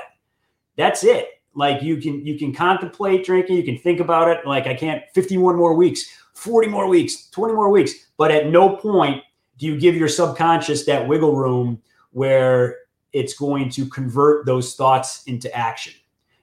That's 0.76 1.04
it 1.04 1.28
like 1.54 1.82
you 1.82 1.98
can 1.98 2.26
you 2.26 2.38
can 2.38 2.54
contemplate 2.54 3.26
drinking 3.26 3.58
you 3.58 3.64
can 3.64 3.78
think 3.78 4.00
about 4.00 4.30
it 4.30 4.46
like 4.46 4.68
i 4.68 4.74
can't 4.74 5.04
51 5.14 5.58
more 5.58 5.76
weeks 5.76 6.06
40 6.34 6.70
more 6.70 6.88
weeks 6.88 7.30
20 7.30 7.54
more 7.54 7.70
weeks. 7.70 7.94
But 8.18 8.32
at 8.32 8.48
no 8.48 8.76
point 8.76 9.24
do 9.58 9.68
you 9.68 9.80
give 9.80 9.96
your 9.96 10.08
subconscious 10.08 10.86
that 10.86 11.08
wiggle 11.08 11.36
room 11.36 11.82
where 12.12 12.78
it's 13.14 13.34
going 13.34 13.70
to 13.70 13.86
convert 13.88 14.46
those 14.46 14.76
thoughts 14.76 15.24
into 15.26 15.54
action. 15.56 15.94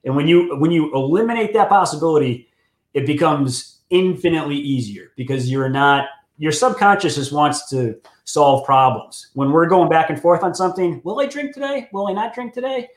And 0.04 0.14
when 0.14 0.28
you 0.28 0.56
when 0.58 0.70
you 0.70 0.94
eliminate 0.94 1.52
that 1.54 1.68
possibility 1.68 2.48
it 2.94 3.06
becomes 3.06 3.80
infinitely 3.90 4.56
easier 4.56 5.12
because 5.16 5.50
you're 5.50 5.68
not 5.68 6.06
your 6.36 6.52
subconscious 6.52 7.16
just 7.16 7.32
wants 7.32 7.68
to 7.70 7.96
solve 8.24 8.64
problems. 8.64 9.30
When 9.34 9.50
we're 9.50 9.66
going 9.66 9.88
back 9.88 10.10
and 10.10 10.20
forth 10.20 10.44
on 10.44 10.54
something 10.54 11.00
will 11.04 11.20
i 11.20 11.26
drink 11.26 11.54
today? 11.54 11.88
Will 11.92 12.08
i 12.08 12.12
not 12.12 12.34
drink 12.34 12.52
today? 12.52 12.88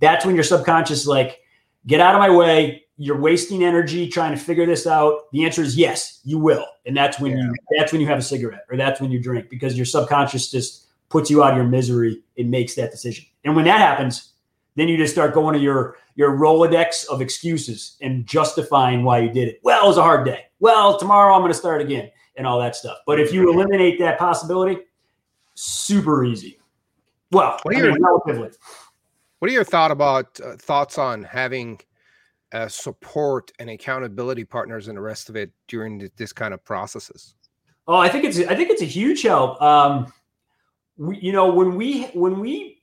That's 0.00 0.24
when 0.24 0.34
your 0.34 0.44
subconscious 0.44 1.06
like 1.06 1.40
get 1.86 2.00
out 2.00 2.14
of 2.14 2.20
my 2.20 2.30
way. 2.30 2.84
You're 2.96 3.20
wasting 3.20 3.62
energy 3.62 4.08
trying 4.08 4.32
to 4.32 4.38
figure 4.38 4.66
this 4.66 4.86
out. 4.86 5.30
The 5.32 5.44
answer 5.44 5.62
is 5.62 5.76
yes, 5.76 6.20
you 6.24 6.38
will. 6.38 6.66
And 6.84 6.96
that's 6.96 7.20
when 7.20 7.32
yeah. 7.32 7.44
you 7.44 7.54
that's 7.78 7.92
when 7.92 8.00
you 8.00 8.06
have 8.08 8.18
a 8.18 8.22
cigarette 8.22 8.64
or 8.70 8.76
that's 8.76 9.00
when 9.00 9.10
you 9.10 9.20
drink 9.20 9.48
because 9.48 9.76
your 9.76 9.86
subconscious 9.86 10.50
just 10.50 10.86
puts 11.08 11.30
you 11.30 11.42
out 11.42 11.52
of 11.52 11.56
your 11.56 11.66
misery 11.66 12.22
and 12.36 12.50
makes 12.50 12.74
that 12.74 12.90
decision. 12.90 13.24
And 13.44 13.54
when 13.54 13.64
that 13.66 13.78
happens, 13.78 14.32
then 14.74 14.88
you 14.88 14.96
just 14.96 15.12
start 15.12 15.32
going 15.32 15.54
to 15.54 15.60
your 15.60 15.96
your 16.16 16.36
Rolodex 16.36 17.06
of 17.06 17.20
excuses 17.20 17.96
and 18.00 18.26
justifying 18.26 19.04
why 19.04 19.20
you 19.20 19.30
did 19.30 19.48
it. 19.48 19.60
Well, 19.62 19.84
it 19.84 19.86
was 19.86 19.96
a 19.96 20.02
hard 20.02 20.26
day. 20.26 20.46
Well, 20.58 20.98
tomorrow 20.98 21.34
I'm 21.34 21.40
going 21.40 21.52
to 21.52 21.58
start 21.58 21.80
again. 21.80 22.10
and 22.38 22.46
all 22.46 22.58
that 22.60 22.74
stuff. 22.76 22.98
But 23.06 23.20
if 23.20 23.32
you 23.32 23.52
eliminate 23.52 23.98
that 23.98 24.18
possibility, 24.18 24.78
super 25.54 26.24
easy. 26.24 26.58
Well, 27.30 27.58
what 27.64 27.74
are 27.74 27.78
your, 27.78 27.98
relatively. 27.98 28.50
What 29.38 29.50
are 29.50 29.54
your 29.54 29.64
thought 29.64 29.90
about 29.90 30.40
uh, 30.40 30.56
thoughts 30.56 30.98
on 30.98 31.22
having 31.22 31.80
uh, 32.52 32.68
support 32.68 33.52
and 33.58 33.70
accountability 33.70 34.44
partners 34.44 34.88
and 34.88 34.96
the 34.96 35.02
rest 35.02 35.28
of 35.28 35.36
it 35.36 35.52
during 35.68 36.10
this 36.16 36.32
kind 36.32 36.52
of 36.52 36.64
processes? 36.64 37.34
Oh, 37.86 37.96
I 37.96 38.08
think 38.08 38.24
it's 38.24 38.38
I 38.38 38.54
think 38.54 38.70
it's 38.70 38.82
a 38.82 38.86
huge 38.86 39.22
help. 39.22 39.60
Um, 39.62 40.12
we, 40.96 41.18
you 41.20 41.32
know, 41.32 41.52
when 41.52 41.76
we 41.76 42.04
when 42.08 42.40
we 42.40 42.82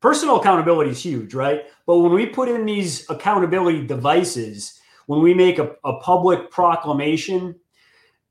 personal 0.00 0.40
accountability 0.40 0.90
is 0.90 1.02
huge, 1.02 1.34
right? 1.34 1.64
But 1.86 1.98
when 1.98 2.12
we 2.12 2.26
put 2.26 2.48
in 2.48 2.64
these 2.64 3.08
accountability 3.10 3.86
devices, 3.86 4.80
when 5.06 5.20
we 5.20 5.34
make 5.34 5.58
a, 5.58 5.72
a 5.84 5.98
public 6.00 6.50
proclamation, 6.50 7.56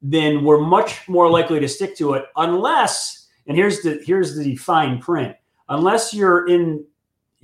then 0.02 0.44
we're 0.44 0.62
much 0.62 1.08
more 1.10 1.30
likely 1.30 1.60
to 1.60 1.68
stick 1.68 1.98
to 1.98 2.14
it, 2.14 2.26
unless 2.38 3.28
and 3.46 3.58
here's 3.58 3.82
the 3.82 4.02
here's 4.06 4.38
the 4.38 4.56
fine 4.56 5.00
print, 5.00 5.36
unless 5.68 6.14
you're 6.14 6.48
in 6.48 6.86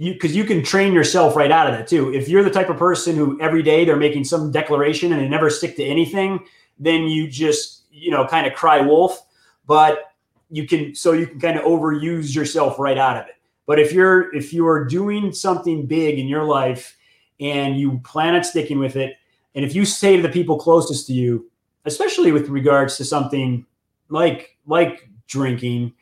you 0.01 0.13
because 0.13 0.35
you 0.35 0.43
can 0.45 0.63
train 0.63 0.93
yourself 0.93 1.35
right 1.35 1.51
out 1.51 1.67
of 1.67 1.77
that 1.77 1.87
too. 1.87 2.11
If 2.11 2.27
you're 2.27 2.43
the 2.43 2.49
type 2.49 2.69
of 2.69 2.77
person 2.77 3.15
who 3.15 3.39
every 3.39 3.61
day 3.61 3.85
they're 3.85 3.95
making 3.95 4.23
some 4.23 4.51
declaration 4.51 5.13
and 5.13 5.21
they 5.21 5.29
never 5.29 5.51
stick 5.51 5.75
to 5.75 5.83
anything, 5.83 6.43
then 6.79 7.03
you 7.03 7.27
just 7.27 7.83
you 7.91 8.09
know 8.09 8.25
kind 8.25 8.47
of 8.47 8.53
cry 8.53 8.81
wolf. 8.81 9.21
But 9.67 10.11
you 10.49 10.67
can 10.67 10.95
so 10.95 11.11
you 11.11 11.27
can 11.27 11.39
kind 11.39 11.55
of 11.55 11.65
overuse 11.65 12.33
yourself 12.33 12.79
right 12.79 12.97
out 12.97 13.15
of 13.15 13.27
it. 13.27 13.35
But 13.67 13.77
if 13.79 13.93
you're 13.93 14.33
if 14.33 14.51
you 14.51 14.67
are 14.67 14.83
doing 14.83 15.31
something 15.33 15.85
big 15.85 16.17
in 16.17 16.27
your 16.27 16.45
life 16.45 16.97
and 17.39 17.79
you 17.79 17.99
plan 17.99 18.33
on 18.33 18.43
sticking 18.43 18.79
with 18.79 18.95
it, 18.95 19.13
and 19.53 19.63
if 19.63 19.75
you 19.75 19.85
say 19.85 20.15
to 20.15 20.23
the 20.23 20.29
people 20.29 20.57
closest 20.57 21.05
to 21.07 21.13
you, 21.13 21.47
especially 21.85 22.31
with 22.31 22.49
regards 22.49 22.97
to 22.97 23.05
something 23.05 23.67
like 24.09 24.57
like 24.65 25.07
drinking 25.27 25.93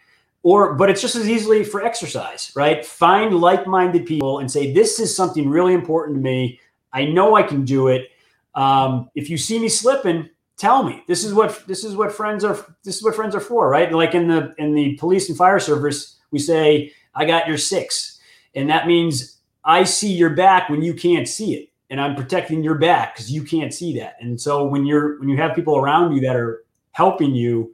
or 0.43 0.75
but 0.75 0.89
it's 0.89 1.01
just 1.01 1.15
as 1.15 1.29
easily 1.29 1.63
for 1.63 1.83
exercise 1.83 2.51
right? 2.55 2.85
Find 2.85 3.35
like-minded 3.39 4.05
people 4.05 4.39
and 4.39 4.51
say 4.51 4.73
this 4.73 4.99
is 4.99 5.15
something 5.15 5.49
really 5.49 5.73
important 5.73 6.17
to 6.17 6.21
me. 6.21 6.59
I 6.93 7.05
know 7.05 7.35
i 7.35 7.43
can 7.43 7.65
do 7.65 7.87
it. 7.87 8.09
Um, 8.55 9.09
if 9.15 9.29
you 9.29 9.37
see 9.37 9.59
me 9.59 9.69
slipping 9.69 10.29
tell 10.57 10.83
me. 10.83 11.03
This 11.07 11.23
is 11.23 11.33
what 11.33 11.65
this 11.67 11.83
is 11.83 11.95
what 11.95 12.11
friends 12.11 12.43
are 12.43 12.53
this 12.83 12.97
is 12.97 13.03
what 13.03 13.15
friends 13.15 13.35
are 13.35 13.39
for 13.41 13.69
right? 13.69 13.91
Like 13.91 14.15
in 14.15 14.27
the 14.27 14.53
in 14.57 14.73
the 14.73 14.95
police 14.97 15.29
and 15.29 15.37
fire 15.37 15.59
service 15.59 16.17
we 16.31 16.39
say 16.39 16.93
i 17.15 17.25
got 17.25 17.47
your 17.47 17.57
six. 17.57 18.19
And 18.55 18.69
that 18.69 18.87
means 18.87 19.37
i 19.65 19.83
see 19.83 20.11
your 20.11 20.31
back 20.31 20.69
when 20.69 20.81
you 20.81 20.93
can't 20.93 21.27
see 21.27 21.55
it 21.55 21.69
and 21.89 21.99
i'm 21.99 22.15
protecting 22.15 22.63
your 22.63 22.75
back 22.75 23.15
because 23.15 23.31
you 23.31 23.43
can't 23.43 23.73
see 23.73 23.97
that. 23.99 24.15
And 24.21 24.39
so 24.39 24.65
when 24.65 24.85
you're 24.85 25.19
when 25.19 25.29
you 25.29 25.37
have 25.37 25.55
people 25.55 25.77
around 25.77 26.13
you 26.15 26.21
that 26.21 26.35
are 26.35 26.63
helping 26.91 27.35
you 27.35 27.73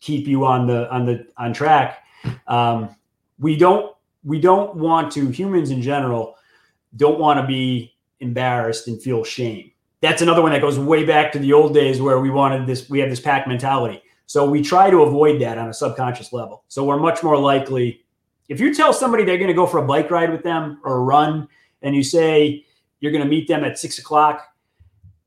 keep 0.00 0.26
you 0.26 0.44
on 0.44 0.66
the 0.66 0.90
on 0.90 1.06
the 1.06 1.26
on 1.36 1.52
track 1.52 2.01
um, 2.46 2.94
we 3.38 3.56
don't 3.56 3.94
we 4.24 4.40
don't 4.40 4.76
want 4.76 5.12
to 5.12 5.30
humans 5.30 5.70
in 5.70 5.82
general 5.82 6.36
don't 6.96 7.18
want 7.18 7.40
to 7.40 7.46
be 7.46 7.94
embarrassed 8.20 8.86
and 8.86 9.02
feel 9.02 9.24
shame. 9.24 9.70
That's 10.00 10.22
another 10.22 10.42
one 10.42 10.52
that 10.52 10.60
goes 10.60 10.78
way 10.78 11.04
back 11.04 11.32
to 11.32 11.38
the 11.38 11.52
old 11.52 11.74
days 11.74 12.00
where 12.00 12.20
we 12.20 12.30
wanted 12.30 12.66
this. 12.66 12.88
We 12.90 12.98
have 13.00 13.10
this 13.10 13.20
pack 13.20 13.48
mentality. 13.48 14.02
So 14.26 14.48
we 14.48 14.62
try 14.62 14.90
to 14.90 15.02
avoid 15.02 15.40
that 15.42 15.58
on 15.58 15.68
a 15.68 15.74
subconscious 15.74 16.32
level. 16.32 16.64
So 16.68 16.84
we're 16.84 16.98
much 16.98 17.22
more 17.22 17.38
likely 17.38 18.02
if 18.48 18.60
you 18.60 18.74
tell 18.74 18.92
somebody 18.92 19.24
they're 19.24 19.38
going 19.38 19.48
to 19.48 19.54
go 19.54 19.66
for 19.66 19.78
a 19.78 19.86
bike 19.86 20.10
ride 20.10 20.30
with 20.30 20.42
them 20.42 20.78
or 20.84 21.04
run, 21.04 21.48
and 21.80 21.94
you 21.94 22.02
say 22.02 22.66
you're 23.00 23.12
going 23.12 23.24
to 23.24 23.30
meet 23.30 23.48
them 23.48 23.64
at 23.64 23.78
six 23.78 23.98
o'clock, 23.98 24.54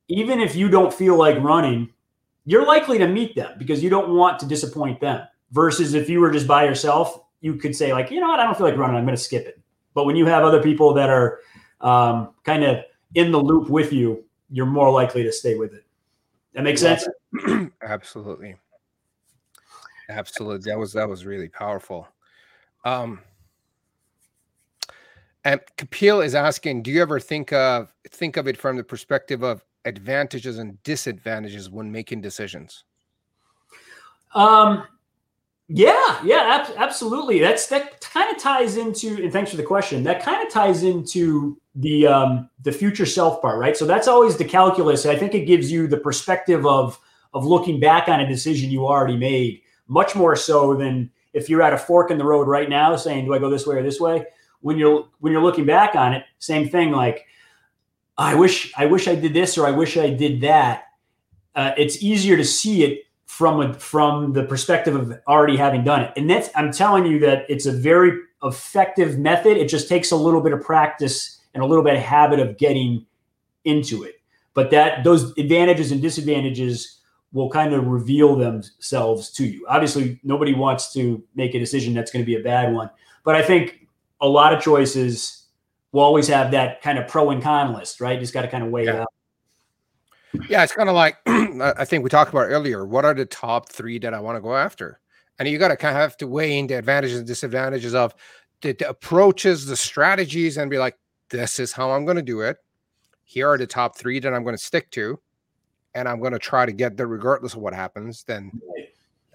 even 0.08 0.40
if 0.40 0.56
you 0.56 0.70
don't 0.70 0.94
feel 0.94 1.18
like 1.18 1.42
running, 1.42 1.92
you're 2.46 2.66
likely 2.66 3.00
to 3.00 3.08
meet 3.08 3.36
them 3.36 3.58
because 3.58 3.82
you 3.84 3.90
don't 3.90 4.16
want 4.16 4.40
to 4.40 4.46
disappoint 4.46 5.00
them 5.00 5.26
versus 5.52 5.94
if 5.94 6.10
you 6.10 6.20
were 6.20 6.32
just 6.32 6.48
by 6.48 6.66
yourself, 6.66 7.22
you 7.42 7.56
could 7.56 7.76
say 7.76 7.94
like, 7.94 8.12
you 8.12 8.20
know 8.20 8.28
what, 8.28 8.40
I 8.40 8.44
don't 8.44 8.58
feel 8.58 8.68
like 8.68 8.78
running. 8.78 8.96
I'm 8.96 9.06
going 9.06 9.16
to 9.16 9.22
skip 9.22 9.46
it. 9.46 9.60
But 9.94 10.06
when 10.06 10.16
you 10.16 10.26
have 10.26 10.44
other 10.44 10.62
people 10.62 10.94
that 10.94 11.10
are 11.10 11.40
um, 11.82 12.34
kind 12.44 12.64
of 12.64 12.84
in 13.14 13.32
the 13.32 13.40
loop 13.40 13.70
with 13.70 13.94
you, 13.94 14.24
you're 14.50 14.66
more 14.66 14.92
likely 14.92 15.24
to 15.24 15.32
stay 15.32 15.56
with 15.56 15.74
it. 15.74 15.86
That 16.54 16.64
makes 16.64 16.82
sense. 16.82 17.08
Absolutely. 17.82 18.56
Absolutely. 20.10 20.72
That 20.72 20.78
was 20.78 20.94
that 20.94 21.10
was 21.10 21.26
really 21.26 21.50
powerful. 21.50 22.08
Um, 22.84 23.20
and 25.44 25.60
Kapil 25.78 26.26
is 26.26 26.36
asking, 26.36 26.84
do 26.84 26.92
you 26.92 27.02
ever 27.02 27.20
think 27.20 27.52
of 27.54 27.94
think 28.10 28.38
of 28.38 28.48
it 28.48 28.58
from 28.58 28.78
the 28.78 28.84
perspective 28.84 29.44
of 29.44 29.64
advantages 29.86 30.58
and 30.58 30.82
disadvantages 30.84 31.70
when 31.70 31.92
making 31.92 32.22
decisions? 32.22 32.84
Um, 34.34 34.84
yeah, 35.68 36.22
yeah, 36.24 36.62
ab- 36.62 36.76
absolutely. 36.78 37.40
That's 37.40 37.68
that 37.68 38.00
kind 38.02 38.34
of 38.36 38.42
ties 38.42 38.78
into, 38.78 39.22
and 39.24 39.34
thanks 39.34 39.50
for 39.50 39.58
the 39.58 39.64
question. 39.64 40.04
That 40.04 40.22
kind 40.22 40.46
of 40.46 40.54
ties 40.54 40.84
into 40.84 41.60
the 41.74 42.06
um, 42.06 42.50
the 42.62 42.72
future 42.72 43.06
self 43.06 43.42
part, 43.42 43.60
right? 43.60 43.76
So 43.76 43.86
that's 43.86 44.08
always 44.08 44.38
the 44.38 44.46
calculus. 44.46 45.08
I 45.08 45.16
think 45.16 45.34
it 45.34 45.46
gives 45.46 45.72
you 45.72 45.88
the 45.88 45.98
perspective 45.98 46.68
of 46.68 47.00
of 47.34 47.46
looking 47.46 47.80
back 47.80 48.08
on 48.08 48.20
a 48.20 48.28
decision 48.28 48.70
you 48.70 48.86
already 48.86 49.18
made, 49.18 49.62
much 49.88 50.16
more 50.16 50.36
so 50.36 50.76
than 50.76 51.10
if 51.34 51.50
you're 51.50 51.64
at 51.64 51.74
a 51.74 51.78
fork 51.78 52.12
in 52.12 52.20
the 52.20 52.26
road 52.26 52.48
right 52.48 52.70
now, 52.70 52.96
saying, 52.96 53.26
"Do 53.26 53.34
I 53.34 53.40
go 53.40 53.50
this 53.50 53.66
way 53.66 53.78
or 53.78 53.84
this 53.84 54.00
way?" 54.00 54.24
When 54.62 54.78
you're 54.78 55.08
when 55.20 55.34
you're 55.34 55.44
looking 55.44 55.66
back 55.66 55.96
on 55.96 56.14
it, 56.14 56.24
same 56.38 56.70
thing. 56.70 56.92
Like, 56.92 57.26
I 58.20 58.36
wish 58.36 58.72
I 58.78 58.86
wish 58.86 59.08
I 59.08 59.16
did 59.16 59.34
this 59.34 59.58
or 59.58 59.66
I 59.66 59.72
wish 59.72 59.98
I 59.98 60.12
did 60.12 60.42
that. 60.42 60.84
Uh, 61.56 61.72
it's 61.76 62.04
easier 62.04 62.38
to 62.38 62.46
see 62.46 62.84
it 62.84 63.06
from 63.26 63.62
a, 63.62 63.74
from 63.74 64.34
the 64.34 64.44
perspective 64.44 64.96
of 64.96 65.14
already 65.28 65.58
having 65.58 65.84
done 65.84 66.02
it. 66.02 66.14
And 66.16 66.30
that's 66.30 66.50
I'm 66.56 66.72
telling 66.72 67.06
you 67.06 67.20
that 67.20 67.46
it's 67.50 67.66
a 67.66 67.72
very 67.72 68.20
effective 68.44 69.18
method. 69.18 69.58
It 69.58 69.68
just 69.68 69.90
takes 69.90 70.12
a 70.12 70.16
little 70.16 70.42
bit 70.42 70.54
of 70.54 70.62
practice 70.62 71.42
and 71.54 71.64
a 71.64 71.66
little 71.66 71.84
bit 71.84 71.96
of 71.96 72.02
habit 72.02 72.40
of 72.40 72.58
getting 72.58 73.06
into 73.64 74.04
it. 74.04 74.16
But 74.54 74.72
that 74.72 75.04
those 75.04 75.38
advantages 75.38 75.92
and 75.92 76.02
disadvantages 76.02 77.02
will 77.34 77.50
kind 77.50 77.74
of 77.74 77.88
reveal 77.88 78.36
themselves 78.36 79.30
to 79.32 79.46
you. 79.46 79.66
Obviously, 79.68 80.20
nobody 80.24 80.54
wants 80.54 80.94
to 80.94 81.22
make 81.36 81.54
a 81.54 81.60
decision 81.60 81.94
that's 81.94 82.12
going 82.12 82.24
to 82.24 82.26
be 82.26 82.40
a 82.40 82.44
bad 82.44 82.74
one, 82.74 82.90
but 83.26 83.36
I 83.36 83.42
think 83.42 83.88
a 84.22 84.28
lot 84.28 84.54
of 84.54 84.62
choices 84.62 85.48
will 85.92 86.02
always 86.02 86.28
have 86.28 86.52
that 86.52 86.82
kind 86.82 86.98
of 86.98 87.08
pro 87.08 87.32
and 87.32 87.44
con 87.44 87.74
list, 87.74 88.00
right? 88.00 88.14
You 88.14 88.22
just 88.22 88.34
got 88.34 88.44
to 88.44 88.48
kind 88.48 88.64
of 88.64 88.70
weigh 88.70 88.86
yeah. 88.86 88.92
it 88.92 89.00
out. 89.02 89.14
Yeah, 90.50 90.64
it's 90.64 90.74
kind 90.74 90.90
of 90.90 90.96
like 90.96 91.18
I 91.28 91.86
think 91.86 92.04
we 92.04 92.10
talked 92.10 92.32
about 92.32 92.48
earlier. 92.48 92.86
What 92.86 93.06
are 93.06 93.14
the 93.14 93.26
top 93.26 93.70
three 93.70 94.00
that 94.00 94.14
I 94.14 94.20
want 94.20 94.38
to 94.38 94.42
go 94.42 94.56
after? 94.56 95.00
And 95.40 95.48
you 95.48 95.58
got 95.58 95.70
to 95.70 95.78
kind 95.78 95.96
of 95.96 96.02
have 96.02 96.18
to 96.18 96.28
weigh 96.28 96.58
in 96.58 96.68
the 96.68 96.76
advantages 96.76 97.18
and 97.18 97.28
disadvantages 97.28 97.94
of 97.94 98.16
the, 98.62 98.74
the 98.74 98.90
approaches, 98.90 99.66
the 99.66 99.76
strategies, 99.76 100.58
and 100.58 100.72
be 100.72 100.78
like, 100.78 100.98
this 101.30 101.60
is 101.60 101.74
how 101.74 101.92
I'm 101.92 102.06
going 102.06 102.18
to 102.18 102.24
do 102.24 102.42
it. 102.42 102.58
Here 103.24 103.50
are 103.50 103.58
the 103.58 103.68
top 103.68 103.98
three 103.98 104.20
that 104.20 104.34
I'm 104.34 104.44
going 104.44 104.56
to 104.56 104.62
stick 104.62 104.92
to, 104.92 105.20
and 105.94 106.08
I'm 106.08 106.20
going 106.20 106.34
to 106.34 106.40
try 106.40 106.66
to 106.66 106.72
get 106.72 106.96
there 106.96 107.08
regardless 107.08 107.54
of 107.54 107.60
what 107.60 107.74
happens. 107.74 108.24
Then, 108.24 108.52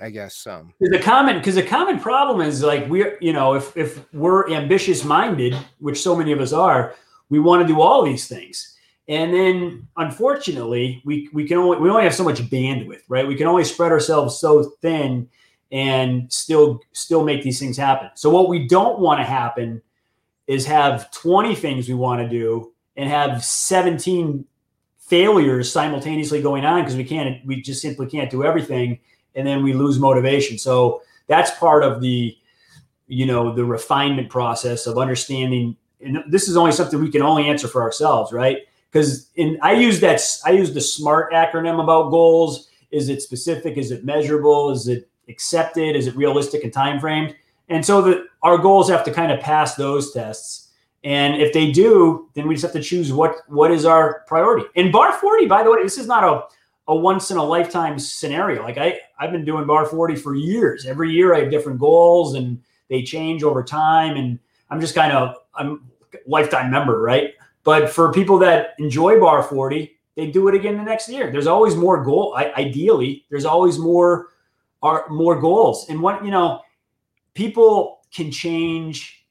I 0.01 0.09
guess 0.11 0.47
um, 0.47 0.73
the 0.81 0.99
common 0.99 1.37
because 1.39 1.57
the 1.57 1.63
common 1.63 1.99
problem 1.99 2.41
is 2.41 2.63
like 2.63 2.89
we're 2.89 3.19
you 3.21 3.35
know 3.35 3.55
if 3.55 3.77
if 3.77 4.01
we're 4.15 4.51
ambitious 4.51 5.05
minded, 5.05 5.55
which 5.81 6.01
so 6.01 6.17
many 6.17 6.33
of 6.33 6.41
us 6.41 6.53
are, 6.53 6.95
we 7.29 7.39
want 7.39 7.67
to 7.67 7.69
do 7.73 7.81
all 7.81 8.03
these 8.03 8.27
things 8.27 8.79
and 9.11 9.35
then 9.35 9.89
unfortunately, 9.97 11.03
we, 11.05 11.29
we 11.33 11.45
can 11.45 11.59
only 11.59 11.79
we 11.79 11.91
only 11.91 12.05
have 12.05 12.15
so 12.15 12.23
much 12.23 12.39
bandwidth, 12.49 13.03
right? 13.09 13.27
We 13.27 13.35
can 13.35 13.49
only 13.49 13.65
spread 13.65 13.91
ourselves 13.91 14.39
so 14.39 14.63
thin 14.83 15.29
and 15.73 16.33
still 16.33 16.81
still 16.93 17.25
make 17.25 17.43
these 17.43 17.59
things 17.59 17.77
happen. 17.77 18.11
So 18.15 18.31
what 18.31 18.49
we 18.49 18.69
don't 18.69 19.01
want 19.01 19.19
to 19.19 19.25
happen 19.25 19.83
is 20.47 20.65
have 20.67 21.11
20 21.11 21.57
things 21.57 21.89
we 21.89 21.95
want 21.95 22.21
to 22.21 22.29
do 22.29 22.73
and 22.97 23.11
have 23.11 23.45
17 23.45 24.45
failures 24.99 25.73
simultaneously 25.73 26.41
going 26.41 26.65
on 26.65 26.83
because 26.83 26.95
we 26.95 27.03
can't 27.03 27.45
we 27.45 27.61
just 27.61 27.83
simply 27.83 28.07
can't 28.07 28.31
do 28.31 28.45
everything 28.45 29.01
and 29.35 29.45
then 29.45 29.65
we 29.65 29.73
lose 29.73 29.99
motivation. 29.99 30.57
So 30.57 31.03
that's 31.27 31.51
part 31.59 31.83
of 31.83 32.01
the 32.01 32.37
you 33.09 33.27
know 33.27 33.53
the 33.53 33.65
refinement 33.65 34.31
process 34.31 34.87
of 34.87 34.99
understanding 34.99 35.77
and 36.01 36.23
this 36.29 36.47
is 36.47 36.57
only 36.57 36.71
something 36.71 37.01
we 37.01 37.11
can 37.11 37.23
only 37.23 37.49
answer 37.49 37.67
for 37.67 37.83
ourselves, 37.83 38.33
right? 38.33 38.59
Because 38.91 39.31
in 39.37 39.59
I 39.63 39.73
use 39.73 40.01
that 40.01 40.21
I 40.45 40.51
use 40.51 40.73
the 40.73 40.81
SMART 40.81 41.33
acronym 41.33 41.83
about 41.83 42.11
goals. 42.11 42.69
Is 42.91 43.09
it 43.09 43.23
specific? 43.23 43.77
Is 43.77 43.91
it 43.93 44.05
measurable? 44.05 44.71
Is 44.71 44.89
it 44.89 45.09
accepted? 45.29 45.95
Is 45.95 46.07
it 46.07 46.17
realistic 46.17 46.65
and 46.65 46.73
time 46.73 46.99
framed? 46.99 47.37
And 47.69 47.87
so 47.87 48.03
that 48.03 48.25
our 48.43 48.59
goals 48.59 48.91
have 48.91 49.05
to 49.05 49.13
kind 49.13 49.31
of 49.31 49.39
pass 49.41 49.77
those 49.77 50.13
tests. 50.13 50.73
And 51.05 51.41
if 51.41 51.53
they 51.53 51.71
do, 51.71 52.29
then 52.35 52.49
we 52.49 52.55
just 52.55 52.65
have 52.65 52.73
to 52.73 52.83
choose 52.83 53.13
what 53.13 53.37
what 53.49 53.71
is 53.71 53.85
our 53.85 54.25
priority. 54.27 54.67
In 54.75 54.91
bar 54.91 55.13
40, 55.13 55.47
by 55.47 55.63
the 55.63 55.71
way, 55.71 55.83
this 55.83 55.97
is 55.97 56.07
not 56.07 56.25
a, 56.25 56.43
a 56.93 56.95
once 56.95 57.31
in 57.31 57.37
a 57.37 57.45
lifetime 57.45 57.99
scenario. 57.99 58.63
Like 58.63 58.77
I, 58.77 58.99
I've 59.19 59.31
been 59.31 59.45
doing 59.45 59.67
bar 59.67 59.87
40 59.87 60.17
for 60.17 60.35
years. 60.35 60.85
Every 60.85 61.11
year 61.11 61.35
I 61.35 61.41
have 61.41 61.51
different 61.51 61.79
goals 61.79 62.35
and 62.35 62.61
they 62.89 63.03
change 63.03 63.45
over 63.45 63.63
time. 63.63 64.17
And 64.17 64.39
I'm 64.69 64.81
just 64.81 64.95
kind 64.95 65.13
of 65.13 65.37
I'm 65.55 65.91
lifetime 66.27 66.71
member, 66.71 67.01
right? 67.01 67.35
But 67.71 67.89
for 67.89 68.11
people 68.11 68.37
that 68.39 68.75
enjoy 68.81 69.21
Bar 69.21 69.45
40, 69.45 69.97
they 70.17 70.29
do 70.29 70.49
it 70.49 70.57
again 70.57 70.77
the 70.77 70.83
next 70.83 71.09
year. 71.09 71.31
There's 71.31 71.47
always 71.47 71.77
more 71.77 72.03
goal. 72.03 72.35
I, 72.37 72.53
ideally, 72.55 73.27
there's 73.31 73.45
always 73.45 73.79
more 73.79 74.31
are 74.83 75.09
more 75.09 75.41
goals. 75.41 75.89
And 75.89 76.03
what 76.03 76.25
you 76.25 76.33
know, 76.33 76.63
people 77.33 78.01
can 78.13 78.33
change 78.33 79.25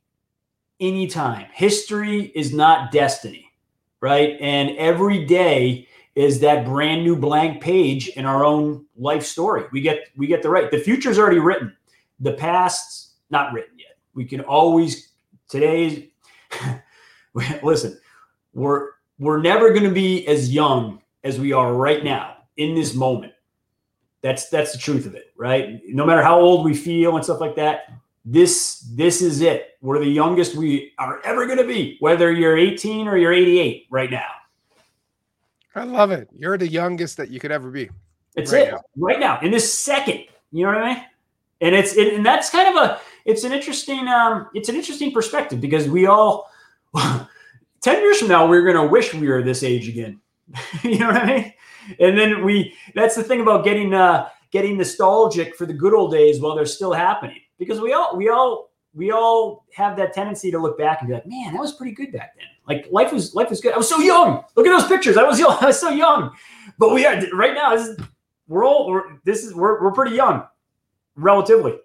anytime. 0.79 1.47
History 1.51 2.31
is 2.33 2.53
not 2.53 2.93
destiny, 2.93 3.51
right? 3.99 4.37
And 4.39 4.69
every 4.77 5.25
day 5.25 5.89
is 6.15 6.39
that 6.39 6.65
brand 6.65 7.03
new 7.03 7.17
blank 7.17 7.61
page 7.61 8.07
in 8.07 8.23
our 8.23 8.45
own 8.45 8.85
life 8.95 9.25
story. 9.25 9.65
We 9.73 9.81
get 9.81 10.07
we 10.15 10.27
get 10.27 10.43
the 10.43 10.49
right. 10.49 10.71
The 10.71 10.79
future's 10.79 11.19
already 11.19 11.39
written. 11.39 11.75
The 12.21 12.35
past's 12.35 13.15
not 13.29 13.51
written 13.51 13.77
yet. 13.77 13.97
We 14.13 14.23
can 14.23 14.39
always 14.39 15.09
today. 15.49 16.13
listen, 17.63 17.99
we're 18.53 18.89
we're 19.19 19.41
never 19.41 19.69
going 19.69 19.83
to 19.83 19.91
be 19.91 20.25
as 20.27 20.51
young 20.51 21.01
as 21.23 21.39
we 21.39 21.53
are 21.53 21.73
right 21.73 22.03
now 22.03 22.37
in 22.57 22.75
this 22.75 22.93
moment. 22.93 23.33
That's 24.21 24.49
that's 24.49 24.71
the 24.71 24.77
truth 24.77 25.05
of 25.05 25.15
it, 25.15 25.33
right? 25.37 25.81
No 25.87 26.05
matter 26.05 26.21
how 26.21 26.39
old 26.39 26.65
we 26.65 26.73
feel 26.73 27.15
and 27.15 27.23
stuff 27.23 27.39
like 27.39 27.55
that, 27.55 27.93
this 28.25 28.79
this 28.95 29.21
is 29.21 29.41
it. 29.41 29.77
We're 29.81 29.99
the 29.99 30.07
youngest 30.07 30.55
we 30.55 30.93
are 30.97 31.21
ever 31.23 31.45
going 31.45 31.57
to 31.57 31.67
be, 31.67 31.97
whether 31.99 32.31
you're 32.31 32.57
18 32.57 33.07
or 33.07 33.17
you're 33.17 33.33
88 33.33 33.87
right 33.89 34.11
now. 34.11 34.27
I 35.75 35.83
love 35.83 36.11
it. 36.11 36.27
You're 36.35 36.57
the 36.57 36.67
youngest 36.67 37.17
that 37.17 37.29
you 37.29 37.39
could 37.39 37.51
ever 37.51 37.71
be. 37.71 37.89
It's 38.35 38.51
right 38.51 38.67
it 38.67 38.71
now. 38.71 38.81
right 38.97 39.19
now 39.19 39.39
in 39.41 39.51
this 39.51 39.73
second. 39.73 40.25
You 40.51 40.65
know 40.65 40.73
what 40.73 40.83
I 40.83 40.93
mean? 40.93 41.03
And 41.61 41.75
it's 41.75 41.95
it, 41.95 42.13
and 42.13 42.25
that's 42.25 42.49
kind 42.49 42.75
of 42.75 42.83
a 42.83 42.99
it's 43.25 43.43
an 43.43 43.53
interesting 43.53 44.07
um 44.07 44.47
it's 44.53 44.69
an 44.69 44.75
interesting 44.75 45.11
perspective 45.11 45.61
because 45.61 45.87
we 45.87 46.07
all 46.07 46.51
10 47.81 48.01
years 48.01 48.19
from 48.19 48.27
now 48.27 48.47
we're 48.47 48.63
going 48.63 48.75
to 48.75 48.91
wish 48.91 49.13
we 49.13 49.27
were 49.27 49.41
this 49.41 49.63
age 49.63 49.87
again. 49.87 50.19
you 50.83 50.99
know 50.99 51.07
what 51.07 51.17
I 51.17 51.25
mean? 51.25 51.53
and 51.99 52.17
then 52.17 52.43
we 52.43 52.75
that's 52.93 53.15
the 53.15 53.23
thing 53.23 53.41
about 53.41 53.63
getting 53.63 53.93
uh 53.93 54.29
getting 54.51 54.77
nostalgic 54.77 55.55
for 55.55 55.65
the 55.65 55.73
good 55.73 55.93
old 55.93 56.11
days 56.11 56.39
while 56.39 56.55
they're 56.55 56.65
still 56.65 56.93
happening. 56.93 57.39
Because 57.57 57.79
we 57.79 57.93
all 57.93 58.15
we 58.15 58.29
all 58.29 58.71
we 58.93 59.11
all 59.11 59.65
have 59.73 59.95
that 59.97 60.13
tendency 60.13 60.51
to 60.51 60.59
look 60.59 60.77
back 60.77 61.01
and 61.01 61.07
be 61.07 61.13
like 61.13 61.27
man 61.27 61.53
that 61.53 61.59
was 61.59 61.73
pretty 61.73 61.93
good 61.93 62.11
back 62.11 62.35
then. 62.35 62.45
Like 62.67 62.87
life 62.91 63.11
was 63.11 63.33
life 63.35 63.49
was 63.49 63.61
good. 63.61 63.73
I 63.73 63.77
was 63.77 63.89
so 63.89 63.99
young. 63.99 64.43
Look 64.55 64.67
at 64.67 64.77
those 64.77 64.87
pictures. 64.87 65.17
I 65.17 65.23
was 65.23 65.39
young. 65.39 65.57
I 65.61 65.67
was 65.67 65.79
so 65.79 65.89
young. 65.89 66.31
But 66.77 66.93
we 66.93 67.05
are 67.05 67.19
right 67.33 67.53
now 67.53 67.75
this 67.75 67.87
is, 67.87 67.99
we're 68.47 68.65
all 68.65 68.89
we're, 68.89 69.19
this 69.23 69.43
is 69.43 69.53
we're, 69.53 69.81
we're 69.81 69.91
pretty 69.91 70.15
young 70.15 70.45
relatively. 71.15 71.77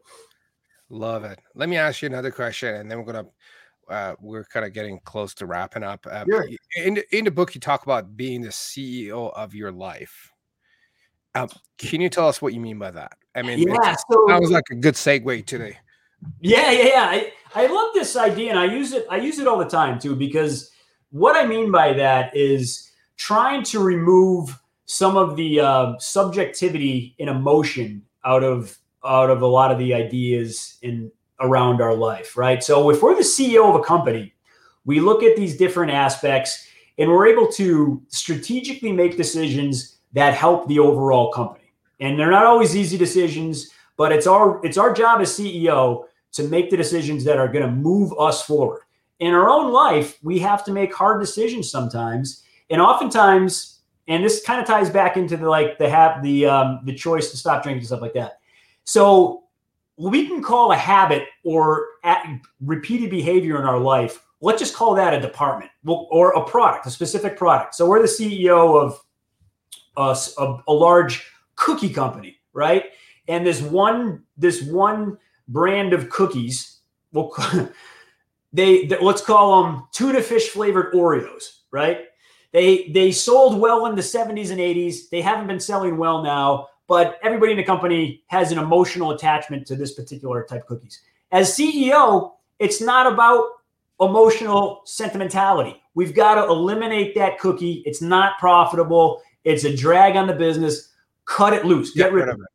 Love 0.91 1.25
it. 1.25 1.41
Let 1.55 1.69
me 1.69 1.77
ask 1.77 2.03
you 2.03 2.07
another 2.07 2.31
question 2.31 2.77
and 2.77 2.91
then 2.91 2.99
we're 2.99 3.13
gonna 3.13 3.27
uh, 3.89 4.15
we're 4.21 4.45
kind 4.45 4.65
of 4.65 4.73
getting 4.73 5.01
close 5.05 5.35
to 5.35 5.47
wrapping 5.47 5.83
up. 5.83 6.07
Uh, 6.11 6.25
in, 6.77 7.03
in 7.13 7.25
the 7.25 7.31
book, 7.31 7.55
you 7.55 7.61
talk 7.61 7.83
about 7.85 8.17
being 8.17 8.43
the 8.43 8.49
CEO 8.49 9.33
of 9.35 9.55
your 9.55 9.73
life. 9.73 10.31
Um, 11.35 11.49
can 11.79 12.01
you 12.01 12.09
tell 12.09 12.29
us 12.29 12.41
what 12.41 12.55
you 12.55 12.61
mean 12.61 12.79
by 12.79 12.91
that? 12.93 13.13
I 13.35 13.43
mean, 13.43 13.59
yeah, 13.59 13.97
so, 14.11 14.25
that 14.29 14.41
was 14.41 14.51
like 14.51 14.65
a 14.71 14.77
good 14.77 14.95
segue 14.95 15.45
today. 15.47 15.79
Yeah, 16.41 16.71
yeah, 16.71 16.85
yeah. 16.85 17.07
I, 17.07 17.33
I 17.55 17.67
love 17.67 17.91
this 17.95 18.17
idea, 18.17 18.51
and 18.51 18.59
I 18.59 18.67
use 18.67 18.93
it. 18.93 19.07
I 19.11 19.17
use 19.17 19.39
it 19.39 19.49
all 19.49 19.59
the 19.59 19.69
time 19.69 19.99
too, 19.99 20.15
because 20.15 20.71
what 21.11 21.37
I 21.37 21.47
mean 21.47 21.71
by 21.71 21.93
that 21.95 22.37
is 22.37 22.91
trying 23.17 23.63
to 23.65 23.81
remove 23.81 24.59
some 24.87 25.17
of 25.17 25.37
the 25.37 25.61
uh, 25.61 25.99
subjectivity 25.99 27.17
and 27.19 27.29
emotion 27.29 28.03
out 28.25 28.45
of 28.45 28.79
out 29.05 29.31
of 29.31 29.43
a 29.43 29.47
lot 29.47 29.71
of 29.71 29.79
the 29.79 29.93
ideas 29.93 30.79
in 30.83 31.11
around 31.41 31.81
our 31.81 31.95
life, 31.95 32.37
right? 32.37 32.63
So 32.63 32.91
if 32.91 33.03
we're 33.03 33.15
the 33.15 33.23
CEO 33.23 33.69
of 33.69 33.75
a 33.75 33.85
company, 33.85 34.35
we 34.85 35.01
look 35.01 35.23
at 35.23 35.37
these 35.37 35.57
different 35.57 35.93
aspects 35.93 36.69
and 36.99 37.11
we're 37.11 37.27
able 37.27 37.51
to 37.53 38.03
strategically 38.09 38.93
make 38.93 39.17
decisions 39.17 39.99
that 40.13 40.35
help 40.35 40.69
the 40.69 40.79
overall 40.79 41.33
company. 41.33 41.73
And 42.01 42.19
they're 42.19 42.31
not 42.31 42.47
always 42.47 42.77
easy 42.77 42.97
decisions, 42.97 43.71
but 43.97 44.13
it's 44.13 44.27
our 44.27 44.65
it's 44.65 44.79
our 44.79 44.93
job 44.93 45.21
as 45.21 45.31
CEO 45.31 46.05
to 46.33 46.49
make 46.49 46.71
the 46.71 46.77
decisions 46.77 47.25
that 47.25 47.39
are 47.39 47.49
going 47.49 47.65
to 47.65 47.71
move 47.71 48.13
us 48.19 48.43
forward. 48.43 48.83
In 49.21 49.33
our 49.33 49.49
own 49.49 49.73
life, 49.73 50.19
we 50.23 50.39
have 50.41 50.65
to 50.65 50.73
make 50.73 50.93
hard 50.93 51.21
decisions 51.21 51.71
sometimes, 51.71 52.43
and 52.71 52.81
oftentimes, 52.81 53.81
and 54.09 54.25
this 54.25 54.45
kind 54.45 54.61
of 54.61 54.67
ties 54.67 54.91
back 54.91 55.17
into 55.17 55.37
the 55.37 55.49
like 55.49 55.79
the 55.79 55.89
have 55.89 56.23
the 56.23 56.47
um, 56.47 56.81
the 56.85 56.95
choice 56.95 57.31
to 57.31 57.37
stop 57.37 57.63
drinking 57.63 57.79
and 57.79 57.87
stuff 57.87 58.03
like 58.03 58.15
that. 58.15 58.41
So 58.85 59.44
we 59.97 60.27
can 60.27 60.43
call 60.43 60.73
a 60.73 60.77
habit 60.77 61.29
or 61.45 61.87
repeated 62.61 63.11
behavior 63.11 63.59
in 63.59 63.65
our 63.65 63.79
life 63.79 64.25
let's 64.45 64.59
just 64.59 64.75
call 64.75 64.95
that 64.95 65.15
a 65.15 65.21
department 65.21 65.71
or 65.87 66.33
a 66.33 66.45
product 66.45 66.87
a 66.87 66.91
specific 66.91 67.37
product. 67.37 67.75
So 67.75 67.89
we're 67.89 68.03
the 68.03 68.09
ceo 68.09 68.81
of 68.81 69.01
a, 69.97 70.43
a, 70.43 70.63
a 70.69 70.73
large 70.73 71.27
cookie 71.57 71.91
company 71.91 72.37
right? 72.53 72.85
And 73.27 73.47
this 73.47 73.63
one 73.63 74.23
this 74.37 74.63
one 74.63 75.19
brand 75.49 75.93
of 75.93 76.11
cookies 76.11 76.81
well 77.13 77.33
they, 78.53 78.87
they 78.87 78.99
let's 79.01 79.23
call 79.23 79.63
them 79.63 79.89
tuna 79.93 80.21
fish 80.21 80.49
flavored 80.49 80.93
oreos 80.93 81.61
right? 81.71 82.07
They 82.53 82.89
they 82.89 83.13
sold 83.13 83.59
well 83.59 83.87
in 83.87 83.95
the 83.95 84.03
70s 84.03 84.51
and 84.51 84.61
80s 84.61 85.09
they 85.11 85.23
haven't 85.23 85.47
been 85.47 85.61
selling 85.61 85.97
well 85.97 86.23
now 86.23 86.69
but 86.87 87.19
everybody 87.23 87.53
in 87.53 87.59
the 87.59 87.65
company 87.65 88.23
has 88.27 88.53
an 88.53 88.59
emotional 88.59 89.13
attachment 89.13 89.67
to 89.67 89.77
this 89.77 89.95
particular 89.95 90.45
type 90.45 90.63
of 90.63 90.67
cookies. 90.67 91.01
As 91.33 91.57
CEO, 91.57 92.33
it's 92.59 92.81
not 92.81 93.11
about 93.11 93.45
emotional 94.01 94.83
sentimentality. 94.85 95.81
We've 95.95 96.15
got 96.15 96.35
to 96.35 96.45
eliminate 96.45 97.15
that 97.15 97.39
cookie. 97.39 97.83
It's 97.87 98.03
not 98.03 98.39
profitable. 98.39 99.23
It's 99.45 99.65
a 99.65 99.75
drag 99.75 100.17
on 100.17 100.27
the 100.27 100.35
business. 100.35 100.91
Cut 101.25 101.53
it 101.53 101.65
loose. 101.65 101.93
Get 101.93 102.13
rid 102.13 102.29
of 102.29 102.41
it. 102.41 102.47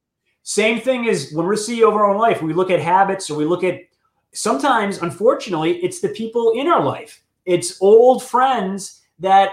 Same 0.44 0.80
thing 0.80 1.06
is 1.06 1.32
when 1.34 1.46
we're 1.46 1.54
CEO 1.54 1.90
of 1.90 1.96
our 1.96 2.10
own 2.10 2.18
life, 2.18 2.42
we 2.42 2.54
look 2.54 2.72
at 2.72 2.80
habits 2.80 3.30
or 3.30 3.38
we 3.38 3.46
look 3.46 3.64
at 3.64 3.82
sometimes, 4.34 5.00
unfortunately, 5.00 5.78
it's 5.84 6.00
the 6.00 6.10
people 6.10 6.54
in 6.56 6.68
our 6.68 6.84
life. 6.84 7.22
It's 7.46 7.82
old 7.82 8.24
friends 8.24 9.02
that 9.20 9.52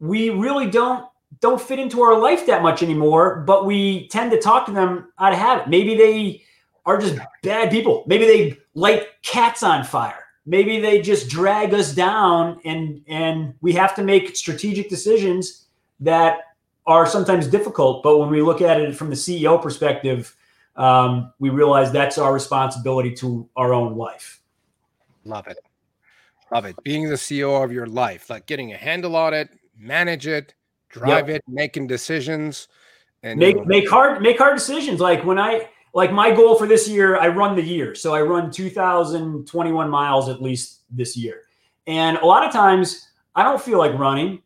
we 0.00 0.30
really 0.30 0.70
don't 0.70 1.06
don't 1.40 1.60
fit 1.60 1.78
into 1.78 2.02
our 2.02 2.18
life 2.18 2.46
that 2.46 2.62
much 2.62 2.82
anymore, 2.82 3.44
but 3.46 3.66
we 3.66 4.08
tend 4.08 4.30
to 4.32 4.40
talk 4.40 4.66
to 4.66 4.72
them 4.72 5.12
out 5.18 5.32
of 5.32 5.38
habit. 5.38 5.68
Maybe 5.68 5.96
they 5.96 6.42
are 6.86 6.98
just 6.98 7.18
bad 7.42 7.70
people. 7.70 8.04
Maybe 8.06 8.24
they 8.26 8.58
light 8.74 9.06
cats 9.22 9.62
on 9.62 9.84
fire. 9.84 10.24
Maybe 10.46 10.80
they 10.80 11.02
just 11.02 11.28
drag 11.28 11.74
us 11.74 11.94
down 11.94 12.60
and 12.64 13.02
and 13.06 13.54
we 13.60 13.74
have 13.74 13.94
to 13.96 14.02
make 14.02 14.34
strategic 14.34 14.88
decisions 14.88 15.66
that 16.00 16.38
are 16.86 17.06
sometimes 17.06 17.46
difficult. 17.46 18.02
But 18.02 18.16
when 18.16 18.30
we 18.30 18.40
look 18.40 18.62
at 18.62 18.80
it 18.80 18.96
from 18.96 19.10
the 19.10 19.16
CEO 19.16 19.62
perspective, 19.62 20.34
um, 20.76 21.34
we 21.38 21.50
realize 21.50 21.92
that's 21.92 22.16
our 22.16 22.32
responsibility 22.32 23.14
to 23.16 23.46
our 23.56 23.74
own 23.74 23.96
life. 23.98 24.40
Love 25.24 25.46
it. 25.48 25.58
Love 26.50 26.64
it. 26.64 26.82
Being 26.82 27.10
the 27.10 27.16
CEO 27.16 27.62
of 27.62 27.70
your 27.70 27.86
life, 27.86 28.30
like 28.30 28.46
getting 28.46 28.72
a 28.72 28.76
handle 28.78 29.16
on 29.16 29.34
it, 29.34 29.50
manage 29.76 30.26
it, 30.26 30.54
drive 30.88 31.28
yep. 31.28 31.38
it, 31.38 31.44
making 31.48 31.86
decisions, 31.86 32.68
and 33.22 33.38
make 33.38 33.64
make 33.66 33.88
hard 33.88 34.22
make 34.22 34.38
hard 34.38 34.56
decisions. 34.56 35.00
Like 35.00 35.24
when 35.24 35.38
I 35.38 35.68
like 35.94 36.12
my 36.12 36.34
goal 36.34 36.56
for 36.56 36.66
this 36.66 36.88
year, 36.88 37.16
I 37.16 37.28
run 37.28 37.56
the 37.56 37.62
year, 37.62 37.94
so 37.94 38.14
I 38.14 38.22
run 38.22 38.50
2,021 38.50 39.90
miles 39.90 40.28
at 40.28 40.42
least 40.42 40.80
this 40.90 41.16
year, 41.16 41.42
and 41.86 42.18
a 42.18 42.26
lot 42.26 42.46
of 42.46 42.52
times 42.52 43.08
I 43.34 43.42
don't 43.42 43.60
feel 43.60 43.78
like 43.78 43.98
running. 43.98 44.42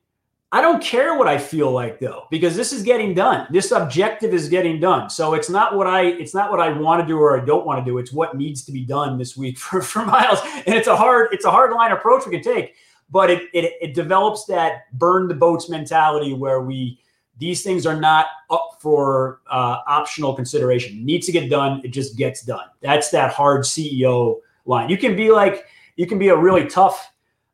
I 0.55 0.61
don't 0.61 0.83
care 0.83 1.17
what 1.17 1.29
I 1.29 1.39
feel 1.39 1.71
like 1.71 1.99
though, 1.99 2.25
because 2.31 2.55
this 2.55 2.75
is 2.75 2.83
getting 2.83 3.15
done. 3.15 3.47
This 3.51 3.71
objective 3.71 4.35
is 4.35 4.51
getting 4.51 4.81
done. 4.81 5.09
So 5.09 5.33
it's 5.33 5.49
not 5.49 5.75
what 5.75 5.87
I 5.87 6.03
it's 6.05 6.35
not 6.35 6.51
what 6.51 6.61
I 6.61 6.69
want 6.69 7.01
to 7.01 7.07
do 7.07 7.19
or 7.19 7.41
I 7.41 7.43
don't 7.43 7.65
want 7.65 7.83
to 7.83 7.91
do. 7.91 7.97
It's 7.97 8.13
what 8.13 8.37
needs 8.37 8.63
to 8.67 8.73
be 8.73 8.85
done 8.85 9.17
this 9.17 9.35
week 9.35 9.57
for, 9.65 9.81
for 9.81 10.05
miles. 10.05 10.41
And 10.67 10.75
it's 10.75 10.89
a 10.89 10.97
hard 10.97 11.29
it's 11.33 11.47
a 11.47 11.51
hard 11.51 11.73
line 11.73 11.93
approach 11.93 12.27
we 12.27 12.33
can 12.33 12.43
take 12.43 12.75
but 13.13 13.31
it, 13.31 13.43
it, 13.53 13.75
it 13.81 13.95
develops 13.95 14.47
that 14.47 14.91
burn 14.99 15.29
the 15.29 15.35
boats 15.35 15.69
mentality 15.69 16.33
where 16.33 16.63
we 16.63 16.99
these 17.39 17.63
things 17.63 17.87
are 17.87 17.99
not 17.99 18.27
up 18.51 18.79
for 18.81 19.41
uh, 19.51 19.79
optional 19.87 20.35
consideration. 20.35 21.05
Needs 21.05 21.27
to 21.27 21.33
get 21.33 21.51
done. 21.51 21.81
It 21.85 21.89
just 21.89 22.17
gets 22.17 22.43
done. 22.43 22.67
That's 22.81 23.11
that 23.11 23.33
hard 23.33 23.63
CEO 23.63 24.39
line. 24.65 24.89
You 24.89 24.97
can 24.97 25.15
be 25.15 25.31
like 25.31 25.67
you 25.97 26.07
can 26.07 26.19
be 26.19 26.29
a 26.29 26.37
really 26.37 26.67
tough 26.67 27.13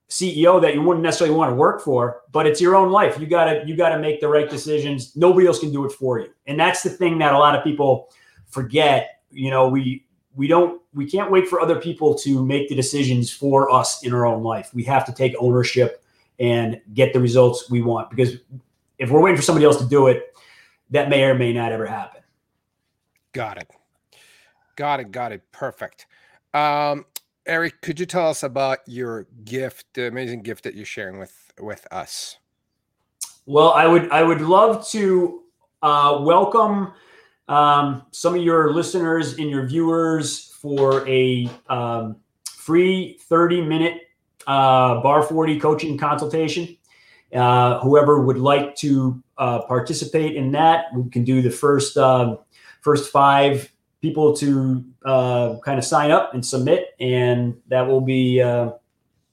CEO 0.09 0.61
that 0.63 0.75
you 0.75 0.83
wouldn't 0.83 1.03
necessarily 1.03 1.37
want 1.37 1.51
to 1.51 1.55
work 1.55 1.83
for, 1.83 2.23
but 2.33 2.47
it's 2.47 2.61
your 2.61 2.77
own 2.77 2.91
life. 2.91 3.19
You 3.19 3.27
gotta 3.27 3.63
you 3.67 3.77
gotta 3.77 3.99
make 3.99 4.21
the 4.21 4.29
right 4.29 4.49
decisions. 4.49 5.17
Nobody 5.17 5.47
else 5.47 5.59
can 5.59 5.73
do 5.73 5.85
it 5.85 5.93
for 5.93 6.21
you, 6.21 6.29
and 6.47 6.59
that's 6.59 6.83
the 6.83 6.91
thing 6.91 7.19
that 7.19 7.35
a 7.35 7.39
lot 7.39 7.57
of 7.57 7.65
people 7.65 8.11
forget. 8.47 9.23
You 9.31 9.51
know, 9.51 9.69
we 9.69 10.07
we 10.35 10.47
don't 10.47 10.81
we 10.95 11.09
can't 11.09 11.31
wait 11.31 11.49
for 11.49 11.61
other 11.61 11.81
people 11.81 12.15
to 12.15 12.45
make 12.45 12.69
the 12.69 12.75
decisions 12.75 13.31
for 13.31 13.71
us 13.71 14.03
in 14.05 14.13
our 14.13 14.27
own 14.27 14.43
life. 14.43 14.71
We 14.75 14.85
have 14.85 15.05
to 15.07 15.13
take 15.13 15.35
ownership 15.39 16.03
and 16.39 16.81
get 16.95 17.13
the 17.13 17.21
results 17.21 17.71
we 17.71 17.83
want 17.83 18.11
because 18.11 18.37
if 18.99 19.11
we're 19.11 19.21
waiting 19.21 19.37
for 19.37 19.43
somebody 19.43 19.65
else 19.65 19.79
to 19.79 19.87
do 19.87 20.07
it, 20.09 20.37
that 20.91 21.09
may 21.09 21.25
or 21.25 21.35
may 21.35 21.53
not 21.53 21.73
ever 21.73 21.87
happen. 21.87 22.23
Got 23.33 23.59
it. 23.59 23.71
Got 24.77 25.01
it. 25.01 25.11
Got 25.11 25.33
it. 25.33 25.43
Perfect. 25.53 26.07
Um, 26.55 27.05
Eric, 27.47 27.81
could 27.81 27.99
you 27.99 28.07
tell 28.07 28.29
us 28.29 28.43
about 28.43 28.81
your 28.87 29.27
gift, 29.45 29.87
the 29.95 30.07
amazing 30.07 30.43
gift 30.43 30.65
that 30.65 30.75
you're 30.75 30.87
sharing 30.87 31.19
with 31.19 31.35
with 31.61 31.87
us? 31.91 32.39
Well, 33.47 33.73
I 33.73 33.87
would 33.87 34.11
I 34.11 34.23
would 34.23 34.41
love 34.41 34.87
to 34.91 35.43
uh, 35.83 36.19
welcome 36.21 36.93
um, 37.49 38.03
some 38.11 38.35
of 38.35 38.43
your 38.43 38.73
listeners 38.73 39.39
and 39.39 39.51
your 39.51 39.67
viewers 39.67 40.49
for 40.61 41.09
a 41.09 41.49
um, 41.69 42.17
free 42.47 43.19
30 43.29 43.63
minute 43.63 44.03
uh, 44.47 45.01
Bar 45.03 45.23
40 45.23 45.61
coaching 45.61 45.99
consultation. 45.99 46.77
Uh, 47.35 47.79
whoever 47.81 48.23
would 48.23 48.39
like 48.39 48.75
to 48.77 49.23
uh, 49.37 49.61
participate 49.63 50.35
in 50.35 50.53
that, 50.53 50.87
we 50.95 51.09
can 51.11 51.25
do 51.25 51.43
the 51.43 51.51
first 51.51 51.99
um, 51.99 52.39
first 52.81 53.13
five 53.13 53.71
people 54.01 54.35
to 54.35 54.83
uh, 55.05 55.57
kind 55.63 55.79
of 55.79 55.85
sign 55.85 56.11
up 56.11 56.33
and 56.33 56.45
submit, 56.45 56.95
and 57.01 57.55
that 57.69 57.87
will 57.87 58.01
be 58.01 58.41
uh, 58.41 58.71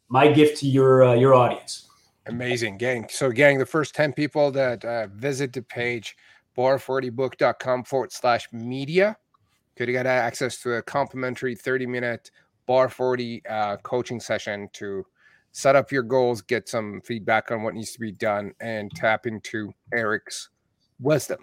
my 0.10 0.28
gift 0.28 0.58
to 0.60 0.68
your 0.68 1.04
uh, 1.04 1.14
your 1.14 1.34
audience. 1.34 1.88
Amazing, 2.28 2.78
gang. 2.78 3.08
So, 3.10 3.32
gang, 3.32 3.60
the 3.60 3.68
first 3.68 3.94
10 3.94 4.12
people 4.12 4.50
that 4.52 5.12
visit 5.12 5.54
the 5.54 5.62
page, 5.62 6.18
bar40book.com 6.58 7.84
forward 7.84 8.12
slash 8.12 8.48
media, 8.52 9.18
could 9.76 9.88
you 9.88 9.94
get 9.94 10.06
access 10.06 10.62
to 10.62 10.74
a 10.74 10.82
complimentary 10.82 11.56
30 11.56 11.86
minute 11.86 12.32
bar 12.66 12.90
40 12.90 13.44
uh, 13.48 13.78
coaching 13.78 14.20
session 14.20 14.70
to 14.74 15.06
set 15.52 15.76
up 15.76 15.92
your 15.92 16.04
goals, 16.04 16.42
get 16.42 16.68
some 16.68 17.02
feedback 17.02 17.52
on 17.52 17.64
what 17.64 17.74
needs 17.74 17.94
to 17.94 18.00
be 18.00 18.12
done, 18.12 18.54
and 18.60 18.92
tap 18.92 19.26
into 19.26 19.74
Eric's 19.94 20.50
wisdom. 21.00 21.40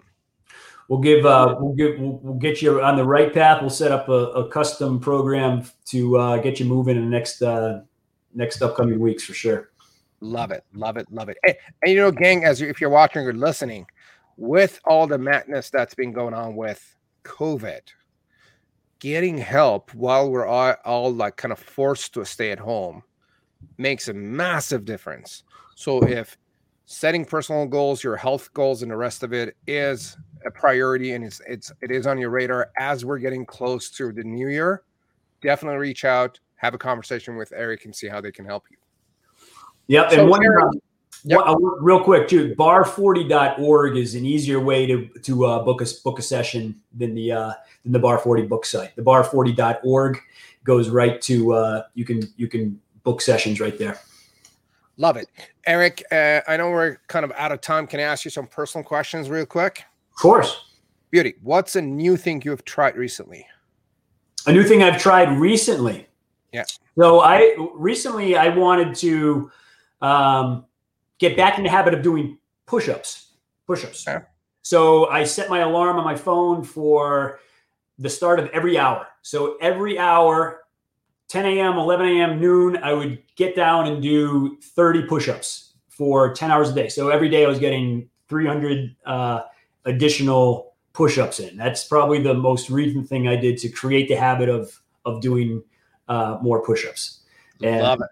We'll 0.87 0.99
give 0.99 1.25
uh, 1.25 1.55
we'll 1.59 1.73
give 1.73 1.99
we'll, 1.99 2.19
we'll 2.21 2.33
get 2.35 2.61
you 2.61 2.81
on 2.81 2.97
the 2.97 3.05
right 3.05 3.33
path. 3.33 3.61
We'll 3.61 3.69
set 3.69 3.91
up 3.91 4.09
a, 4.09 4.11
a 4.11 4.49
custom 4.49 4.99
program 4.99 5.63
to 5.85 6.17
uh, 6.17 6.37
get 6.37 6.59
you 6.59 6.65
moving 6.65 6.97
in 6.97 7.05
the 7.05 7.09
next 7.09 7.41
uh, 7.41 7.81
next 8.35 8.61
upcoming 8.61 8.99
weeks 8.99 9.23
for 9.23 9.33
sure. 9.33 9.71
Love 10.19 10.51
it, 10.51 10.63
love 10.73 10.97
it, 10.97 11.07
love 11.11 11.29
it. 11.29 11.37
And, 11.45 11.55
and 11.81 11.91
you 11.91 11.97
know, 11.99 12.11
gang, 12.11 12.45
as 12.45 12.61
you, 12.61 12.69
if 12.69 12.79
you're 12.79 12.89
watching 12.89 13.25
or 13.25 13.33
listening, 13.33 13.85
with 14.37 14.79
all 14.85 15.07
the 15.07 15.17
madness 15.17 15.69
that's 15.69 15.95
been 15.95 16.11
going 16.11 16.33
on 16.33 16.55
with 16.55 16.95
COVID, 17.23 17.81
getting 18.99 19.37
help 19.37 19.93
while 19.93 20.29
we're 20.29 20.45
all, 20.45 20.75
all 20.85 21.13
like 21.13 21.35
kind 21.37 21.51
of 21.51 21.59
forced 21.59 22.13
to 22.13 22.25
stay 22.25 22.51
at 22.51 22.59
home 22.59 23.03
makes 23.77 24.07
a 24.07 24.13
massive 24.13 24.85
difference. 24.85 25.43
So 25.75 26.03
if 26.03 26.37
setting 26.85 27.25
personal 27.25 27.65
goals, 27.65 28.03
your 28.03 28.15
health 28.15 28.53
goals, 28.53 28.81
and 28.81 28.91
the 28.91 28.97
rest 28.97 29.23
of 29.23 29.33
it 29.33 29.55
is 29.67 30.17
a 30.45 30.51
priority 30.51 31.13
and 31.13 31.23
it's 31.23 31.41
it's 31.47 31.71
it 31.81 31.89
is 31.89 32.05
on 32.05 32.17
your 32.17 32.29
radar 32.29 32.69
as 32.77 33.05
we're 33.05 33.17
getting 33.17 33.45
close 33.45 33.89
to 33.91 34.11
the 34.11 34.23
new 34.23 34.49
year, 34.49 34.83
definitely 35.41 35.79
reach 35.79 36.05
out, 36.05 36.39
have 36.55 36.73
a 36.73 36.77
conversation 36.77 37.35
with 37.35 37.51
Eric 37.55 37.85
and 37.85 37.95
see 37.95 38.07
how 38.07 38.19
they 38.19 38.31
can 38.31 38.45
help 38.45 38.65
you. 38.69 38.77
Yep. 39.87 40.11
So 40.11 40.21
and 40.21 40.29
one, 40.29 40.43
Eric, 40.43 40.65
uh, 40.65 40.79
yep. 41.23 41.41
uh, 41.45 41.55
real 41.57 42.03
quick, 42.03 42.27
too, 42.27 42.55
bar40.org 42.55 43.97
is 43.97 44.15
an 44.15 44.25
easier 44.25 44.59
way 44.59 44.85
to 44.85 45.07
to 45.21 45.45
uh, 45.45 45.63
book 45.63 45.81
a 45.81 45.85
book 46.03 46.19
a 46.19 46.21
session 46.21 46.79
than 46.93 47.15
the 47.15 47.31
uh, 47.31 47.53
than 47.83 47.91
the 47.91 47.99
Bar 47.99 48.17
40 48.17 48.43
book 48.43 48.65
site. 48.65 48.95
The 48.95 49.01
bar40.org 49.01 50.19
goes 50.63 50.89
right 50.89 51.21
to 51.21 51.53
uh, 51.53 51.83
you 51.93 52.05
can 52.05 52.21
you 52.37 52.47
can 52.47 52.79
book 53.03 53.21
sessions 53.21 53.59
right 53.59 53.77
there. 53.77 53.99
Love 54.97 55.17
it, 55.17 55.27
Eric. 55.65 56.03
Uh, 56.11 56.41
I 56.47 56.57
know 56.57 56.69
we're 56.69 56.97
kind 57.07 57.25
of 57.25 57.31
out 57.35 57.51
of 57.51 57.61
time. 57.61 57.87
Can 57.87 57.99
I 57.99 58.03
ask 58.03 58.25
you 58.25 58.31
some 58.31 58.47
personal 58.47 58.83
questions 58.83 59.29
real 59.29 59.45
quick? 59.45 59.83
Of 60.11 60.21
course. 60.21 60.65
Beauty. 61.09 61.35
What's 61.41 61.75
a 61.75 61.81
new 61.81 62.15
thing 62.17 62.41
you 62.45 62.51
have 62.51 62.63
tried 62.65 62.95
recently? 62.95 63.47
A 64.45 64.51
new 64.51 64.63
thing 64.63 64.83
I've 64.83 65.01
tried 65.01 65.37
recently. 65.37 66.07
Yeah. 66.51 66.65
So 66.97 67.21
I 67.21 67.55
recently 67.73 68.35
I 68.35 68.49
wanted 68.49 68.93
to 68.95 69.51
um, 70.01 70.65
get 71.19 71.37
back 71.37 71.57
in 71.57 71.63
the 71.63 71.69
habit 71.69 71.93
of 71.93 72.01
doing 72.01 72.37
push-ups. 72.65 73.33
Push-ups. 73.67 74.07
Okay. 74.07 74.25
So 74.61 75.09
I 75.09 75.23
set 75.23 75.49
my 75.49 75.59
alarm 75.59 75.97
on 75.97 76.03
my 76.03 76.15
phone 76.15 76.63
for 76.63 77.39
the 77.99 78.09
start 78.09 78.39
of 78.39 78.49
every 78.49 78.77
hour. 78.77 79.07
So 79.21 79.57
every 79.61 79.99
hour, 79.99 80.63
10 81.27 81.45
a.m., 81.45 81.77
11 81.77 82.07
a.m., 82.07 82.39
noon, 82.39 82.77
I 82.77 82.93
would 82.93 83.21
get 83.35 83.55
down 83.55 83.87
and 83.87 84.01
do 84.01 84.57
30 84.61 85.03
push-ups 85.03 85.73
for 85.89 86.33
10 86.33 86.49
hours 86.49 86.69
a 86.69 86.73
day. 86.73 86.89
So 86.89 87.09
every 87.09 87.29
day 87.29 87.45
I 87.45 87.47
was 87.47 87.59
getting 87.59 88.09
300 88.29 88.95
uh, 89.05 89.41
additional 89.85 90.73
push-ups 90.93 91.39
in. 91.39 91.57
That's 91.57 91.83
probably 91.83 92.21
the 92.21 92.33
most 92.33 92.69
recent 92.69 93.07
thing 93.07 93.27
I 93.27 93.35
did 93.35 93.57
to 93.59 93.69
create 93.69 94.07
the 94.07 94.15
habit 94.15 94.49
of 94.49 94.79
of 95.05 95.21
doing 95.21 95.61
uh, 96.07 96.37
more 96.41 96.63
push-ups. 96.63 97.19
And 97.61 97.81
Love 97.81 98.01
it. 98.01 98.07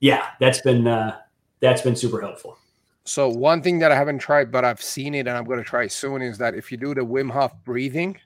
Yeah, 0.00 0.26
that's 0.38 0.60
been 0.60 0.86
uh, 0.86 1.18
that's 1.60 1.82
been 1.82 1.96
super 1.96 2.20
helpful. 2.20 2.58
So 3.04 3.28
one 3.28 3.62
thing 3.62 3.78
that 3.78 3.92
I 3.92 3.94
haven't 3.94 4.18
tried, 4.18 4.50
but 4.50 4.64
I've 4.64 4.82
seen 4.82 5.14
it 5.14 5.28
and 5.28 5.30
I'm 5.30 5.44
going 5.44 5.58
to 5.58 5.64
try 5.64 5.86
soon 5.86 6.22
is 6.22 6.38
that 6.38 6.54
if 6.54 6.72
you 6.72 6.76
do 6.76 6.92
the 6.92 7.02
Wim 7.02 7.30
Hof 7.30 7.52
breathing, 7.64 8.18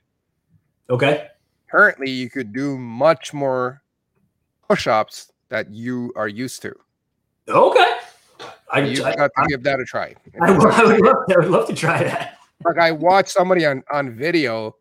okay, 0.89 1.28
currently 1.70 2.11
you 2.11 2.31
could 2.31 2.53
do 2.55 2.78
much 2.78 3.35
more 3.35 3.83
push-ups 4.66 5.33
that 5.51 5.70
you 5.70 6.12
are 6.16 6.28
used 6.28 6.62
to. 6.62 6.74
Okay, 7.49 7.95
I, 8.72 8.81
you 8.81 9.03
got 9.03 9.16
to 9.16 9.31
I, 9.37 9.47
give 9.49 9.62
that 9.64 9.81
a 9.81 9.85
try. 9.85 10.14
I, 10.41 10.51
would, 10.51 10.66
I, 10.66 10.85
would 10.85 11.01
love, 11.05 11.16
I 11.28 11.37
would 11.37 11.51
love 11.51 11.68
to 11.68 11.74
try 11.74 12.03
that. 12.05 12.39
Like 12.64 12.78
I 12.78 12.91
watched 12.91 13.31
somebody 13.31 13.66
on 13.66 13.83
on 13.93 14.16
video, 14.16 14.76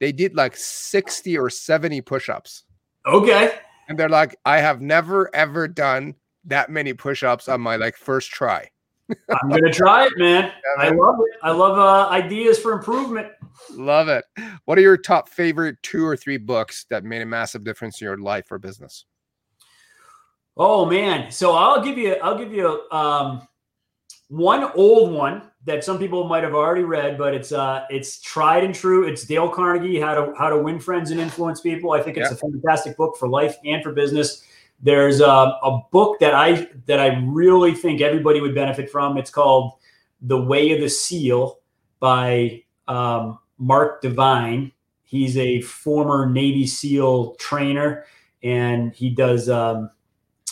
they 0.00 0.10
did 0.10 0.34
like 0.34 0.56
sixty 0.56 1.38
or 1.38 1.48
seventy 1.48 2.00
push-ups. 2.00 2.64
Okay, 3.06 3.58
and 3.88 3.96
they're 3.96 4.08
like, 4.08 4.36
I 4.44 4.58
have 4.58 4.80
never 4.80 5.32
ever 5.32 5.68
done 5.68 6.16
that 6.46 6.70
many 6.70 6.92
push-ups 6.92 7.48
on 7.48 7.60
my 7.60 7.76
like 7.76 7.96
first 7.96 8.30
try. 8.30 8.70
I'm 9.30 9.50
gonna 9.50 9.72
try 9.72 10.06
it, 10.06 10.12
man. 10.16 10.44
Yeah, 10.44 10.84
man. 10.84 10.92
I 10.92 10.96
love 10.96 11.16
it. 11.20 11.38
I 11.42 11.50
love 11.50 11.78
uh, 11.78 12.08
ideas 12.10 12.58
for 12.58 12.72
improvement. 12.72 13.28
Love 13.72 14.08
it. 14.08 14.24
What 14.64 14.78
are 14.78 14.80
your 14.80 14.96
top 14.96 15.28
favorite 15.28 15.76
two 15.82 16.04
or 16.06 16.16
three 16.16 16.38
books 16.38 16.86
that 16.90 17.04
made 17.04 17.22
a 17.22 17.26
massive 17.26 17.64
difference 17.64 18.00
in 18.00 18.06
your 18.06 18.18
life 18.18 18.50
or 18.50 18.58
business? 18.58 19.04
Oh 20.56 20.86
man, 20.86 21.30
so 21.30 21.54
I'll 21.54 21.82
give 21.82 21.98
you 21.98 22.14
I'll 22.14 22.38
give 22.38 22.52
you 22.52 22.88
um, 22.90 23.46
one 24.28 24.64
old 24.74 25.12
one 25.12 25.50
that 25.64 25.82
some 25.82 25.98
people 25.98 26.24
might 26.24 26.42
have 26.42 26.54
already 26.54 26.84
read, 26.84 27.18
but 27.18 27.34
it's 27.34 27.52
uh 27.52 27.84
it's 27.90 28.20
tried 28.20 28.64
and 28.64 28.74
true. 28.74 29.06
It's 29.06 29.24
Dale 29.24 29.48
Carnegie, 29.48 30.00
How 30.00 30.14
to 30.14 30.34
How 30.36 30.48
to 30.48 30.58
Win 30.58 30.80
Friends 30.80 31.10
and 31.10 31.20
Influence 31.20 31.60
People. 31.60 31.92
I 31.92 32.02
think 32.02 32.16
it's 32.16 32.30
yeah. 32.30 32.36
a 32.36 32.52
fantastic 32.52 32.96
book 32.96 33.16
for 33.16 33.28
life 33.28 33.56
and 33.64 33.82
for 33.82 33.92
business. 33.92 34.44
There's 34.80 35.20
a, 35.20 35.26
a 35.26 35.82
book 35.90 36.18
that 36.20 36.34
I 36.34 36.68
that 36.86 37.00
I 37.00 37.18
really 37.24 37.74
think 37.74 38.00
everybody 38.00 38.40
would 38.40 38.54
benefit 38.54 38.90
from. 38.90 39.16
It's 39.16 39.30
called 39.30 39.74
The 40.20 40.40
Way 40.40 40.72
of 40.72 40.80
the 40.80 40.90
Seal 40.90 41.60
by 42.00 42.62
um, 42.86 43.38
Mark 43.58 44.02
Divine. 44.02 44.72
He's 45.04 45.36
a 45.36 45.60
former 45.62 46.28
Navy 46.28 46.66
SEAL 46.66 47.36
trainer, 47.36 48.04
and 48.42 48.92
he 48.94 49.10
does 49.10 49.48
um, 49.48 49.90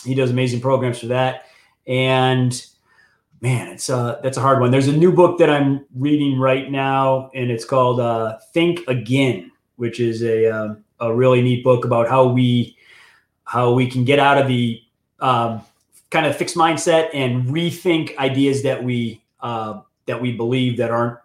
he 0.03 0.15
does 0.15 0.31
amazing 0.31 0.61
programs 0.61 0.99
for 0.99 1.07
that. 1.07 1.45
And 1.85 2.65
man, 3.41 3.67
it's 3.67 3.89
uh 3.89 4.19
that's 4.23 4.37
a 4.37 4.41
hard 4.41 4.61
one. 4.61 4.71
There's 4.71 4.87
a 4.87 4.97
new 4.97 5.11
book 5.11 5.37
that 5.39 5.49
I'm 5.49 5.85
reading 5.95 6.39
right 6.39 6.71
now, 6.71 7.29
and 7.35 7.51
it's 7.51 7.65
called 7.65 7.99
uh, 7.99 8.39
Think 8.53 8.87
Again, 8.87 9.51
which 9.75 9.99
is 9.99 10.23
a 10.23 10.49
uh, 10.49 10.75
a 11.01 11.13
really 11.13 11.41
neat 11.41 11.63
book 11.63 11.85
about 11.85 12.07
how 12.07 12.25
we 12.25 12.77
how 13.53 13.71
we 13.71 13.87
can 13.87 14.03
get 14.03 14.17
out 14.17 14.39
of 14.39 14.47
the 14.47 14.81
um, 15.19 15.61
kind 16.09 16.25
of 16.25 16.35
fixed 16.35 16.55
mindset 16.55 17.07
and 17.13 17.45
rethink 17.45 18.17
ideas 18.17 18.63
that 18.63 18.83
we 18.83 19.23
uh, 19.41 19.79
that 20.07 20.19
we 20.19 20.35
believe 20.35 20.75
that 20.77 20.89
aren't 20.89 21.19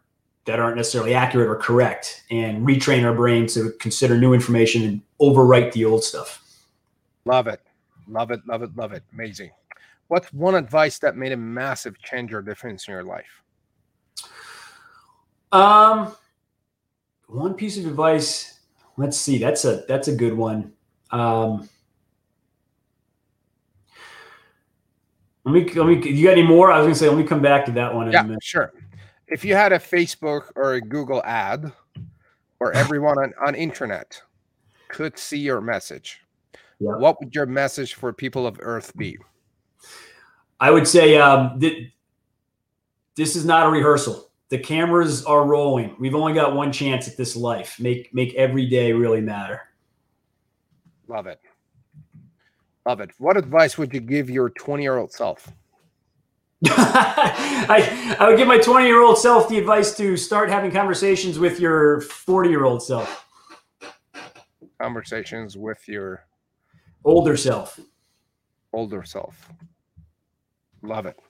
that 0.45 0.61
aren't 0.61 0.77
necessarily 0.77 1.15
accurate 1.15 1.49
or 1.49 1.57
correct, 1.57 2.25
and 2.31 2.67
retrain 2.67 3.03
our 3.03 3.15
brains 3.15 3.55
to 3.55 3.71
consider 3.81 4.19
new 4.19 4.35
information 4.35 4.85
and 4.85 5.01
overwrite 5.23 5.73
the 5.73 5.87
old 5.87 6.05
stuff. 6.05 6.45
Love 7.25 7.47
it, 7.47 7.63
love 8.07 8.31
it, 8.31 8.41
love 8.47 8.63
it, 8.63 8.77
love 8.77 8.93
it. 8.93 9.03
Amazing. 9.15 9.51
What's 10.09 10.31
one 10.35 10.55
advice 10.55 10.99
that 10.99 11.17
made 11.17 11.33
a 11.33 11.37
massive 11.39 11.99
change 12.03 12.35
or 12.35 12.43
difference 12.43 12.87
in 12.89 12.93
your 12.93 13.05
life? 13.05 13.43
Um, 15.51 16.15
one 17.27 17.55
piece 17.55 17.79
of 17.79 17.87
advice. 17.87 18.61
Let's 18.99 19.17
see. 19.17 19.39
That's 19.39 19.65
a 19.65 19.85
that's 19.89 20.09
a 20.09 20.15
good 20.15 20.35
one. 20.35 20.75
Um, 21.11 21.71
let 25.49 25.67
me 25.67 25.73
let 25.73 25.87
me. 25.87 26.11
You 26.11 26.27
got 26.27 26.33
any 26.33 26.43
more? 26.43 26.71
I 26.71 26.79
was 26.79 26.85
gonna 26.85 26.95
say. 26.95 27.09
Let 27.09 27.17
me 27.17 27.25
come 27.25 27.41
back 27.41 27.65
to 27.67 27.73
that 27.73 27.95
one. 27.95 28.13
yeah, 28.13 28.27
sure. 28.43 28.73
If 29.27 29.45
you 29.45 29.55
had 29.55 29.73
a 29.73 29.79
Facebook 29.79 30.51
or 30.57 30.75
a 30.75 30.81
Google 30.81 31.23
ad, 31.25 31.73
where 32.59 32.73
everyone 32.75 33.19
on 33.19 33.33
on 33.45 33.55
internet 33.55 34.21
could 34.89 35.19
see 35.19 35.39
your 35.39 35.61
message, 35.61 36.21
yeah. 36.79 36.97
what 36.97 37.19
would 37.21 37.35
your 37.35 37.47
message 37.47 37.95
for 37.95 38.13
people 38.13 38.47
of 38.47 38.59
Earth 38.61 38.97
be? 38.97 39.17
I 40.61 40.71
would 40.71 40.87
say 40.87 41.17
um, 41.17 41.59
th- 41.61 41.93
this 43.15 43.37
is 43.37 43.45
not 43.45 43.67
a 43.67 43.71
rehearsal. 43.71 44.31
The 44.51 44.59
cameras 44.59 45.25
are 45.25 45.45
rolling. 45.45 45.95
We've 45.99 46.15
only 46.15 46.33
got 46.33 46.55
one 46.55 46.73
chance 46.73 47.09
at 47.09 47.17
this 47.17 47.37
life. 47.37 47.79
Make 47.81 48.13
make 48.13 48.35
every 48.35 48.67
day 48.67 48.93
really 48.93 49.21
matter. 49.21 49.63
Love 51.07 51.27
it. 51.27 51.41
Love 52.89 53.01
it. 53.01 53.11
What 53.19 53.37
advice 53.37 53.77
would 53.77 53.93
you 53.93 54.01
give 54.01 54.31
your 54.31 54.49
20 54.49 54.83
year 54.83 54.97
old 54.97 55.13
self? 55.13 55.53
I, 56.65 58.17
I 58.19 58.27
would 58.27 58.39
give 58.39 58.49
my 58.49 58.57
20 58.57 58.87
year 58.87 59.03
old 59.03 59.19
self 59.19 59.47
the 59.47 59.59
advice 59.59 59.95
to 59.99 60.17
start 60.17 60.49
having 60.49 60.71
conversations 60.71 61.39
with 61.39 61.61
your 61.61 62.01
40 62.01 62.49
year 62.49 62.65
old 62.65 62.83
self. 62.83 63.27
Conversations 64.81 65.55
with 65.59 65.87
your 65.87 66.25
older 67.05 67.37
self. 67.37 67.79
Older 68.73 69.03
self. 69.03 69.51
Love 70.81 71.05
it. 71.05 71.21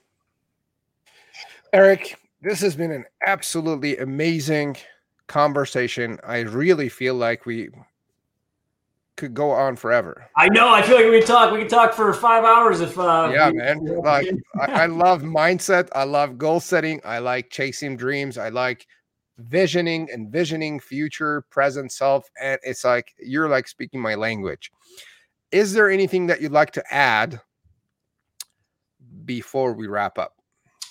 Eric, 1.73 2.17
this 2.41 2.61
has 2.61 2.77
been 2.77 2.91
an 2.91 3.03
absolutely 3.27 3.97
amazing 3.97 4.77
conversation. 5.27 6.19
I 6.23 6.39
really 6.39 6.87
feel 6.87 7.15
like 7.15 7.45
we 7.45 7.69
could 9.19 9.33
go 9.33 9.51
on 9.51 9.75
forever. 9.75 10.25
I 10.37 10.47
know. 10.47 10.69
I 10.69 10.81
feel 10.81 10.95
like 10.95 11.05
we 11.05 11.19
could 11.19 11.27
talk. 11.27 11.51
We 11.51 11.59
could 11.59 11.69
talk 11.69 11.93
for 11.93 12.11
five 12.13 12.45
hours 12.45 12.79
if. 12.79 12.97
Uh, 12.97 13.29
yeah, 13.31 13.51
man. 13.51 13.85
Like 13.99 14.27
I, 14.59 14.83
I 14.83 14.85
love 14.85 15.23
mindset. 15.23 15.89
I 15.93 16.05
love 16.05 16.37
goal 16.37 16.61
setting. 16.61 17.01
I 17.03 17.19
like 17.19 17.49
chasing 17.49 17.97
dreams. 17.97 18.37
I 18.37 18.49
like 18.49 18.87
visioning, 19.37 20.09
and 20.11 20.25
envisioning 20.25 20.79
future, 20.79 21.41
present 21.49 21.91
self, 21.91 22.29
and 22.41 22.59
it's 22.63 22.85
like 22.85 23.13
you're 23.19 23.49
like 23.49 23.67
speaking 23.67 23.99
my 23.99 24.15
language. 24.15 24.71
Is 25.51 25.73
there 25.73 25.89
anything 25.89 26.27
that 26.27 26.41
you'd 26.41 26.53
like 26.53 26.71
to 26.71 26.83
add 26.93 27.41
before 29.25 29.73
we 29.73 29.87
wrap 29.87 30.17
up? 30.17 30.38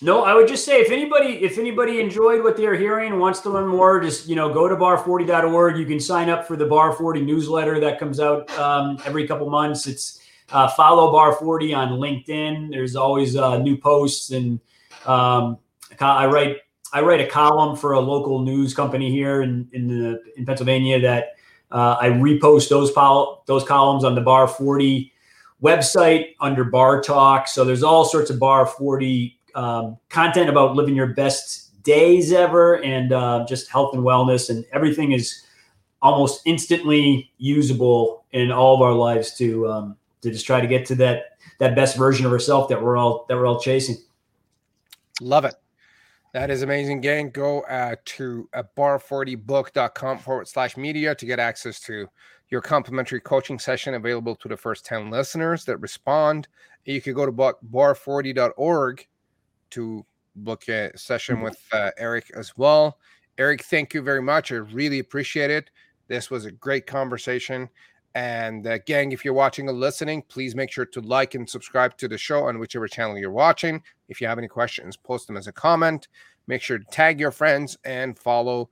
No, 0.00 0.22
I 0.22 0.32
would 0.34 0.46
just 0.46 0.64
say 0.64 0.80
if 0.80 0.92
anybody 0.92 1.42
if 1.42 1.58
anybody 1.58 2.00
enjoyed 2.00 2.44
what 2.44 2.56
they're 2.56 2.76
hearing, 2.76 3.18
wants 3.18 3.40
to 3.40 3.50
learn 3.50 3.66
more, 3.66 4.00
just 4.00 4.28
you 4.28 4.36
know 4.36 4.52
go 4.52 4.68
to 4.68 4.76
bar40.org. 4.76 5.76
You 5.76 5.86
can 5.86 5.98
sign 5.98 6.30
up 6.30 6.46
for 6.46 6.56
the 6.56 6.66
Bar 6.66 6.92
40 6.92 7.22
newsletter 7.22 7.80
that 7.80 7.98
comes 7.98 8.20
out 8.20 8.48
um, 8.58 8.98
every 9.04 9.26
couple 9.26 9.50
months. 9.50 9.88
It's 9.88 10.20
uh, 10.52 10.68
follow 10.68 11.10
Bar 11.10 11.32
40 11.34 11.74
on 11.74 11.88
LinkedIn. 11.98 12.70
There's 12.70 12.94
always 12.94 13.34
uh, 13.34 13.58
new 13.58 13.76
posts, 13.76 14.30
and 14.30 14.60
um, 15.04 15.58
I 16.00 16.26
write 16.26 16.58
I 16.92 17.00
write 17.00 17.20
a 17.20 17.26
column 17.26 17.76
for 17.76 17.94
a 17.94 18.00
local 18.00 18.38
news 18.38 18.74
company 18.74 19.10
here 19.10 19.42
in 19.42 19.68
in 19.72 19.88
the 19.88 20.22
in 20.36 20.46
Pennsylvania 20.46 21.00
that 21.00 21.34
uh, 21.72 21.96
I 22.00 22.10
repost 22.10 22.68
those 22.68 22.92
pol- 22.92 23.42
those 23.46 23.64
columns 23.64 24.04
on 24.04 24.14
the 24.14 24.20
Bar 24.20 24.46
40 24.46 25.12
website 25.60 26.36
under 26.40 26.62
Bar 26.62 27.02
Talk. 27.02 27.48
So 27.48 27.64
there's 27.64 27.82
all 27.82 28.04
sorts 28.04 28.30
of 28.30 28.38
Bar 28.38 28.64
40 28.64 29.37
um, 29.54 29.98
content 30.08 30.48
about 30.48 30.74
living 30.74 30.94
your 30.94 31.08
best 31.08 31.82
days 31.82 32.32
ever 32.32 32.82
and 32.84 33.12
uh, 33.12 33.44
just 33.48 33.70
health 33.70 33.94
and 33.94 34.02
wellness 34.02 34.50
and 34.50 34.64
everything 34.72 35.12
is 35.12 35.44
almost 36.02 36.42
instantly 36.44 37.32
usable 37.38 38.24
in 38.32 38.52
all 38.52 38.74
of 38.74 38.82
our 38.82 38.92
lives 38.92 39.34
to 39.36 39.68
um, 39.68 39.96
to 40.20 40.30
just 40.30 40.46
try 40.46 40.60
to 40.60 40.66
get 40.66 40.86
to 40.86 40.94
that 40.94 41.38
that 41.58 41.74
best 41.74 41.96
version 41.96 42.26
of 42.26 42.32
ourselves 42.32 42.68
that 42.68 42.82
we're 42.82 42.96
all 42.96 43.26
that 43.28 43.36
we're 43.36 43.46
all 43.46 43.60
chasing. 43.60 43.96
Love 45.20 45.44
it. 45.44 45.54
That 46.34 46.50
is 46.50 46.62
amazing, 46.62 47.00
gang. 47.00 47.30
Go 47.30 47.62
uh, 47.62 47.96
to 48.04 48.48
uh, 48.52 48.62
bar40book.com 48.76 50.18
forward 50.18 50.46
slash 50.46 50.76
media 50.76 51.14
to 51.14 51.26
get 51.26 51.38
access 51.38 51.80
to 51.80 52.06
your 52.50 52.60
complimentary 52.60 53.20
coaching 53.20 53.58
session 53.58 53.94
available 53.94 54.36
to 54.36 54.48
the 54.48 54.56
first 54.56 54.84
10 54.84 55.10
listeners 55.10 55.64
that 55.64 55.78
respond. 55.78 56.48
You 56.84 57.00
can 57.00 57.14
go 57.14 57.26
to 57.26 57.32
bar40.org 57.32 59.06
to 59.70 60.04
book 60.36 60.68
a 60.68 60.96
session 60.96 61.36
mm-hmm. 61.36 61.44
with 61.44 61.60
uh, 61.72 61.90
Eric 61.98 62.30
as 62.34 62.56
well. 62.56 62.98
Eric, 63.38 63.64
thank 63.64 63.94
you 63.94 64.02
very 64.02 64.22
much. 64.22 64.50
I 64.52 64.56
really 64.56 64.98
appreciate 64.98 65.50
it. 65.50 65.70
This 66.08 66.30
was 66.30 66.44
a 66.44 66.50
great 66.50 66.86
conversation. 66.86 67.68
And 68.14 68.66
uh, 68.66 68.78
gang, 68.78 69.12
if 69.12 69.24
you're 69.24 69.34
watching 69.34 69.68
or 69.68 69.72
listening, 69.72 70.22
please 70.22 70.56
make 70.56 70.72
sure 70.72 70.86
to 70.86 71.00
like 71.00 71.34
and 71.34 71.48
subscribe 71.48 71.96
to 71.98 72.08
the 72.08 72.18
show 72.18 72.44
on 72.44 72.58
whichever 72.58 72.88
channel 72.88 73.18
you're 73.18 73.30
watching. 73.30 73.82
If 74.08 74.20
you 74.20 74.26
have 74.26 74.38
any 74.38 74.48
questions, 74.48 74.96
post 74.96 75.26
them 75.26 75.36
as 75.36 75.46
a 75.46 75.52
comment. 75.52 76.08
Make 76.46 76.62
sure 76.62 76.78
to 76.78 76.84
tag 76.90 77.20
your 77.20 77.30
friends 77.30 77.76
and 77.84 78.18
follow 78.18 78.70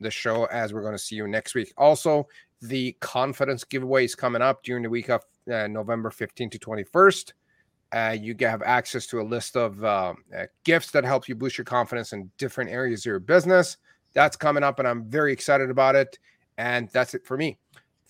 the 0.00 0.10
show 0.10 0.46
as 0.46 0.74
we're 0.74 0.82
going 0.82 0.92
to 0.92 0.98
see 0.98 1.16
you 1.16 1.28
next 1.28 1.54
week. 1.54 1.72
Also, 1.78 2.26
the 2.60 2.92
confidence 3.00 3.64
giveaway 3.64 4.04
is 4.04 4.14
coming 4.14 4.42
up 4.42 4.62
during 4.62 4.82
the 4.82 4.90
week 4.90 5.08
of 5.08 5.22
uh, 5.50 5.68
November 5.68 6.10
15th 6.10 6.50
to 6.52 6.58
21st. 6.58 7.32
Uh, 7.92 8.16
you 8.18 8.34
have 8.40 8.62
access 8.62 9.06
to 9.06 9.20
a 9.20 9.22
list 9.22 9.56
of 9.56 9.84
uh, 9.84 10.14
uh, 10.36 10.46
gifts 10.64 10.90
that 10.92 11.04
help 11.04 11.28
you 11.28 11.34
boost 11.34 11.58
your 11.58 11.64
confidence 11.64 12.12
in 12.12 12.30
different 12.38 12.70
areas 12.70 13.00
of 13.02 13.06
your 13.06 13.18
business. 13.18 13.76
That's 14.14 14.36
coming 14.36 14.62
up, 14.62 14.78
and 14.78 14.88
I'm 14.88 15.04
very 15.04 15.32
excited 15.32 15.70
about 15.70 15.94
it. 15.94 16.18
And 16.58 16.88
that's 16.90 17.14
it 17.14 17.26
for 17.26 17.36
me. 17.36 17.58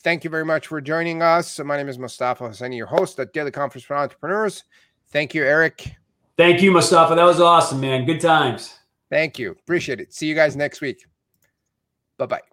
Thank 0.02 0.24
you 0.24 0.30
very 0.30 0.44
much 0.44 0.66
for 0.66 0.80
joining 0.80 1.22
us. 1.22 1.58
My 1.60 1.76
name 1.76 1.88
is 1.88 1.98
Mustafa 1.98 2.44
Hosseini, 2.44 2.76
your 2.76 2.86
host 2.86 3.18
at 3.20 3.32
Daily 3.32 3.52
Confidence 3.52 3.84
for 3.84 3.96
Entrepreneurs. 3.96 4.64
Thank 5.10 5.34
you, 5.34 5.44
Eric. 5.44 5.94
Thank 6.36 6.62
you, 6.62 6.72
Mustafa. 6.72 7.14
That 7.14 7.24
was 7.24 7.40
awesome, 7.40 7.80
man. 7.80 8.04
Good 8.04 8.20
times. 8.20 8.74
Thank 9.10 9.38
you. 9.38 9.52
Appreciate 9.52 10.00
it. 10.00 10.12
See 10.12 10.26
you 10.26 10.34
guys 10.34 10.56
next 10.56 10.80
week. 10.80 11.04
Bye 12.18 12.26
bye. 12.26 12.51